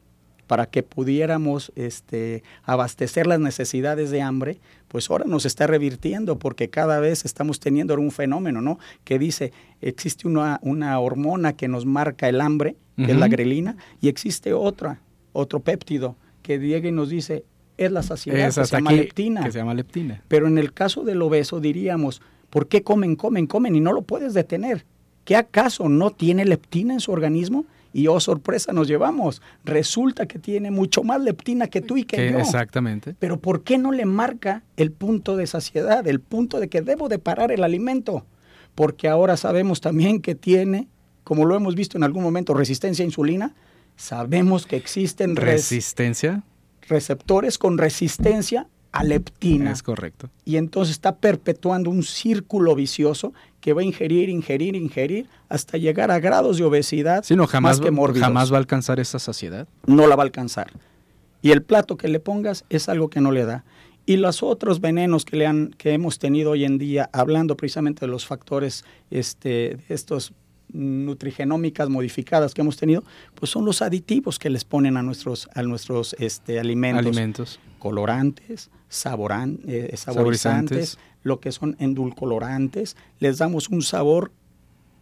para 0.50 0.66
que 0.66 0.82
pudiéramos 0.82 1.70
este, 1.76 2.42
abastecer 2.64 3.28
las 3.28 3.38
necesidades 3.38 4.10
de 4.10 4.20
hambre, 4.20 4.58
pues 4.88 5.08
ahora 5.08 5.24
nos 5.24 5.46
está 5.46 5.68
revirtiendo 5.68 6.40
porque 6.40 6.68
cada 6.70 6.98
vez 6.98 7.24
estamos 7.24 7.60
teniendo 7.60 7.94
un 7.94 8.10
fenómeno, 8.10 8.60
¿no? 8.60 8.80
Que 9.04 9.20
dice, 9.20 9.52
existe 9.80 10.26
una, 10.26 10.58
una 10.62 10.98
hormona 10.98 11.52
que 11.52 11.68
nos 11.68 11.86
marca 11.86 12.28
el 12.28 12.40
hambre, 12.40 12.74
que 12.96 13.12
es 13.12 13.16
la 13.16 13.28
grelina, 13.28 13.76
y 14.00 14.08
existe 14.08 14.52
otra, 14.52 15.00
otro 15.32 15.60
péptido 15.60 16.16
que 16.42 16.58
llega 16.58 16.88
y 16.88 16.92
nos 16.92 17.10
dice, 17.10 17.44
es 17.76 17.92
la 17.92 18.02
saciedad, 18.02 18.46
que, 18.46 18.66
se 18.66 18.76
llama 18.76 18.90
leptina. 18.90 19.44
que 19.44 19.52
se 19.52 19.58
llama 19.58 19.74
leptina. 19.74 20.20
Pero 20.26 20.48
en 20.48 20.58
el 20.58 20.72
caso 20.72 21.04
del 21.04 21.22
obeso 21.22 21.60
diríamos, 21.60 22.22
¿por 22.50 22.66
qué 22.66 22.82
comen, 22.82 23.14
comen, 23.14 23.46
comen 23.46 23.76
y 23.76 23.80
no 23.80 23.92
lo 23.92 24.02
puedes 24.02 24.34
detener? 24.34 24.84
¿Qué 25.24 25.36
acaso 25.36 25.88
no 25.88 26.10
tiene 26.10 26.44
leptina 26.44 26.94
en 26.94 26.98
su 26.98 27.12
organismo? 27.12 27.66
Y 27.92 28.06
oh 28.06 28.20
sorpresa 28.20 28.72
nos 28.72 28.88
llevamos. 28.88 29.42
Resulta 29.64 30.26
que 30.26 30.38
tiene 30.38 30.70
mucho 30.70 31.02
más 31.02 31.20
leptina 31.20 31.66
que 31.66 31.80
tú 31.80 31.96
y 31.96 32.04
que, 32.04 32.30
yo. 32.30 32.38
Exactamente. 32.38 33.14
Pero 33.18 33.40
¿por 33.40 33.62
qué 33.62 33.78
no 33.78 33.92
le 33.92 34.04
marca 34.04 34.62
el 34.76 34.92
punto 34.92 35.36
de 35.36 35.46
saciedad, 35.46 36.06
el 36.06 36.20
punto 36.20 36.60
de 36.60 36.68
que 36.68 36.82
debo 36.82 37.08
de 37.08 37.18
parar 37.18 37.52
el 37.52 37.64
alimento? 37.64 38.24
Porque 38.74 39.08
ahora 39.08 39.36
sabemos 39.36 39.80
también 39.80 40.20
que 40.20 40.34
tiene, 40.34 40.88
como 41.24 41.44
lo 41.44 41.56
hemos 41.56 41.74
visto 41.74 41.96
en 41.96 42.04
algún 42.04 42.22
momento, 42.22 42.54
resistencia 42.54 43.02
a 43.02 43.06
insulina. 43.06 43.54
Sabemos 43.96 44.66
que 44.66 44.76
existen 44.76 45.36
resistencia 45.36 46.44
receptores 46.90 47.56
con 47.56 47.78
resistencia 47.78 48.66
a 48.92 49.04
leptina. 49.04 49.70
Es 49.70 49.82
correcto. 49.82 50.28
Y 50.44 50.56
entonces 50.56 50.92
está 50.92 51.16
perpetuando 51.16 51.88
un 51.88 52.02
círculo 52.02 52.74
vicioso 52.74 53.32
que 53.60 53.72
va 53.72 53.82
a 53.82 53.84
ingerir, 53.84 54.28
ingerir, 54.28 54.74
ingerir 54.74 55.26
hasta 55.48 55.78
llegar 55.78 56.10
a 56.10 56.18
grados 56.18 56.58
de 56.58 56.64
obesidad 56.64 57.24
sí, 57.24 57.36
no, 57.36 57.46
jamás, 57.46 57.80
jamás 58.18 58.52
va 58.52 58.56
a 58.56 58.58
alcanzar 58.58 59.00
esa 59.00 59.18
saciedad. 59.18 59.68
No 59.86 60.06
la 60.06 60.16
va 60.16 60.22
a 60.22 60.26
alcanzar. 60.26 60.72
Y 61.42 61.52
el 61.52 61.62
plato 61.62 61.96
que 61.96 62.08
le 62.08 62.20
pongas 62.20 62.64
es 62.68 62.88
algo 62.88 63.08
que 63.08 63.20
no 63.20 63.32
le 63.32 63.44
da. 63.44 63.64
Y 64.06 64.16
los 64.16 64.42
otros 64.42 64.80
venenos 64.80 65.24
que, 65.24 65.36
le 65.36 65.46
han, 65.46 65.70
que 65.78 65.92
hemos 65.92 66.18
tenido 66.18 66.52
hoy 66.52 66.64
en 66.64 66.78
día, 66.78 67.08
hablando 67.12 67.56
precisamente 67.56 68.06
de 68.06 68.08
los 68.08 68.26
factores, 68.26 68.84
este, 69.10 69.78
estos 69.88 70.32
nutrigenómicas 70.72 71.88
modificadas 71.88 72.54
que 72.54 72.60
hemos 72.60 72.76
tenido, 72.76 73.04
pues 73.34 73.50
son 73.50 73.64
los 73.64 73.82
aditivos 73.82 74.38
que 74.38 74.50
les 74.50 74.64
ponen 74.64 74.96
a 74.96 75.02
nuestros, 75.02 75.48
a 75.54 75.62
nuestros 75.62 76.14
este, 76.18 76.58
alimentos. 76.58 77.06
alimentos. 77.06 77.60
Colorantes, 77.80 78.70
saboran, 78.88 79.58
eh, 79.66 79.92
saborizantes, 79.96 80.98
lo 81.24 81.40
que 81.40 81.50
son 81.50 81.74
endulcolorantes, 81.80 82.96
les 83.18 83.38
damos 83.38 83.68
un 83.70 83.82
sabor 83.82 84.30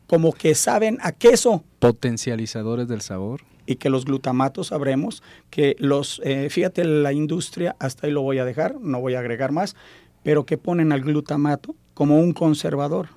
como 0.07 0.33
que 0.33 0.55
saben 0.55 0.99
a 1.03 1.13
queso. 1.13 1.63
Potencializadores 1.81 2.89
del 2.89 3.03
sabor. 3.03 3.43
Y 3.67 3.77
que 3.77 3.91
los 3.91 4.07
glutamatos 4.07 4.69
sabremos 4.69 5.23
que 5.51 5.77
los, 5.79 6.23
eh, 6.25 6.49
fíjate, 6.49 6.85
la 6.85 7.13
industria, 7.13 7.77
hasta 7.79 8.07
ahí 8.07 8.13
lo 8.13 8.23
voy 8.23 8.39
a 8.39 8.47
dejar, 8.47 8.77
no 8.81 9.01
voy 9.01 9.15
a 9.15 9.19
agregar 9.19 9.53
más, 9.53 9.77
pero 10.23 10.47
que 10.47 10.57
ponen 10.57 10.93
al 10.93 11.03
glutamato 11.03 11.75
como 11.93 12.19
un 12.19 12.33
conservador, 12.33 13.09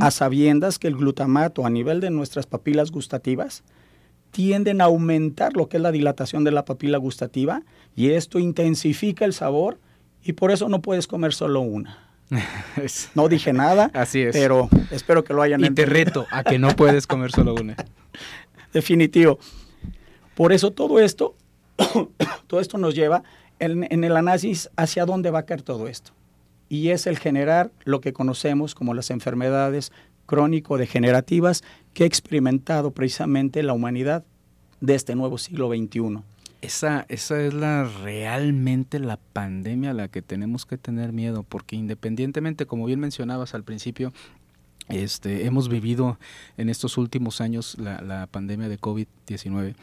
a 0.00 0.10
sabiendas 0.10 0.78
que 0.78 0.88
el 0.88 0.96
glutamato 0.96 1.66
a 1.66 1.70
nivel 1.70 2.00
de 2.00 2.10
nuestras 2.10 2.46
papilas 2.46 2.90
gustativas 2.90 3.62
tienden 4.30 4.80
a 4.80 4.84
aumentar 4.84 5.54
lo 5.56 5.68
que 5.68 5.76
es 5.76 5.82
la 5.82 5.92
dilatación 5.92 6.44
de 6.44 6.50
la 6.52 6.64
papila 6.64 6.98
gustativa 6.98 7.62
y 7.96 8.10
esto 8.10 8.38
intensifica 8.38 9.24
el 9.24 9.32
sabor 9.32 9.78
y 10.22 10.32
por 10.34 10.50
eso 10.50 10.68
no 10.68 10.80
puedes 10.80 11.06
comer 11.06 11.32
solo 11.32 11.60
una. 11.60 11.98
No 13.14 13.28
dije 13.28 13.52
nada, 13.52 13.90
Así 13.92 14.22
es. 14.22 14.32
pero 14.32 14.68
espero 14.90 15.24
que 15.24 15.34
lo 15.34 15.42
hayan 15.42 15.64
entendido. 15.64 15.84
Y 15.84 16.04
te 16.04 16.04
reto 16.04 16.26
a 16.30 16.44
que 16.44 16.58
no 16.58 16.68
puedes 16.76 17.06
comer 17.06 17.32
solo 17.32 17.54
una. 17.54 17.74
Definitivo. 18.72 19.38
Por 20.34 20.52
eso 20.52 20.70
todo 20.70 21.00
esto, 21.00 21.34
todo 22.46 22.60
esto 22.60 22.78
nos 22.78 22.94
lleva 22.94 23.24
en, 23.58 23.86
en 23.90 24.04
el 24.04 24.16
análisis 24.16 24.70
hacia 24.76 25.04
dónde 25.06 25.30
va 25.30 25.40
a 25.40 25.46
caer 25.46 25.62
todo 25.62 25.88
esto. 25.88 26.12
Y 26.68 26.90
es 26.90 27.08
el 27.08 27.18
generar 27.18 27.72
lo 27.84 28.00
que 28.00 28.12
conocemos 28.12 28.76
como 28.76 28.94
las 28.94 29.10
enfermedades 29.10 29.90
crónico-degenerativas 30.30 31.64
que 31.92 32.04
ha 32.04 32.06
experimentado 32.06 32.92
precisamente 32.92 33.64
la 33.64 33.72
humanidad 33.72 34.24
de 34.80 34.94
este 34.94 35.16
nuevo 35.16 35.38
siglo 35.38 35.68
XXI. 35.70 36.20
Esa, 36.60 37.04
esa 37.08 37.42
es 37.42 37.52
la 37.52 37.82
realmente 38.04 39.00
la 39.00 39.16
pandemia 39.16 39.90
a 39.90 39.94
la 39.94 40.06
que 40.06 40.22
tenemos 40.22 40.66
que 40.66 40.78
tener 40.78 41.12
miedo, 41.12 41.42
porque 41.42 41.74
independientemente, 41.74 42.64
como 42.64 42.84
bien 42.84 43.00
mencionabas 43.00 43.54
al 43.54 43.64
principio, 43.64 44.12
este, 44.88 45.46
hemos 45.46 45.68
vivido 45.68 46.16
en 46.56 46.68
estos 46.68 46.96
últimos 46.96 47.40
años 47.40 47.76
la, 47.76 48.28
pandemia 48.30 48.68
de 48.68 48.78
COVID-19, 48.78 49.74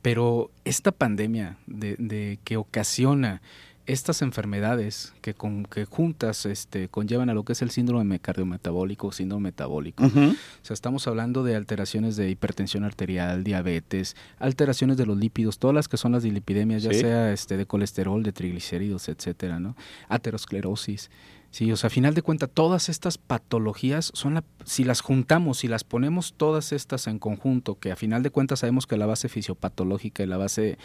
pero 0.00 0.50
esta 0.64 0.90
pandemia 0.90 1.58
de, 1.66 1.96
de 1.98 2.38
que 2.44 2.56
ocasiona 2.56 3.42
estas 3.86 4.20
enfermedades 4.22 5.14
que, 5.20 5.34
con, 5.34 5.64
que 5.64 5.84
juntas 5.84 6.44
este, 6.44 6.88
conllevan 6.88 7.30
a 7.30 7.34
lo 7.34 7.44
que 7.44 7.52
es 7.52 7.62
el 7.62 7.70
síndrome 7.70 8.18
cardiometabólico 8.18 9.08
o 9.08 9.12
síndrome 9.12 9.44
metabólico. 9.44 10.04
O 10.04 10.10
sea, 10.62 10.74
estamos 10.74 11.06
hablando 11.06 11.44
de 11.44 11.54
alteraciones 11.54 12.16
de 12.16 12.28
hipertensión 12.28 12.84
arterial, 12.84 13.44
diabetes, 13.44 14.16
alteraciones 14.38 14.96
de 14.96 15.06
los 15.06 15.16
lípidos, 15.16 15.58
todas 15.58 15.74
las 15.74 15.88
que 15.88 15.96
son 15.96 16.12
las 16.12 16.24
dilipidemias, 16.24 16.82
ya 16.82 16.92
sea 16.92 17.32
este, 17.32 17.56
de 17.56 17.66
colesterol, 17.66 18.22
de 18.22 18.32
triglicéridos, 18.32 19.08
etcétera, 19.08 19.60
¿no? 19.60 19.76
Aterosclerosis. 20.08 21.10
Sí, 21.50 21.72
o 21.72 21.76
sea, 21.76 21.88
a 21.88 21.90
final 21.90 22.12
de 22.12 22.20
cuentas, 22.20 22.50
todas 22.52 22.90
estas 22.90 23.16
patologías 23.16 24.10
son 24.12 24.34
la, 24.34 24.44
si 24.64 24.84
las 24.84 25.00
juntamos, 25.00 25.58
si 25.58 25.68
las 25.68 25.84
ponemos 25.84 26.34
todas 26.36 26.72
estas 26.72 27.06
en 27.06 27.18
conjunto, 27.18 27.78
que 27.78 27.90
a 27.90 27.96
final 27.96 28.22
de 28.22 28.28
cuentas 28.28 28.60
sabemos 28.60 28.86
que 28.86 28.98
la 28.98 29.06
base 29.06 29.30
fisiopatológica 29.30 30.22
y 30.22 30.26
la 30.26 30.36
base 30.36 30.76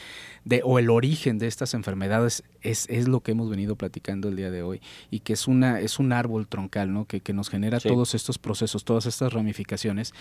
de, 0.46 0.62
o 0.64 0.80
el 0.80 0.90
origen 0.90 1.40
de 1.40 1.48
estas 1.48 1.74
enfermedades 1.74 2.44
es, 2.62 2.88
es 2.90 3.10
lo 3.10 3.20
que 3.20 3.32
hemos 3.32 3.50
venido 3.50 3.76
platicando 3.76 4.30
el 4.30 4.38
día 4.38 4.50
de 4.50 4.64
hoy, 4.64 4.82
y 5.10 5.20
que 5.20 5.34
es 5.34 5.48
una, 5.48 5.82
es 5.82 6.00
un 6.00 6.14
árbol 6.14 6.48
troncal, 6.48 6.94
¿no? 6.94 7.06
Que, 7.06 7.20
que 7.20 7.34
nos 7.34 7.50
genera 7.50 7.80
todos 7.82 8.16
estos 8.16 8.38
procesos, 8.38 8.86
todas 8.86 9.06
estas 9.08 9.34
ramificaciones. 9.34 10.14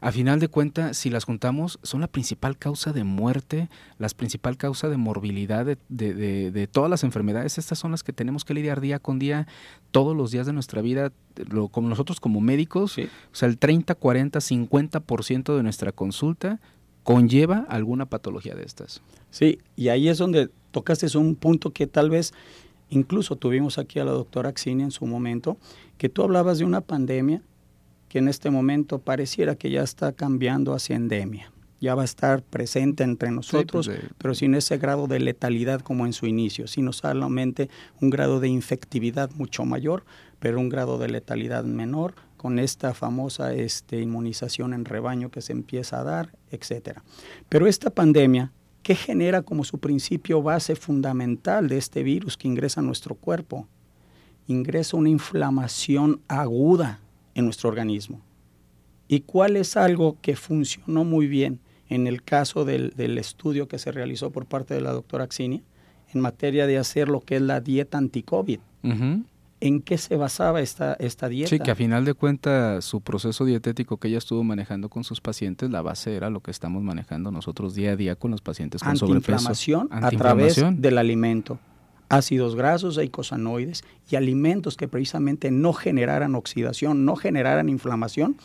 A 0.00 0.10
final 0.10 0.40
de 0.40 0.48
cuentas, 0.48 0.96
si 0.96 1.10
las 1.10 1.24
juntamos, 1.24 1.78
son 1.82 2.00
la 2.00 2.08
principal 2.08 2.56
causa 2.56 2.94
de 2.94 3.04
muerte, 3.04 3.68
la 3.98 4.08
principal 4.08 4.56
causa 4.56 4.88
de 4.88 4.96
morbilidad 4.96 5.66
de, 5.66 5.76
de, 5.88 6.50
de 6.50 6.66
todas 6.66 6.88
las 6.88 7.04
enfermedades. 7.04 7.58
Estas 7.58 7.78
son 7.78 7.90
las 7.90 8.02
que 8.02 8.14
tenemos 8.14 8.44
que 8.44 8.54
lidiar 8.54 8.80
día 8.80 8.98
con 9.00 9.18
día 9.18 9.46
todos 9.90 10.16
los 10.16 10.30
días 10.30 10.46
de 10.46 10.52
nuestra 10.52 10.82
vida, 10.82 11.12
lo, 11.50 11.68
como 11.68 11.88
nosotros 11.88 12.20
como 12.20 12.40
médicos, 12.40 12.98
o 12.98 13.34
sea, 13.34 13.48
el 13.48 13.58
30, 13.58 13.94
40, 13.94 14.38
50% 14.38 15.56
de 15.56 15.62
nuestra 15.62 15.92
consulta 15.92 16.60
conlleva 17.02 17.64
alguna 17.68 18.06
patología 18.06 18.54
de 18.54 18.64
estas. 18.64 19.00
Sí, 19.30 19.58
y 19.76 19.88
ahí 19.88 20.08
es 20.08 20.18
donde 20.18 20.50
tocaste 20.70 21.16
un 21.16 21.34
punto 21.34 21.72
que 21.72 21.86
tal 21.86 22.10
vez 22.10 22.34
incluso 22.90 23.36
tuvimos 23.36 23.78
aquí 23.78 23.98
a 23.98 24.04
la 24.04 24.12
doctora 24.12 24.50
Axini 24.50 24.82
en 24.82 24.90
su 24.90 25.06
momento, 25.06 25.56
que 25.96 26.08
tú 26.08 26.22
hablabas 26.22 26.58
de 26.58 26.64
una 26.64 26.80
pandemia 26.80 27.42
que 28.08 28.18
en 28.18 28.28
este 28.28 28.50
momento 28.50 28.98
pareciera 28.98 29.54
que 29.54 29.70
ya 29.70 29.82
está 29.82 30.12
cambiando 30.12 30.72
hacia 30.72 30.96
endemia. 30.96 31.52
Ya 31.80 31.94
va 31.94 32.02
a 32.02 32.04
estar 32.04 32.42
presente 32.42 33.04
entre 33.04 33.30
nosotros, 33.30 33.86
pues, 33.86 33.98
eh, 33.98 34.08
pero 34.18 34.34
sin 34.34 34.54
ese 34.54 34.78
grado 34.78 35.06
de 35.06 35.20
letalidad 35.20 35.80
como 35.80 36.06
en 36.06 36.12
su 36.12 36.26
inicio, 36.26 36.66
sino 36.66 36.92
solamente 36.92 37.68
un 38.00 38.10
grado 38.10 38.40
de 38.40 38.48
infectividad 38.48 39.30
mucho 39.32 39.64
mayor, 39.64 40.04
pero 40.40 40.58
un 40.58 40.68
grado 40.68 40.98
de 40.98 41.08
letalidad 41.08 41.64
menor 41.64 42.14
con 42.36 42.58
esta 42.58 42.94
famosa 42.94 43.52
este, 43.52 44.00
inmunización 44.00 44.72
en 44.72 44.84
rebaño 44.84 45.30
que 45.30 45.42
se 45.42 45.52
empieza 45.52 46.00
a 46.00 46.04
dar, 46.04 46.34
etcétera. 46.50 47.02
Pero 47.48 47.66
esta 47.66 47.90
pandemia, 47.90 48.52
¿qué 48.82 48.94
genera 48.94 49.42
como 49.42 49.64
su 49.64 49.78
principio 49.78 50.42
base 50.42 50.76
fundamental 50.76 51.68
de 51.68 51.78
este 51.78 52.02
virus 52.02 52.36
que 52.36 52.48
ingresa 52.48 52.80
a 52.80 52.84
nuestro 52.84 53.14
cuerpo? 53.14 53.66
Ingresa 54.46 54.96
una 54.96 55.10
inflamación 55.10 56.22
aguda 56.28 57.00
en 57.34 57.44
nuestro 57.44 57.68
organismo. 57.68 58.20
¿Y 59.08 59.20
cuál 59.20 59.56
es 59.56 59.76
algo 59.76 60.16
que 60.20 60.36
funcionó 60.36 61.04
muy 61.04 61.26
bien 61.26 61.60
en 61.88 62.06
el 62.06 62.22
caso 62.22 62.64
del, 62.64 62.92
del 62.96 63.18
estudio 63.18 63.68
que 63.68 63.78
se 63.78 63.92
realizó 63.92 64.30
por 64.30 64.46
parte 64.46 64.74
de 64.74 64.80
la 64.80 64.92
doctora 64.92 65.24
Axinia 65.24 65.62
en 66.12 66.20
materia 66.20 66.66
de 66.66 66.78
hacer 66.78 67.08
lo 67.08 67.20
que 67.20 67.36
es 67.36 67.42
la 67.42 67.60
dieta 67.60 67.98
anti-COVID? 67.98 68.60
¿En 69.60 69.82
qué 69.82 69.98
se 69.98 70.14
basaba 70.16 70.60
esta, 70.60 70.94
esta 70.94 71.28
dieta? 71.28 71.50
Sí, 71.50 71.58
que 71.58 71.72
a 71.72 71.74
final 71.74 72.04
de 72.04 72.14
cuentas 72.14 72.84
su 72.84 73.00
proceso 73.00 73.44
dietético 73.44 73.96
que 73.96 74.06
ella 74.08 74.18
estuvo 74.18 74.44
manejando 74.44 74.88
con 74.88 75.02
sus 75.02 75.20
pacientes, 75.20 75.68
la 75.68 75.82
base 75.82 76.14
era 76.14 76.30
lo 76.30 76.40
que 76.40 76.52
estamos 76.52 76.82
manejando 76.82 77.32
nosotros 77.32 77.74
día 77.74 77.92
a 77.92 77.96
día 77.96 78.14
con 78.14 78.30
los 78.30 78.40
pacientes 78.40 78.82
con 78.82 78.96
sobrepeso. 78.96 79.88
a 79.90 80.10
través 80.10 80.62
del 80.76 80.98
alimento. 80.98 81.58
Ácidos 82.08 82.56
grasos, 82.56 82.96
eicosanoides 82.96 83.84
y 84.10 84.16
alimentos 84.16 84.76
que 84.76 84.88
precisamente 84.88 85.50
no 85.50 85.72
generaran 85.72 86.34
oxidación, 86.34 87.04
no 87.04 87.16
generaran 87.16 87.68
inflamación. 87.68 88.36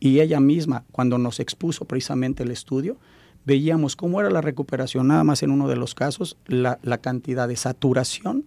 Y 0.00 0.20
ella 0.20 0.40
misma, 0.40 0.84
cuando 0.92 1.18
nos 1.18 1.38
expuso 1.38 1.84
precisamente 1.84 2.42
el 2.42 2.50
estudio, 2.50 2.96
veíamos 3.44 3.96
cómo 3.96 4.20
era 4.20 4.30
la 4.30 4.40
recuperación, 4.40 5.08
nada 5.08 5.24
más 5.24 5.42
en 5.42 5.50
uno 5.50 5.68
de 5.68 5.76
los 5.76 5.94
casos, 5.94 6.36
la 6.46 6.98
cantidad 6.98 7.46
de 7.46 7.56
saturación 7.56 8.46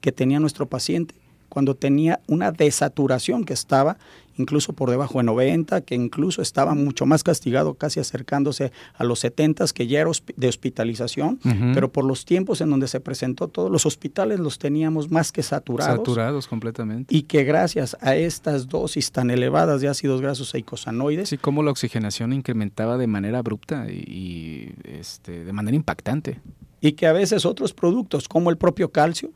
que 0.00 0.12
tenía 0.12 0.40
nuestro 0.40 0.66
paciente 0.66 1.14
cuando 1.56 1.74
tenía 1.74 2.20
una 2.26 2.52
desaturación 2.52 3.42
que 3.42 3.54
estaba 3.54 3.96
incluso 4.36 4.74
por 4.74 4.90
debajo 4.90 5.20
de 5.20 5.24
90, 5.24 5.80
que 5.80 5.94
incluso 5.94 6.42
estaba 6.42 6.74
mucho 6.74 7.06
más 7.06 7.24
castigado, 7.24 7.72
casi 7.72 7.98
acercándose 7.98 8.72
a 8.92 9.04
los 9.04 9.20
70, 9.20 9.64
que 9.74 9.86
ya 9.86 10.02
era 10.02 10.10
de 10.36 10.48
hospitalización, 10.48 11.40
pero 11.72 11.90
por 11.90 12.04
los 12.04 12.26
tiempos 12.26 12.60
en 12.60 12.68
donde 12.68 12.88
se 12.88 13.00
presentó, 13.00 13.48
todos 13.48 13.70
los 13.70 13.86
hospitales 13.86 14.38
los 14.38 14.58
teníamos 14.58 15.10
más 15.10 15.32
que 15.32 15.42
saturados. 15.42 15.96
Saturados 15.96 16.46
completamente. 16.46 17.16
Y 17.16 17.22
que 17.22 17.44
gracias 17.44 17.96
a 18.02 18.14
estas 18.14 18.68
dosis 18.68 19.10
tan 19.10 19.30
elevadas 19.30 19.80
de 19.80 19.88
ácidos 19.88 20.20
grasos 20.20 20.54
e 20.54 20.58
icosanoides. 20.58 21.30
Sí, 21.30 21.38
como 21.38 21.62
la 21.62 21.70
oxigenación 21.70 22.34
incrementaba 22.34 22.98
de 22.98 23.06
manera 23.06 23.38
abrupta 23.38 23.86
y, 23.90 23.94
y 23.94 24.74
este, 24.84 25.42
de 25.42 25.52
manera 25.54 25.74
impactante. 25.74 26.38
Y 26.82 26.92
que 26.92 27.06
a 27.06 27.14
veces 27.14 27.46
otros 27.46 27.72
productos, 27.72 28.28
como 28.28 28.50
el 28.50 28.58
propio 28.58 28.90
calcio, 28.90 29.30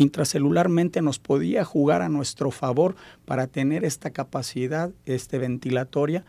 intracelularmente 0.00 1.02
nos 1.02 1.18
podía 1.18 1.64
jugar 1.64 2.00
a 2.02 2.08
nuestro 2.08 2.50
favor 2.50 2.96
para 3.26 3.46
tener 3.46 3.84
esta 3.84 4.10
capacidad 4.10 4.90
este, 5.04 5.38
ventilatoria 5.38 6.24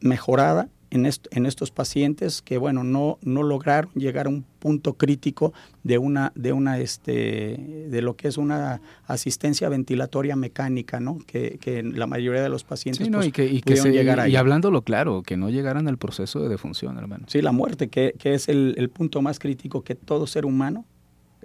mejorada 0.00 0.68
en, 0.90 1.06
en, 1.06 1.46
estos 1.46 1.70
pacientes 1.70 2.40
que 2.40 2.56
bueno 2.56 2.84
no, 2.84 3.18
no 3.22 3.42
lograron 3.42 3.90
llegar 3.94 4.26
a 4.26 4.28
un 4.28 4.44
punto 4.58 4.94
crítico 4.94 5.52
de 5.82 5.98
una 5.98 6.32
de 6.34 6.52
una 6.52 6.78
este 6.78 7.88
de 7.90 8.02
lo 8.02 8.16
que 8.16 8.28
es 8.28 8.38
una 8.38 8.80
asistencia 9.06 9.68
ventilatoria 9.68 10.36
mecánica 10.36 11.00
no 11.00 11.18
que, 11.26 11.58
que 11.60 11.82
la 11.82 12.06
mayoría 12.06 12.42
de 12.42 12.48
los 12.48 12.64
pacientes 12.64 13.08
pues, 13.08 13.26
y 13.26 13.32
que, 13.32 13.44
y 13.46 13.60
llegar 13.90 14.28
y 14.28 14.36
hablándolo 14.36 14.82
claro 14.82 15.22
que 15.22 15.36
no 15.36 15.50
llegaran 15.50 15.88
al 15.88 15.98
proceso 15.98 16.40
de 16.40 16.48
defunción 16.48 16.96
hermano. 16.96 17.26
Sí 17.28 17.42
la 17.42 17.52
muerte 17.52 17.88
que, 17.88 18.14
que 18.18 18.34
es 18.34 18.48
el, 18.48 18.74
el 18.78 18.88
punto 18.88 19.20
más 19.20 19.38
crítico 19.38 19.82
que 19.82 19.94
todo 19.94 20.26
ser 20.26 20.46
humano 20.46 20.84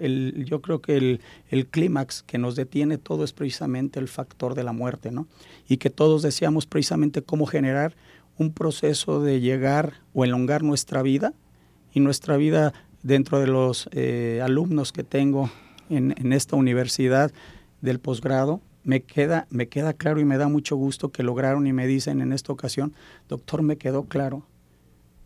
yo 0.00 0.60
creo 0.62 0.80
que 0.80 1.20
el, 1.50 1.66
clímax 1.66 2.22
que 2.22 2.38
nos 2.38 2.56
detiene 2.56 2.98
todo 2.98 3.24
es 3.24 3.32
precisamente 3.32 4.00
el 4.00 4.08
factor 4.08 4.54
de 4.54 4.64
la 4.64 4.72
muerte, 4.72 5.10
¿no? 5.10 5.26
Y 5.68 5.76
que 5.76 5.90
todos 5.90 6.22
deseamos 6.22 6.66
precisamente 6.66 7.22
cómo 7.22 7.46
generar 7.46 7.94
un 8.38 8.52
proceso 8.52 9.20
de 9.20 9.40
llegar 9.40 9.94
o 10.14 10.24
elongar 10.24 10.62
nuestra 10.62 11.02
vida 11.02 11.34
y 11.92 12.00
nuestra 12.00 12.36
vida 12.36 12.72
dentro 13.02 13.40
de 13.40 13.46
los 13.46 13.88
eh, 13.92 14.40
alumnos 14.42 14.92
que 14.92 15.04
tengo 15.04 15.50
en, 15.88 16.14
en, 16.16 16.32
esta 16.32 16.56
universidad 16.56 17.32
del 17.80 17.98
posgrado, 17.98 18.60
me 18.84 19.02
queda, 19.02 19.46
me 19.50 19.68
queda 19.68 19.92
claro 19.92 20.20
y 20.20 20.24
me 20.24 20.38
da 20.38 20.48
mucho 20.48 20.76
gusto 20.76 21.10
que 21.10 21.22
lograron 21.22 21.66
y 21.66 21.72
me 21.72 21.86
dicen 21.86 22.20
en 22.20 22.32
esta 22.32 22.52
ocasión, 22.52 22.94
doctor, 23.28 23.62
me 23.62 23.76
quedó 23.76 24.04
claro 24.04 24.46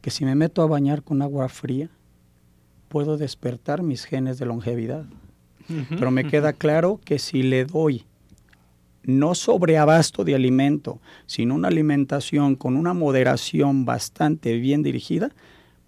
que 0.01 0.11
si 0.11 0.25
me 0.25 0.35
meto 0.35 0.63
a 0.63 0.67
bañar 0.67 1.03
con 1.03 1.23
agua 1.23 1.49
fría, 1.49 1.89
puedo 2.95 3.17
despertar 3.17 3.83
mis 3.83 4.05
genes 4.05 4.39
de 4.39 4.47
longevidad. 4.47 5.05
Pero 5.99 6.13
me 6.13 6.29
queda 6.29 6.53
claro 6.53 7.01
que 7.05 7.19
si 7.19 7.43
le 7.43 7.65
doy 7.65 8.05
no 9.03 9.35
sobreabasto 9.35 10.23
de 10.23 10.37
alimento, 10.37 11.01
sino 11.27 11.57
una 11.57 11.67
alimentación 11.67 12.55
con 12.55 12.77
una 12.77 12.95
moderación 12.95 13.85
bastante 13.85 14.57
bien 14.59 14.85
dirigida, 14.85 15.33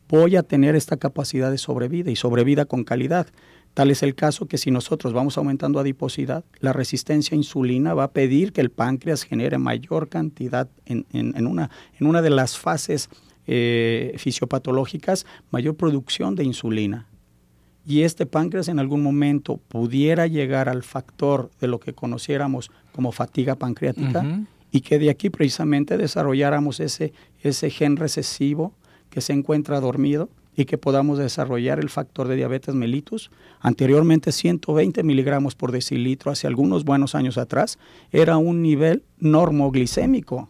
voy 0.08 0.34
a 0.34 0.42
tener 0.42 0.74
esta 0.74 0.96
capacidad 0.96 1.52
de 1.52 1.58
sobrevida 1.58 2.10
y 2.10 2.16
sobrevida 2.16 2.64
con 2.64 2.82
calidad. 2.82 3.28
Tal 3.72 3.92
es 3.92 4.02
el 4.02 4.16
caso 4.16 4.46
que 4.46 4.58
si 4.58 4.72
nosotros 4.72 5.12
vamos 5.12 5.38
aumentando 5.38 5.78
adiposidad, 5.78 6.44
la 6.58 6.72
resistencia 6.72 7.36
a 7.36 7.38
insulina 7.38 7.94
va 7.94 8.02
a 8.02 8.10
pedir 8.10 8.52
que 8.52 8.62
el 8.62 8.70
páncreas 8.70 9.22
genere 9.22 9.58
mayor 9.58 10.08
cantidad 10.08 10.68
en, 10.86 11.06
en, 11.12 11.46
una, 11.46 11.70
en 12.00 12.08
una 12.08 12.20
de 12.20 12.30
las 12.30 12.58
fases 12.58 13.10
eh, 13.46 14.14
fisiopatológicas, 14.18 15.26
mayor 15.50 15.76
producción 15.76 16.34
de 16.34 16.44
insulina. 16.44 17.06
Y 17.86 18.02
este 18.02 18.26
páncreas 18.26 18.68
en 18.68 18.80
algún 18.80 19.02
momento 19.02 19.58
pudiera 19.68 20.26
llegar 20.26 20.68
al 20.68 20.82
factor 20.82 21.50
de 21.60 21.68
lo 21.68 21.78
que 21.78 21.92
conociéramos 21.92 22.70
como 22.92 23.12
fatiga 23.12 23.54
pancreática 23.54 24.46
y 24.72 24.80
que 24.80 24.98
de 24.98 25.08
aquí 25.08 25.30
precisamente 25.30 25.96
desarrolláramos 25.96 26.80
ese, 26.80 27.12
ese 27.42 27.70
gen 27.70 27.96
recesivo 27.96 28.72
que 29.08 29.20
se 29.20 29.32
encuentra 29.32 29.80
dormido 29.80 30.28
y 30.56 30.64
que 30.64 30.78
podamos 30.78 31.18
desarrollar 31.18 31.78
el 31.78 31.90
factor 31.90 32.28
de 32.28 32.36
diabetes 32.36 32.74
mellitus. 32.74 33.30
Anteriormente 33.60 34.32
120 34.32 35.02
miligramos 35.02 35.54
por 35.54 35.70
decilitro, 35.70 36.32
hace 36.32 36.46
algunos 36.46 36.84
buenos 36.84 37.14
años 37.14 37.38
atrás, 37.38 37.78
era 38.10 38.38
un 38.38 38.62
nivel 38.62 39.04
normoglicémico. 39.18 40.48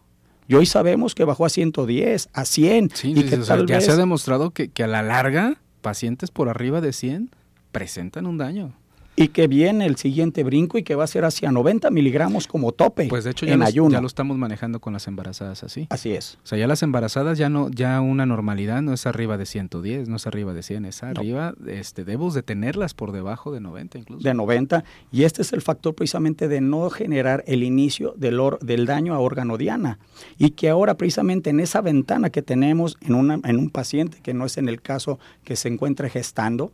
Y 0.49 0.55
hoy 0.55 0.67
sabemos 0.67 1.15
que 1.15 1.25
bajó 1.25 1.45
a 1.45 1.49
110, 1.49 2.29
a 2.33 2.45
100. 2.45 2.91
y 3.03 3.25
que 3.25 3.39
ya 3.67 3.81
se 3.81 3.91
ha 3.91 3.97
demostrado 3.97 4.51
que, 4.51 4.69
que, 4.69 4.85
a 4.85 4.87
la 4.87 5.03
larga 5.03 5.61
pacientes 5.81 6.31
por 6.31 6.49
arriba 6.49 6.81
de 6.81 6.93
100 6.93 7.31
presentan 7.73 8.27
un 8.27 8.39
daño 8.39 8.75
y 9.17 9.29
que 9.29 9.49
viene 9.49 9.87
el 9.87 9.97
siguiente 9.97 10.45
brinco 10.45 10.77
y 10.77 10.83
que 10.83 10.95
va 10.95 11.05
a 11.05 11.07
ser 11.07 11.25
hacia 11.25 11.51
90 11.51 11.91
miligramos 11.91 12.47
como 12.47 12.73
tope. 12.73 13.09
Pues 13.09 13.25
de 13.25 13.31
hecho 13.31 13.47
ya, 13.47 13.57
ya 13.57 14.01
lo 14.01 14.07
estamos 14.07 14.37
manejando 14.37 14.79
con 14.79 14.93
las 14.93 15.09
embarazadas 15.09 15.65
así. 15.65 15.87
Así 15.89 16.13
es. 16.13 16.39
O 16.45 16.47
sea, 16.47 16.59
ya 16.59 16.67
las 16.67 16.83
embarazadas 16.83 17.39
ya 17.39 17.49
no, 17.49 17.71
ya 17.71 18.01
una 18.03 18.27
normalidad 18.27 18.83
no 18.83 18.93
es 18.93 19.07
arriba 19.07 19.39
de 19.39 19.47
110, 19.47 20.09
no 20.09 20.17
es 20.17 20.27
arriba 20.27 20.53
de 20.53 20.63
100, 20.63 20.85
es 20.85 21.03
arriba, 21.03 21.55
este, 21.67 22.05
debemos 22.05 22.35
de 22.35 22.43
tenerlas 22.43 22.93
por 22.93 23.13
debajo 23.13 23.53
de 23.53 23.61
90 23.61 23.99
incluso. 23.99 24.23
De 24.23 24.35
90 24.35 24.85
y 25.11 25.25
este 25.25 25.43
es 25.43 25.53
el 25.55 25.63
factor 25.63 25.95
precisamente 25.95 26.49
de 26.49 26.61
no 26.61 26.91
generar 26.91 27.43
el 27.47 27.63
inicio 27.63 28.15
del, 28.17 28.39
del 28.61 28.85
daño 28.85 29.15
a 29.15 29.19
órgano 29.21 29.57
diana 29.57 29.99
y 30.37 30.51
que 30.51 30.69
ahora 30.69 30.97
precisamente 30.97 31.51
en 31.51 31.61
esa 31.61 31.81
ventana 31.81 32.29
que 32.29 32.43
tenemos 32.43 32.99
en, 33.01 33.15
una, 33.15 33.41
en 33.45 33.59
un 33.59 33.71
paciente 33.71 34.19
que 34.23 34.35
no 34.35 34.45
es 34.45 34.59
en 34.59 34.69
el 34.69 34.83
caso 34.83 35.19
que 35.45 35.57
se 35.57 35.69
encuentre 35.69 36.11
gestando, 36.11 36.73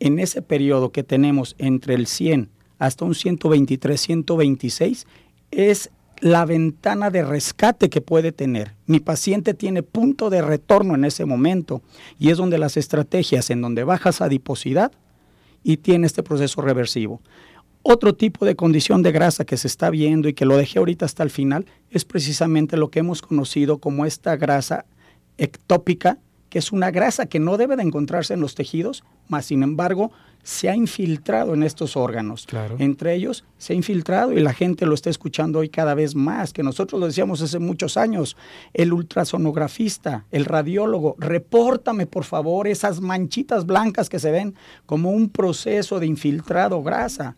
en 0.00 0.18
ese 0.18 0.42
periodo 0.42 0.92
que 0.92 1.02
tenemos 1.02 1.54
entre 1.58 1.94
el 1.94 2.06
100 2.06 2.50
hasta 2.78 3.04
un 3.04 3.14
123, 3.14 4.00
126, 4.00 5.06
es 5.50 5.90
la 6.20 6.44
ventana 6.44 7.10
de 7.10 7.24
rescate 7.24 7.90
que 7.90 8.00
puede 8.00 8.32
tener. 8.32 8.74
Mi 8.86 9.00
paciente 9.00 9.54
tiene 9.54 9.82
punto 9.82 10.30
de 10.30 10.42
retorno 10.42 10.94
en 10.94 11.04
ese 11.04 11.24
momento 11.24 11.82
y 12.18 12.30
es 12.30 12.38
donde 12.38 12.58
las 12.58 12.76
estrategias 12.76 13.50
en 13.50 13.60
donde 13.60 13.84
bajas 13.84 14.20
adiposidad 14.20 14.92
y 15.62 15.78
tiene 15.78 16.06
este 16.06 16.22
proceso 16.22 16.60
reversivo. 16.60 17.20
Otro 17.82 18.14
tipo 18.14 18.46
de 18.46 18.56
condición 18.56 19.02
de 19.02 19.12
grasa 19.12 19.44
que 19.44 19.58
se 19.58 19.66
está 19.66 19.90
viendo 19.90 20.28
y 20.28 20.34
que 20.34 20.46
lo 20.46 20.56
dejé 20.56 20.78
ahorita 20.78 21.04
hasta 21.04 21.22
el 21.22 21.30
final 21.30 21.66
es 21.90 22.04
precisamente 22.04 22.76
lo 22.76 22.90
que 22.90 23.00
hemos 23.00 23.20
conocido 23.20 23.78
como 23.78 24.06
esta 24.06 24.36
grasa 24.36 24.86
ectópica 25.36 26.18
que 26.54 26.60
es 26.60 26.70
una 26.70 26.92
grasa 26.92 27.26
que 27.26 27.40
no 27.40 27.56
debe 27.56 27.74
de 27.74 27.82
encontrarse 27.82 28.32
en 28.32 28.38
los 28.38 28.54
tejidos, 28.54 29.02
más 29.26 29.46
sin 29.46 29.64
embargo 29.64 30.12
se 30.44 30.70
ha 30.70 30.76
infiltrado 30.76 31.52
en 31.52 31.64
estos 31.64 31.96
órganos. 31.96 32.46
Entre 32.78 33.12
ellos 33.12 33.44
se 33.58 33.72
ha 33.72 33.76
infiltrado 33.76 34.30
y 34.30 34.38
la 34.38 34.52
gente 34.52 34.86
lo 34.86 34.94
está 34.94 35.10
escuchando 35.10 35.58
hoy 35.58 35.68
cada 35.68 35.94
vez 35.94 36.14
más, 36.14 36.52
que 36.52 36.62
nosotros 36.62 37.00
lo 37.00 37.08
decíamos 37.08 37.42
hace 37.42 37.58
muchos 37.58 37.96
años, 37.96 38.36
el 38.72 38.92
ultrasonografista, 38.92 40.26
el 40.30 40.44
radiólogo, 40.44 41.16
repórtame 41.18 42.06
por 42.06 42.22
favor 42.22 42.68
esas 42.68 43.00
manchitas 43.00 43.66
blancas 43.66 44.08
que 44.08 44.20
se 44.20 44.30
ven 44.30 44.54
como 44.86 45.10
un 45.10 45.30
proceso 45.30 45.98
de 45.98 46.06
infiltrado 46.06 46.84
grasa. 46.84 47.34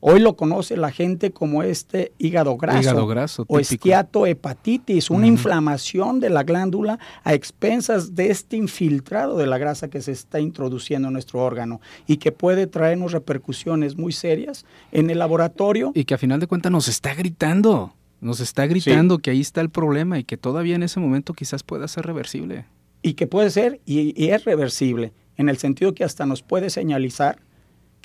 Hoy 0.00 0.20
lo 0.20 0.36
conoce 0.36 0.76
la 0.76 0.92
gente 0.92 1.32
como 1.32 1.64
este 1.64 2.12
hígado 2.18 2.56
graso, 2.56 2.80
hígado 2.80 3.06
graso 3.06 3.44
o 3.48 3.58
estiatohepatitis, 3.58 5.10
una 5.10 5.26
inflamación 5.26 6.20
de 6.20 6.30
la 6.30 6.44
glándula 6.44 7.00
a 7.24 7.34
expensas 7.34 8.14
de 8.14 8.30
este 8.30 8.56
infiltrado 8.56 9.36
de 9.36 9.46
la 9.46 9.58
grasa 9.58 9.88
que 9.88 10.00
se 10.00 10.12
está 10.12 10.38
introduciendo 10.38 11.08
en 11.08 11.14
nuestro 11.14 11.40
órgano 11.40 11.80
y 12.06 12.18
que 12.18 12.30
puede 12.30 12.68
traernos 12.68 13.10
repercusiones 13.10 13.96
muy 13.96 14.12
serias 14.12 14.64
en 14.92 15.10
el 15.10 15.18
laboratorio. 15.18 15.90
Y 15.94 16.04
que 16.04 16.14
a 16.14 16.18
final 16.18 16.38
de 16.38 16.46
cuentas 16.46 16.70
nos 16.70 16.86
está 16.86 17.14
gritando, 17.14 17.92
nos 18.20 18.38
está 18.38 18.66
gritando 18.66 19.18
que 19.18 19.30
ahí 19.30 19.40
está 19.40 19.60
el 19.60 19.70
problema 19.70 20.18
y 20.20 20.24
que 20.24 20.36
todavía 20.36 20.76
en 20.76 20.84
ese 20.84 21.00
momento 21.00 21.34
quizás 21.34 21.64
pueda 21.64 21.88
ser 21.88 22.06
reversible. 22.06 22.66
Y 23.02 23.14
que 23.14 23.26
puede 23.26 23.50
ser 23.50 23.80
y, 23.84 24.14
y 24.20 24.30
es 24.30 24.44
reversible, 24.44 25.12
en 25.36 25.48
el 25.48 25.56
sentido 25.56 25.92
que 25.92 26.04
hasta 26.04 26.24
nos 26.24 26.42
puede 26.42 26.70
señalizar 26.70 27.40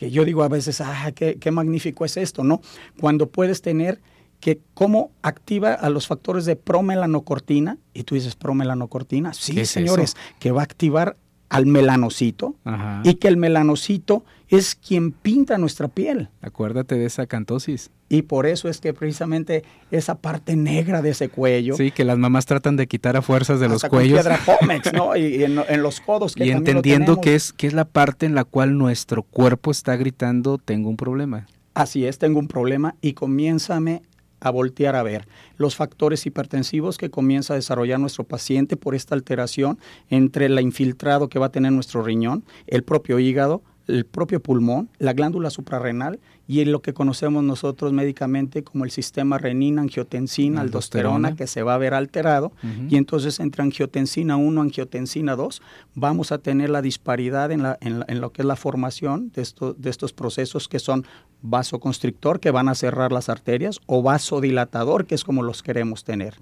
que 0.03 0.11
yo 0.11 0.25
digo 0.25 0.43
a 0.43 0.49
veces, 0.49 0.81
ah, 0.81 1.13
qué, 1.15 1.37
qué 1.39 1.49
magnífico 1.49 2.03
es 2.03 2.17
esto, 2.17 2.43
¿no? 2.43 2.59
Cuando 2.99 3.29
puedes 3.29 3.61
tener 3.61 4.01
que 4.41 4.59
cómo 4.73 5.11
activa 5.21 5.71
a 5.71 5.89
los 5.89 6.07
factores 6.07 6.43
de 6.43 6.57
promelanocortina, 6.57 7.77
y 7.93 8.03
tú 8.03 8.15
dices 8.15 8.35
promelanocortina, 8.35 9.33
sí, 9.33 9.65
señores, 9.65 10.17
que 10.39 10.51
va 10.51 10.59
a 10.59 10.65
activar 10.65 11.15
al 11.47 11.67
melanocito 11.67 12.55
Ajá. 12.65 13.01
y 13.05 13.13
que 13.13 13.29
el 13.29 13.37
melanocito 13.37 14.25
es 14.49 14.75
quien 14.75 15.13
pinta 15.13 15.57
nuestra 15.57 15.87
piel. 15.87 16.27
Acuérdate 16.41 16.95
de 16.95 17.05
esa 17.05 17.25
cantosis. 17.25 17.89
Y 18.13 18.21
por 18.21 18.45
eso 18.45 18.69
es 18.69 18.79
que 18.79 18.93
precisamente 18.93 19.63
esa 19.89 20.19
parte 20.19 20.55
negra 20.55 21.01
de 21.01 21.09
ese 21.09 21.29
cuello. 21.29 21.75
Sí, 21.75 21.89
que 21.89 22.03
las 22.03 22.19
mamás 22.19 22.45
tratan 22.45 22.75
de 22.75 22.85
quitar 22.85 23.17
a 23.17 23.23
fuerzas 23.23 23.59
de 23.59 23.67
los 23.67 23.81
con 23.81 23.89
cuellos. 23.89 24.19
piedra 24.19 24.39
Pómex, 24.45 24.93
¿no? 24.93 25.15
Y, 25.15 25.37
y 25.37 25.43
en, 25.43 25.59
en 25.67 25.81
los 25.81 25.99
codos. 25.99 26.35
Que 26.35 26.45
y 26.45 26.51
entendiendo 26.51 27.19
que 27.19 27.33
es, 27.33 27.53
que 27.53 27.65
es 27.65 27.73
la 27.73 27.85
parte 27.85 28.27
en 28.27 28.35
la 28.35 28.43
cual 28.43 28.77
nuestro 28.77 29.23
cuerpo 29.23 29.71
está 29.71 29.95
gritando, 29.95 30.59
tengo 30.59 30.91
un 30.91 30.95
problema. 30.95 31.47
Así 31.73 32.05
es, 32.05 32.19
tengo 32.19 32.37
un 32.37 32.47
problema 32.47 32.93
y 33.01 33.13
comiénzame 33.13 34.03
a 34.39 34.51
voltear 34.51 34.95
a 34.95 35.01
ver 35.01 35.27
los 35.57 35.75
factores 35.75 36.23
hipertensivos 36.27 36.99
que 36.99 37.09
comienza 37.09 37.53
a 37.53 37.55
desarrollar 37.55 37.99
nuestro 37.99 38.25
paciente 38.25 38.77
por 38.77 38.93
esta 38.93 39.15
alteración 39.15 39.79
entre 40.11 40.45
el 40.45 40.59
infiltrado 40.59 41.29
que 41.29 41.39
va 41.39 41.47
a 41.47 41.51
tener 41.51 41.71
nuestro 41.71 42.03
riñón, 42.03 42.43
el 42.67 42.83
propio 42.83 43.17
hígado, 43.17 43.63
el 43.87 44.05
propio 44.05 44.41
pulmón, 44.41 44.89
la 44.99 45.13
glándula 45.13 45.49
suprarrenal 45.49 46.19
y 46.47 46.59
en 46.59 46.71
lo 46.73 46.81
que 46.81 46.93
conocemos 46.93 47.41
nosotros 47.43 47.93
médicamente 47.93 48.63
como 48.63 48.83
el 48.83 48.91
sistema 48.91 49.37
renina, 49.37 49.81
angiotensina, 49.81 50.59
aldosterona, 50.61 51.29
que 51.37 51.47
se 51.47 51.63
va 51.63 51.75
a 51.75 51.77
ver 51.77 51.93
alterado 51.93 52.51
y 52.89 52.97
entonces 52.97 53.39
entre 53.39 53.63
angiotensina 53.63 54.35
1, 54.35 54.61
angiotensina 54.61 55.35
2 55.37 55.61
vamos 55.95 56.31
a 56.33 56.39
tener 56.39 56.69
la 56.69 56.81
disparidad 56.81 57.51
en, 57.51 57.63
la, 57.63 57.77
en, 57.81 57.99
la- 57.99 58.05
en 58.09 58.19
lo 58.19 58.31
que 58.33 58.41
es 58.41 58.45
la 58.45 58.55
formación 58.57 59.31
de, 59.33 59.41
esto- 59.41 59.73
de 59.73 59.89
estos 59.89 60.11
procesos 60.11 60.67
que 60.67 60.79
son 60.79 61.05
vasoconstrictor, 61.41 62.39
que 62.39 62.51
van 62.51 62.67
a 62.69 62.75
cerrar 62.75 63.11
las 63.11 63.29
arterias, 63.29 63.79
o 63.85 64.01
vasodilatador, 64.01 65.05
que 65.05 65.15
es 65.15 65.23
como 65.23 65.43
los 65.43 65.61
queremos 65.63 66.03
tener. 66.03 66.35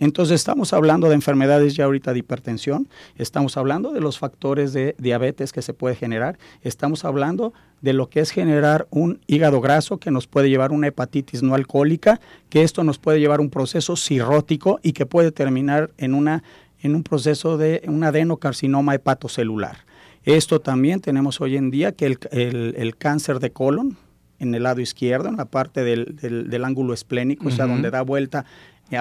Entonces 0.00 0.34
estamos 0.34 0.72
hablando 0.72 1.08
de 1.08 1.14
enfermedades 1.14 1.74
ya 1.76 1.84
ahorita 1.84 2.12
de 2.12 2.18
hipertensión, 2.18 2.88
estamos 3.16 3.56
hablando 3.56 3.92
de 3.92 4.00
los 4.00 4.18
factores 4.18 4.72
de 4.72 4.94
diabetes 4.98 5.52
que 5.52 5.62
se 5.62 5.72
puede 5.72 5.94
generar, 5.94 6.36
estamos 6.62 7.04
hablando 7.04 7.52
de 7.80 7.92
lo 7.92 8.08
que 8.08 8.20
es 8.20 8.30
generar 8.30 8.86
un 8.90 9.20
hígado 9.26 9.60
graso 9.60 9.98
que 9.98 10.10
nos 10.10 10.26
puede 10.26 10.48
llevar 10.50 10.70
a 10.72 10.74
una 10.74 10.88
hepatitis 10.88 11.42
no 11.42 11.54
alcohólica, 11.54 12.20
que 12.48 12.62
esto 12.62 12.82
nos 12.82 12.98
puede 12.98 13.20
llevar 13.20 13.38
a 13.38 13.42
un 13.42 13.50
proceso 13.50 13.94
cirrótico 13.96 14.80
y 14.82 14.92
que 14.92 15.06
puede 15.06 15.30
terminar 15.32 15.90
en, 15.98 16.14
una, 16.14 16.42
en 16.82 16.94
un 16.96 17.02
proceso 17.02 17.56
de 17.56 17.82
un 17.86 18.02
adenocarcinoma 18.02 18.94
hepatocelular. 18.94 19.78
Esto 20.24 20.60
también 20.60 21.00
tenemos 21.00 21.40
hoy 21.40 21.56
en 21.56 21.70
día 21.70 21.92
que 21.92 22.06
el, 22.06 22.18
el- 22.32 22.74
el 22.78 22.96
cáncer 22.96 23.38
de 23.38 23.50
colon 23.52 23.96
en 24.40 24.54
el 24.54 24.64
lado 24.64 24.80
izquierdo, 24.80 25.28
en 25.28 25.36
la 25.36 25.44
parte 25.44 25.84
del, 25.84 26.16
del- 26.20 26.50
del 26.50 26.64
ángulo 26.64 26.94
esplénico, 26.94 27.48
o 27.48 27.50
sea, 27.50 27.66
donde 27.66 27.90
da 27.90 28.02
vuelta 28.02 28.44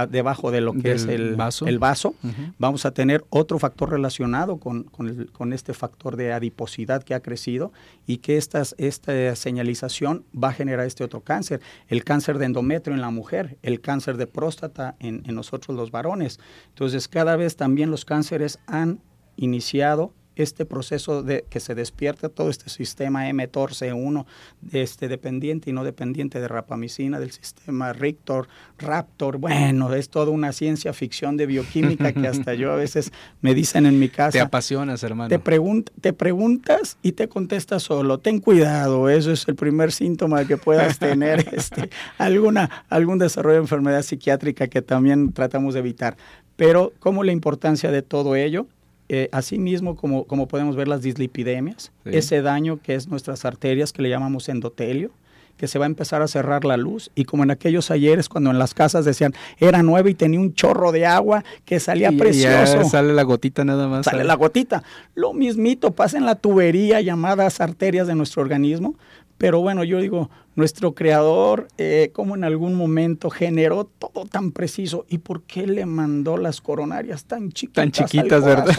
debajo 0.07 0.51
de 0.51 0.61
lo 0.61 0.73
que 0.73 0.89
Del 0.89 0.95
es 0.97 1.05
el 1.05 1.35
vaso. 1.35 1.65
el 1.67 1.79
vaso, 1.79 2.15
vamos 2.59 2.85
a 2.85 2.91
tener 2.91 3.23
otro 3.29 3.59
factor 3.59 3.89
relacionado 3.91 4.57
con, 4.57 4.83
con 4.83 5.07
el- 5.07 5.31
con 5.31 5.53
este 5.53 5.73
factor 5.73 6.15
de 6.15 6.33
adiposidad 6.33 7.03
que 7.03 7.13
ha 7.13 7.19
crecido 7.21 7.71
y 8.07 8.17
que 8.17 8.37
estas, 8.37 8.75
esta 8.77 9.35
señalización 9.35 10.25
va 10.33 10.49
a 10.49 10.53
generar 10.53 10.85
este 10.85 11.03
otro 11.03 11.21
cáncer, 11.21 11.61
el 11.87 12.03
cáncer 12.03 12.37
de 12.37 12.45
endometrio 12.45 12.93
en 12.95 13.01
la 13.01 13.09
mujer, 13.09 13.57
el 13.61 13.79
cáncer 13.81 14.17
de 14.17 14.27
próstata 14.27 14.95
en, 14.99 15.23
en 15.25 15.35
nosotros 15.35 15.75
los 15.77 15.91
varones. 15.91 16.39
Entonces, 16.69 17.07
cada 17.07 17.35
vez 17.35 17.55
también 17.55 17.91
los 17.91 18.05
cánceres 18.05 18.59
han 18.67 18.99
iniciado 19.35 20.13
este 20.35 20.65
proceso 20.65 21.21
de 21.23 21.45
que 21.49 21.59
se 21.59 21.75
despierta 21.75 22.29
todo 22.29 22.49
este 22.49 22.69
sistema 22.69 23.27
mTOR-C1 23.29 24.25
este 24.71 25.07
dependiente 25.07 25.69
y 25.69 25.73
no 25.73 25.83
dependiente 25.83 26.39
de 26.39 26.47
rapamicina 26.47 27.19
del 27.19 27.31
sistema 27.31 27.93
Rictor, 27.93 28.47
Raptor, 28.79 29.37
bueno, 29.37 29.93
es 29.93 30.09
toda 30.09 30.31
una 30.31 30.51
ciencia 30.53 30.93
ficción 30.93 31.37
de 31.37 31.45
bioquímica 31.45 32.11
que 32.13 32.27
hasta 32.27 32.53
yo 32.53 32.71
a 32.71 32.75
veces 32.75 33.11
me 33.41 33.53
dicen 33.53 33.85
en 33.85 33.99
mi 33.99 34.09
casa. 34.09 34.31
Te 34.31 34.39
apasionas, 34.41 35.03
hermano. 35.03 35.29
Te, 35.29 35.39
pregun- 35.39 35.85
te 36.01 36.13
preguntas 36.13 36.97
y 37.01 37.11
te 37.13 37.27
contestas 37.27 37.83
solo. 37.83 38.17
Ten 38.19 38.39
cuidado, 38.39 39.09
eso 39.09 39.31
es 39.31 39.47
el 39.47 39.55
primer 39.55 39.91
síntoma 39.91 40.39
de 40.39 40.47
que 40.47 40.57
puedas 40.57 40.99
tener 40.99 41.47
este, 41.53 41.89
alguna, 42.17 42.85
algún 42.89 43.19
desarrollo 43.19 43.55
de 43.55 43.61
enfermedad 43.61 44.01
psiquiátrica 44.01 44.67
que 44.67 44.81
también 44.81 45.31
tratamos 45.33 45.73
de 45.73 45.81
evitar. 45.81 46.17
Pero, 46.55 46.93
¿cómo 46.99 47.23
la 47.23 47.31
importancia 47.31 47.89
de 47.91 48.01
todo 48.03 48.35
ello? 48.35 48.67
Eh, 49.09 49.29
asimismo, 49.31 49.95
como, 49.95 50.23
como 50.25 50.47
podemos 50.47 50.75
ver 50.75 50.87
las 50.87 51.01
dislipidemias, 51.01 51.91
Sí. 52.05 52.09
ese 52.13 52.41
daño 52.41 52.79
que 52.81 52.95
es 52.95 53.07
nuestras 53.07 53.45
arterias, 53.45 53.91
que 53.93 54.01
le 54.01 54.09
llamamos 54.09 54.47
endotelio, 54.49 55.11
que 55.57 55.67
se 55.67 55.77
va 55.77 55.85
a 55.85 55.87
empezar 55.87 56.21
a 56.23 56.27
cerrar 56.27 56.65
la 56.65 56.77
luz 56.77 57.11
y 57.13 57.25
como 57.25 57.43
en 57.43 57.51
aquellos 57.51 57.91
ayeres 57.91 58.27
cuando 58.27 58.49
en 58.49 58.57
las 58.57 58.73
casas 58.73 59.05
decían 59.05 59.33
era 59.59 59.83
nueva 59.83 60.09
y 60.09 60.15
tenía 60.15 60.39
un 60.39 60.53
chorro 60.55 60.91
de 60.91 61.05
agua 61.05 61.43
que 61.63 61.79
salía 61.79 62.09
Y 62.11 62.15
ya 62.17 62.19
precioso 62.23 62.83
sale 62.89 63.13
la 63.13 63.21
gotita 63.23 63.63
nada 63.63 63.87
más. 63.87 64.05
sale 64.05 64.23
la 64.23 64.33
gotita. 64.35 64.83
Lo 65.13 65.31
mismito 65.33 65.91
pasa 65.91 66.17
en 66.17 66.25
la 66.25 66.35
tubería 66.35 67.01
llamadas 67.01 67.61
arterias 67.61 68.07
de 68.07 68.15
nuestro 68.15 68.41
organismo. 68.41 68.95
Pero 69.43 69.59
bueno, 69.59 69.83
yo 69.83 69.99
digo, 69.99 70.29
nuestro 70.55 70.95
creador, 70.95 71.67
eh, 71.77 72.11
como 72.13 72.33
en 72.33 72.45
algún 72.45 72.75
momento 72.75 73.29
generó 73.29 73.83
todo 73.83 74.23
tan 74.23 74.53
preciso, 74.53 75.05
¿y 75.09 75.17
por 75.17 75.41
qué 75.41 75.67
le 75.67 75.85
mandó 75.85 76.37
las 76.37 76.61
coronarias 76.61 77.25
tan 77.25 77.51
chiquitas? 77.51 77.73
Tan 77.73 77.87
al 77.87 78.09
chiquitas, 78.09 78.45
¿verdad? 78.45 78.73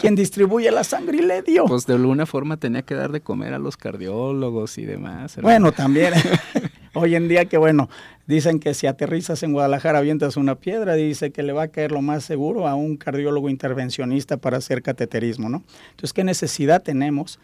quién 0.00 0.14
distribuye 0.14 0.70
la 0.70 0.82
sangre 0.82 1.18
y 1.18 1.20
le 1.20 1.42
dio? 1.42 1.66
Pues 1.66 1.84
de 1.84 1.92
alguna 1.92 2.24
forma 2.24 2.56
tenía 2.56 2.80
que 2.80 2.94
dar 2.94 3.12
de 3.12 3.20
comer 3.20 3.52
a 3.52 3.58
los 3.58 3.76
cardiólogos 3.76 4.78
y 4.78 4.86
demás. 4.86 5.36
Bueno, 5.42 5.72
también. 5.72 6.14
Hoy 6.94 7.14
en 7.14 7.28
día 7.28 7.44
que 7.44 7.58
bueno, 7.58 7.90
dicen 8.26 8.60
que 8.60 8.72
si 8.72 8.86
aterrizas 8.86 9.42
en 9.42 9.52
Guadalajara 9.52 9.98
avientas 9.98 10.38
una 10.38 10.54
piedra, 10.54 10.94
dice 10.94 11.32
que 11.32 11.42
le 11.42 11.52
va 11.52 11.64
a 11.64 11.68
caer 11.68 11.92
lo 11.92 12.00
más 12.00 12.24
seguro 12.24 12.66
a 12.66 12.74
un 12.74 12.96
cardiólogo 12.96 13.50
intervencionista 13.50 14.38
para 14.38 14.56
hacer 14.56 14.80
cateterismo, 14.80 15.50
¿no? 15.50 15.62
Entonces, 15.90 16.14
¿qué 16.14 16.24
necesidad 16.24 16.82
tenemos 16.82 17.38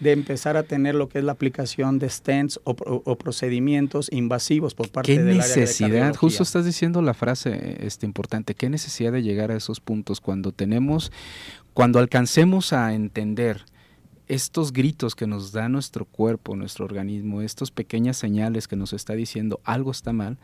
de 0.00 0.12
empezar 0.12 0.56
a 0.56 0.62
tener 0.62 0.94
lo 0.94 1.08
que 1.08 1.18
es 1.18 1.24
la 1.24 1.32
aplicación 1.32 1.98
de 1.98 2.08
stents 2.08 2.60
o, 2.64 2.72
o 2.72 3.16
procedimientos 3.16 4.10
invasivos 4.12 4.74
por 4.74 4.90
parte 4.90 5.14
¿Qué 5.14 5.22
del 5.22 5.40
área 5.40 5.54
de 5.54 5.60
necesidad? 5.60 6.14
Justo 6.14 6.42
estás 6.42 6.64
diciendo 6.64 7.02
la 7.02 7.14
frase 7.14 7.78
este, 7.80 8.06
importante. 8.06 8.54
¿Qué 8.54 8.68
necesidad 8.68 9.12
de 9.12 9.22
llegar 9.22 9.50
a 9.50 9.56
esos 9.56 9.80
puntos 9.80 10.20
cuando 10.20 10.52
tenemos, 10.52 11.12
cuando 11.72 11.98
alcancemos 11.98 12.72
a 12.72 12.94
entender 12.94 13.64
estos 14.26 14.72
gritos 14.72 15.14
que 15.14 15.26
nos 15.26 15.52
da 15.52 15.68
nuestro 15.68 16.04
cuerpo, 16.04 16.56
nuestro 16.56 16.84
organismo, 16.84 17.42
estas 17.42 17.70
pequeñas 17.70 18.16
señales 18.16 18.68
que 18.68 18.76
nos 18.76 18.92
está 18.92 19.14
diciendo 19.14 19.60
algo 19.64 19.90
está 19.90 20.12
mal, 20.12 20.38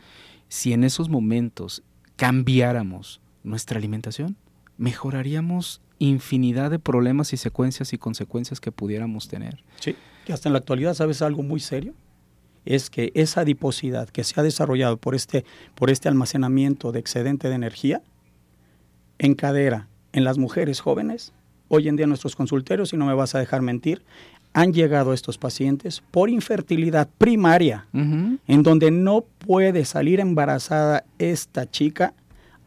si 0.49 0.73
en 0.73 0.83
esos 0.83 1.09
momentos 1.09 1.83
cambiáramos 2.15 3.21
nuestra 3.43 3.79
alimentación, 3.79 4.37
mejoraríamos 4.81 5.79
infinidad 5.99 6.71
de 6.71 6.79
problemas 6.79 7.33
y 7.33 7.37
secuencias 7.37 7.93
y 7.93 7.99
consecuencias 7.99 8.59
que 8.59 8.71
pudiéramos 8.71 9.27
tener. 9.27 9.63
Sí, 9.79 9.95
que 10.25 10.33
hasta 10.33 10.49
en 10.49 10.53
la 10.53 10.59
actualidad, 10.59 10.95
¿sabes 10.95 11.21
algo 11.21 11.43
muy 11.43 11.59
serio? 11.59 11.93
Es 12.65 12.89
que 12.89 13.11
esa 13.13 13.41
adiposidad 13.41 14.09
que 14.09 14.23
se 14.23 14.39
ha 14.39 14.43
desarrollado 14.43 14.97
por 14.97 15.13
este, 15.13 15.45
por 15.75 15.91
este 15.91 16.09
almacenamiento 16.09 16.91
de 16.91 16.99
excedente 16.99 17.47
de 17.47 17.55
energía 17.55 18.01
encadera 19.19 19.87
en 20.13 20.23
las 20.23 20.39
mujeres 20.39 20.79
jóvenes, 20.79 21.31
hoy 21.67 21.87
en 21.87 21.95
día 21.95 22.05
en 22.05 22.09
nuestros 22.09 22.35
consultorios, 22.35 22.91
y 22.91 22.97
no 22.97 23.05
me 23.05 23.13
vas 23.13 23.35
a 23.35 23.39
dejar 23.39 23.61
mentir, 23.61 24.01
han 24.53 24.73
llegado 24.73 25.13
estos 25.13 25.37
pacientes 25.37 26.01
por 26.09 26.27
infertilidad 26.31 27.07
primaria, 27.19 27.85
en 27.93 28.63
donde 28.63 28.89
no 28.89 29.21
puede 29.21 29.85
salir 29.85 30.19
embarazada 30.19 31.05
esta 31.19 31.69
chica 31.69 32.15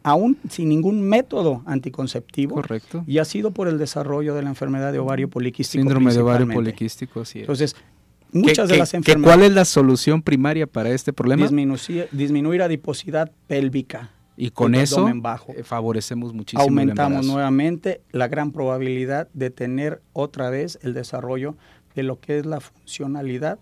aún 0.05 0.37
sin 0.49 0.69
ningún 0.69 1.01
método 1.01 1.63
anticonceptivo. 1.65 2.53
Correcto. 2.53 3.03
Y 3.07 3.17
ha 3.17 3.25
sido 3.25 3.49
por 3.49 3.67
el 3.67 3.79
desarrollo 3.79 4.35
de 4.35 4.43
la 4.43 4.49
enfermedad 4.49 4.91
de 4.91 4.99
ovario 4.99 5.31
poliquístico. 5.31 5.81
Síndrome 5.81 6.13
de 6.13 6.19
ovario 6.19 6.47
poliquístico, 6.47 7.23
es. 7.23 7.35
Entonces, 7.35 7.73
¿Qué- 7.73 8.37
muchas 8.37 8.69
de 8.69 8.77
las 8.77 8.93
enfermedades... 8.93 9.35
¿Cuál 9.35 9.47
es 9.49 9.55
la 9.55 9.65
solución 9.65 10.21
primaria 10.21 10.67
para 10.67 10.91
este 10.91 11.11
problema? 11.11 11.41
Disminuir, 11.41 12.07
disminuir 12.11 12.61
adiposidad 12.61 13.31
pélvica. 13.47 14.11
Y 14.37 14.51
con 14.51 14.75
eso 14.75 15.09
bajo. 15.15 15.53
eh, 15.53 15.63
favorecemos 15.63 16.33
muchísimo 16.33 16.61
Aumentamos 16.61 17.25
nuevamente 17.25 18.01
la 18.11 18.27
gran 18.27 18.51
probabilidad 18.51 19.27
de 19.33 19.49
tener 19.49 20.03
otra 20.13 20.51
vez 20.51 20.77
el 20.83 20.93
desarrollo 20.93 21.55
de 21.95 22.03
lo 22.03 22.19
que 22.19 22.37
es 22.37 22.45
la 22.45 22.59
funcionalidad 22.59 23.57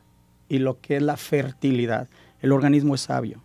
y 0.49 0.57
lo 0.57 0.81
que 0.81 0.97
es 0.97 1.03
la 1.03 1.15
fertilidad. 1.15 2.09
El 2.41 2.51
organismo 2.51 2.95
es 2.95 3.01
sabio 3.01 3.42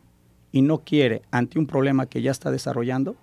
y 0.52 0.62
no 0.62 0.78
quiere, 0.78 1.22
ante 1.30 1.58
un 1.58 1.66
problema 1.66 2.06
que 2.06 2.22
ya 2.22 2.30
está 2.30 2.50
desarrollando, 2.50 3.16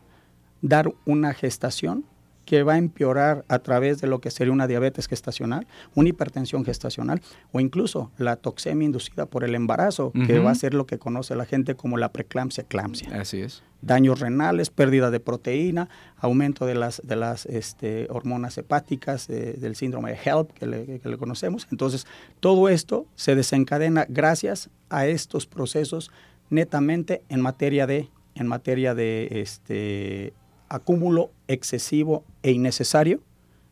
dar 0.62 0.94
una 1.06 1.34
gestación 1.34 2.06
que 2.46 2.64
va 2.64 2.74
a 2.74 2.78
empeorar 2.78 3.44
a 3.48 3.60
través 3.60 4.00
de 4.00 4.08
lo 4.08 4.22
que 4.22 4.32
sería 4.32 4.54
una 4.54 4.68
diabetes 4.68 5.08
gestacional, 5.08 5.68
una 5.96 6.10
hipertensión 6.10 6.64
gestacional 6.64 7.22
o 7.52 7.60
incluso 7.60 8.12
la 8.18 8.36
toxemia 8.36 8.86
inducida 8.86 9.26
por 9.26 9.44
el 9.44 9.56
embarazo, 9.56 10.12
que 10.28 10.40
va 10.40 10.52
a 10.52 10.56
ser 10.56 10.74
lo 10.74 10.86
que 10.86 11.00
conoce 11.00 11.36
la 11.36 11.46
gente 11.46 11.76
como 11.76 11.98
la 11.98 12.12
preeclampsia 12.12 12.64
eclampsia. 12.64 13.10
Así 13.20 13.42
es. 13.42 13.64
Daños 13.82 14.20
renales, 14.20 14.70
pérdida 14.70 15.12
de 15.12 15.20
proteína, 15.20 15.90
aumento 16.18 16.66
de 16.66 16.76
las, 16.76 17.02
de 17.04 17.16
las 17.16 17.46
este, 17.48 18.08
hormonas 18.10 18.58
hepáticas, 18.58 19.28
del 19.28 19.76
síndrome 19.76 20.12
de 20.12 20.20
HELP 20.24 20.52
que 20.54 20.66
le, 20.66 21.00
que 21.00 21.10
le 21.10 21.18
conocemos. 21.18 21.68
Entonces, 21.72 22.08
todo 22.40 22.70
esto 22.70 23.06
se 23.16 23.36
desencadena 23.36 24.06
gracias 24.08 24.70
a 24.90 25.08
estos 25.08 25.46
procesos 25.46 26.12
netamente 26.50 27.24
en 27.30 27.42
materia 27.42 27.88
de 27.88 28.10
en 28.36 28.48
materia 28.48 28.94
de 28.94 29.30
este 29.32 30.34
acúmulo 30.68 31.32
excesivo 31.48 32.26
e 32.44 32.52
innecesario 32.52 33.22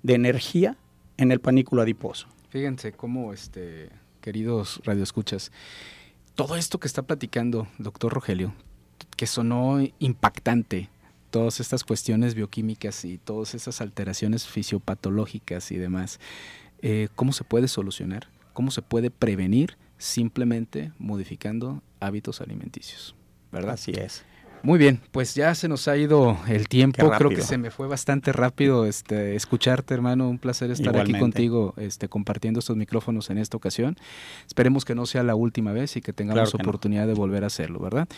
de 0.02 0.16
energía 0.16 0.78
en 1.18 1.32
el 1.32 1.40
panículo 1.40 1.82
adiposo. 1.82 2.28
Fíjense 2.50 2.94
cómo, 2.94 3.34
este, 3.34 3.90
queridos 4.22 4.82
radioescuchas, 4.86 5.52
todo 6.36 6.56
esto 6.56 6.80
que 6.80 6.88
está 6.88 7.04
platicando 7.04 7.68
doctor 7.78 8.14
Rogelio, 8.14 8.54
que 9.18 9.28
sonó 9.28 9.80
impactante, 10.00 10.90
todas 11.30 11.60
estas 11.60 11.84
cuestiones 11.84 12.36
bioquímicas 12.36 13.06
y 13.06 13.18
todas 13.18 13.56
esas 13.56 13.82
alteraciones 13.82 14.48
fisiopatológicas 14.48 15.72
y 15.72 15.78
demás, 15.78 16.20
eh, 16.82 17.10
¿cómo 17.16 17.34
se 17.34 17.44
puede 17.44 17.68
solucionar? 17.68 18.28
¿Cómo 18.54 18.72
se 18.72 18.82
puede 18.82 19.10
prevenir? 19.10 19.78
Simplemente 20.04 20.92
modificando 21.00 21.82
hábitos 22.02 22.42
alimenticios, 22.42 23.16
¿verdad? 23.54 23.76
Así 23.76 23.92
es. 23.92 24.26
Muy 24.62 24.78
bien, 24.78 25.00
pues 25.12 25.34
ya 25.34 25.56
se 25.56 25.70
nos 25.70 25.88
ha 25.88 25.96
ido 25.96 26.38
el 26.50 26.68
tiempo. 26.68 27.10
Creo 27.10 27.30
que 27.30 27.42
se 27.42 27.58
me 27.58 27.72
fue 27.72 27.88
bastante 27.88 28.34
rápido 28.34 28.86
este, 28.86 29.38
escucharte, 29.38 29.94
hermano. 29.94 30.30
Un 30.30 30.40
placer 30.40 30.72
estar 30.72 30.98
aquí 30.98 31.18
contigo 31.18 31.74
este, 31.78 32.10
compartiendo 32.10 32.60
estos 32.60 32.76
micrófonos 32.76 33.30
en 33.30 33.38
esta 33.38 33.56
ocasión. 33.56 33.96
Esperemos 34.46 34.84
que 34.84 34.94
no 34.94 35.06
sea 35.06 35.24
la 35.24 35.36
última 35.36 35.72
vez 35.72 35.96
y 35.96 36.02
que 36.02 36.12
tengamos 36.12 36.54
oportunidad 36.54 37.08
de 37.08 37.14
volver 37.14 37.46
a 37.46 37.48
hacerlo, 37.48 37.80
¿verdad? 37.80 38.10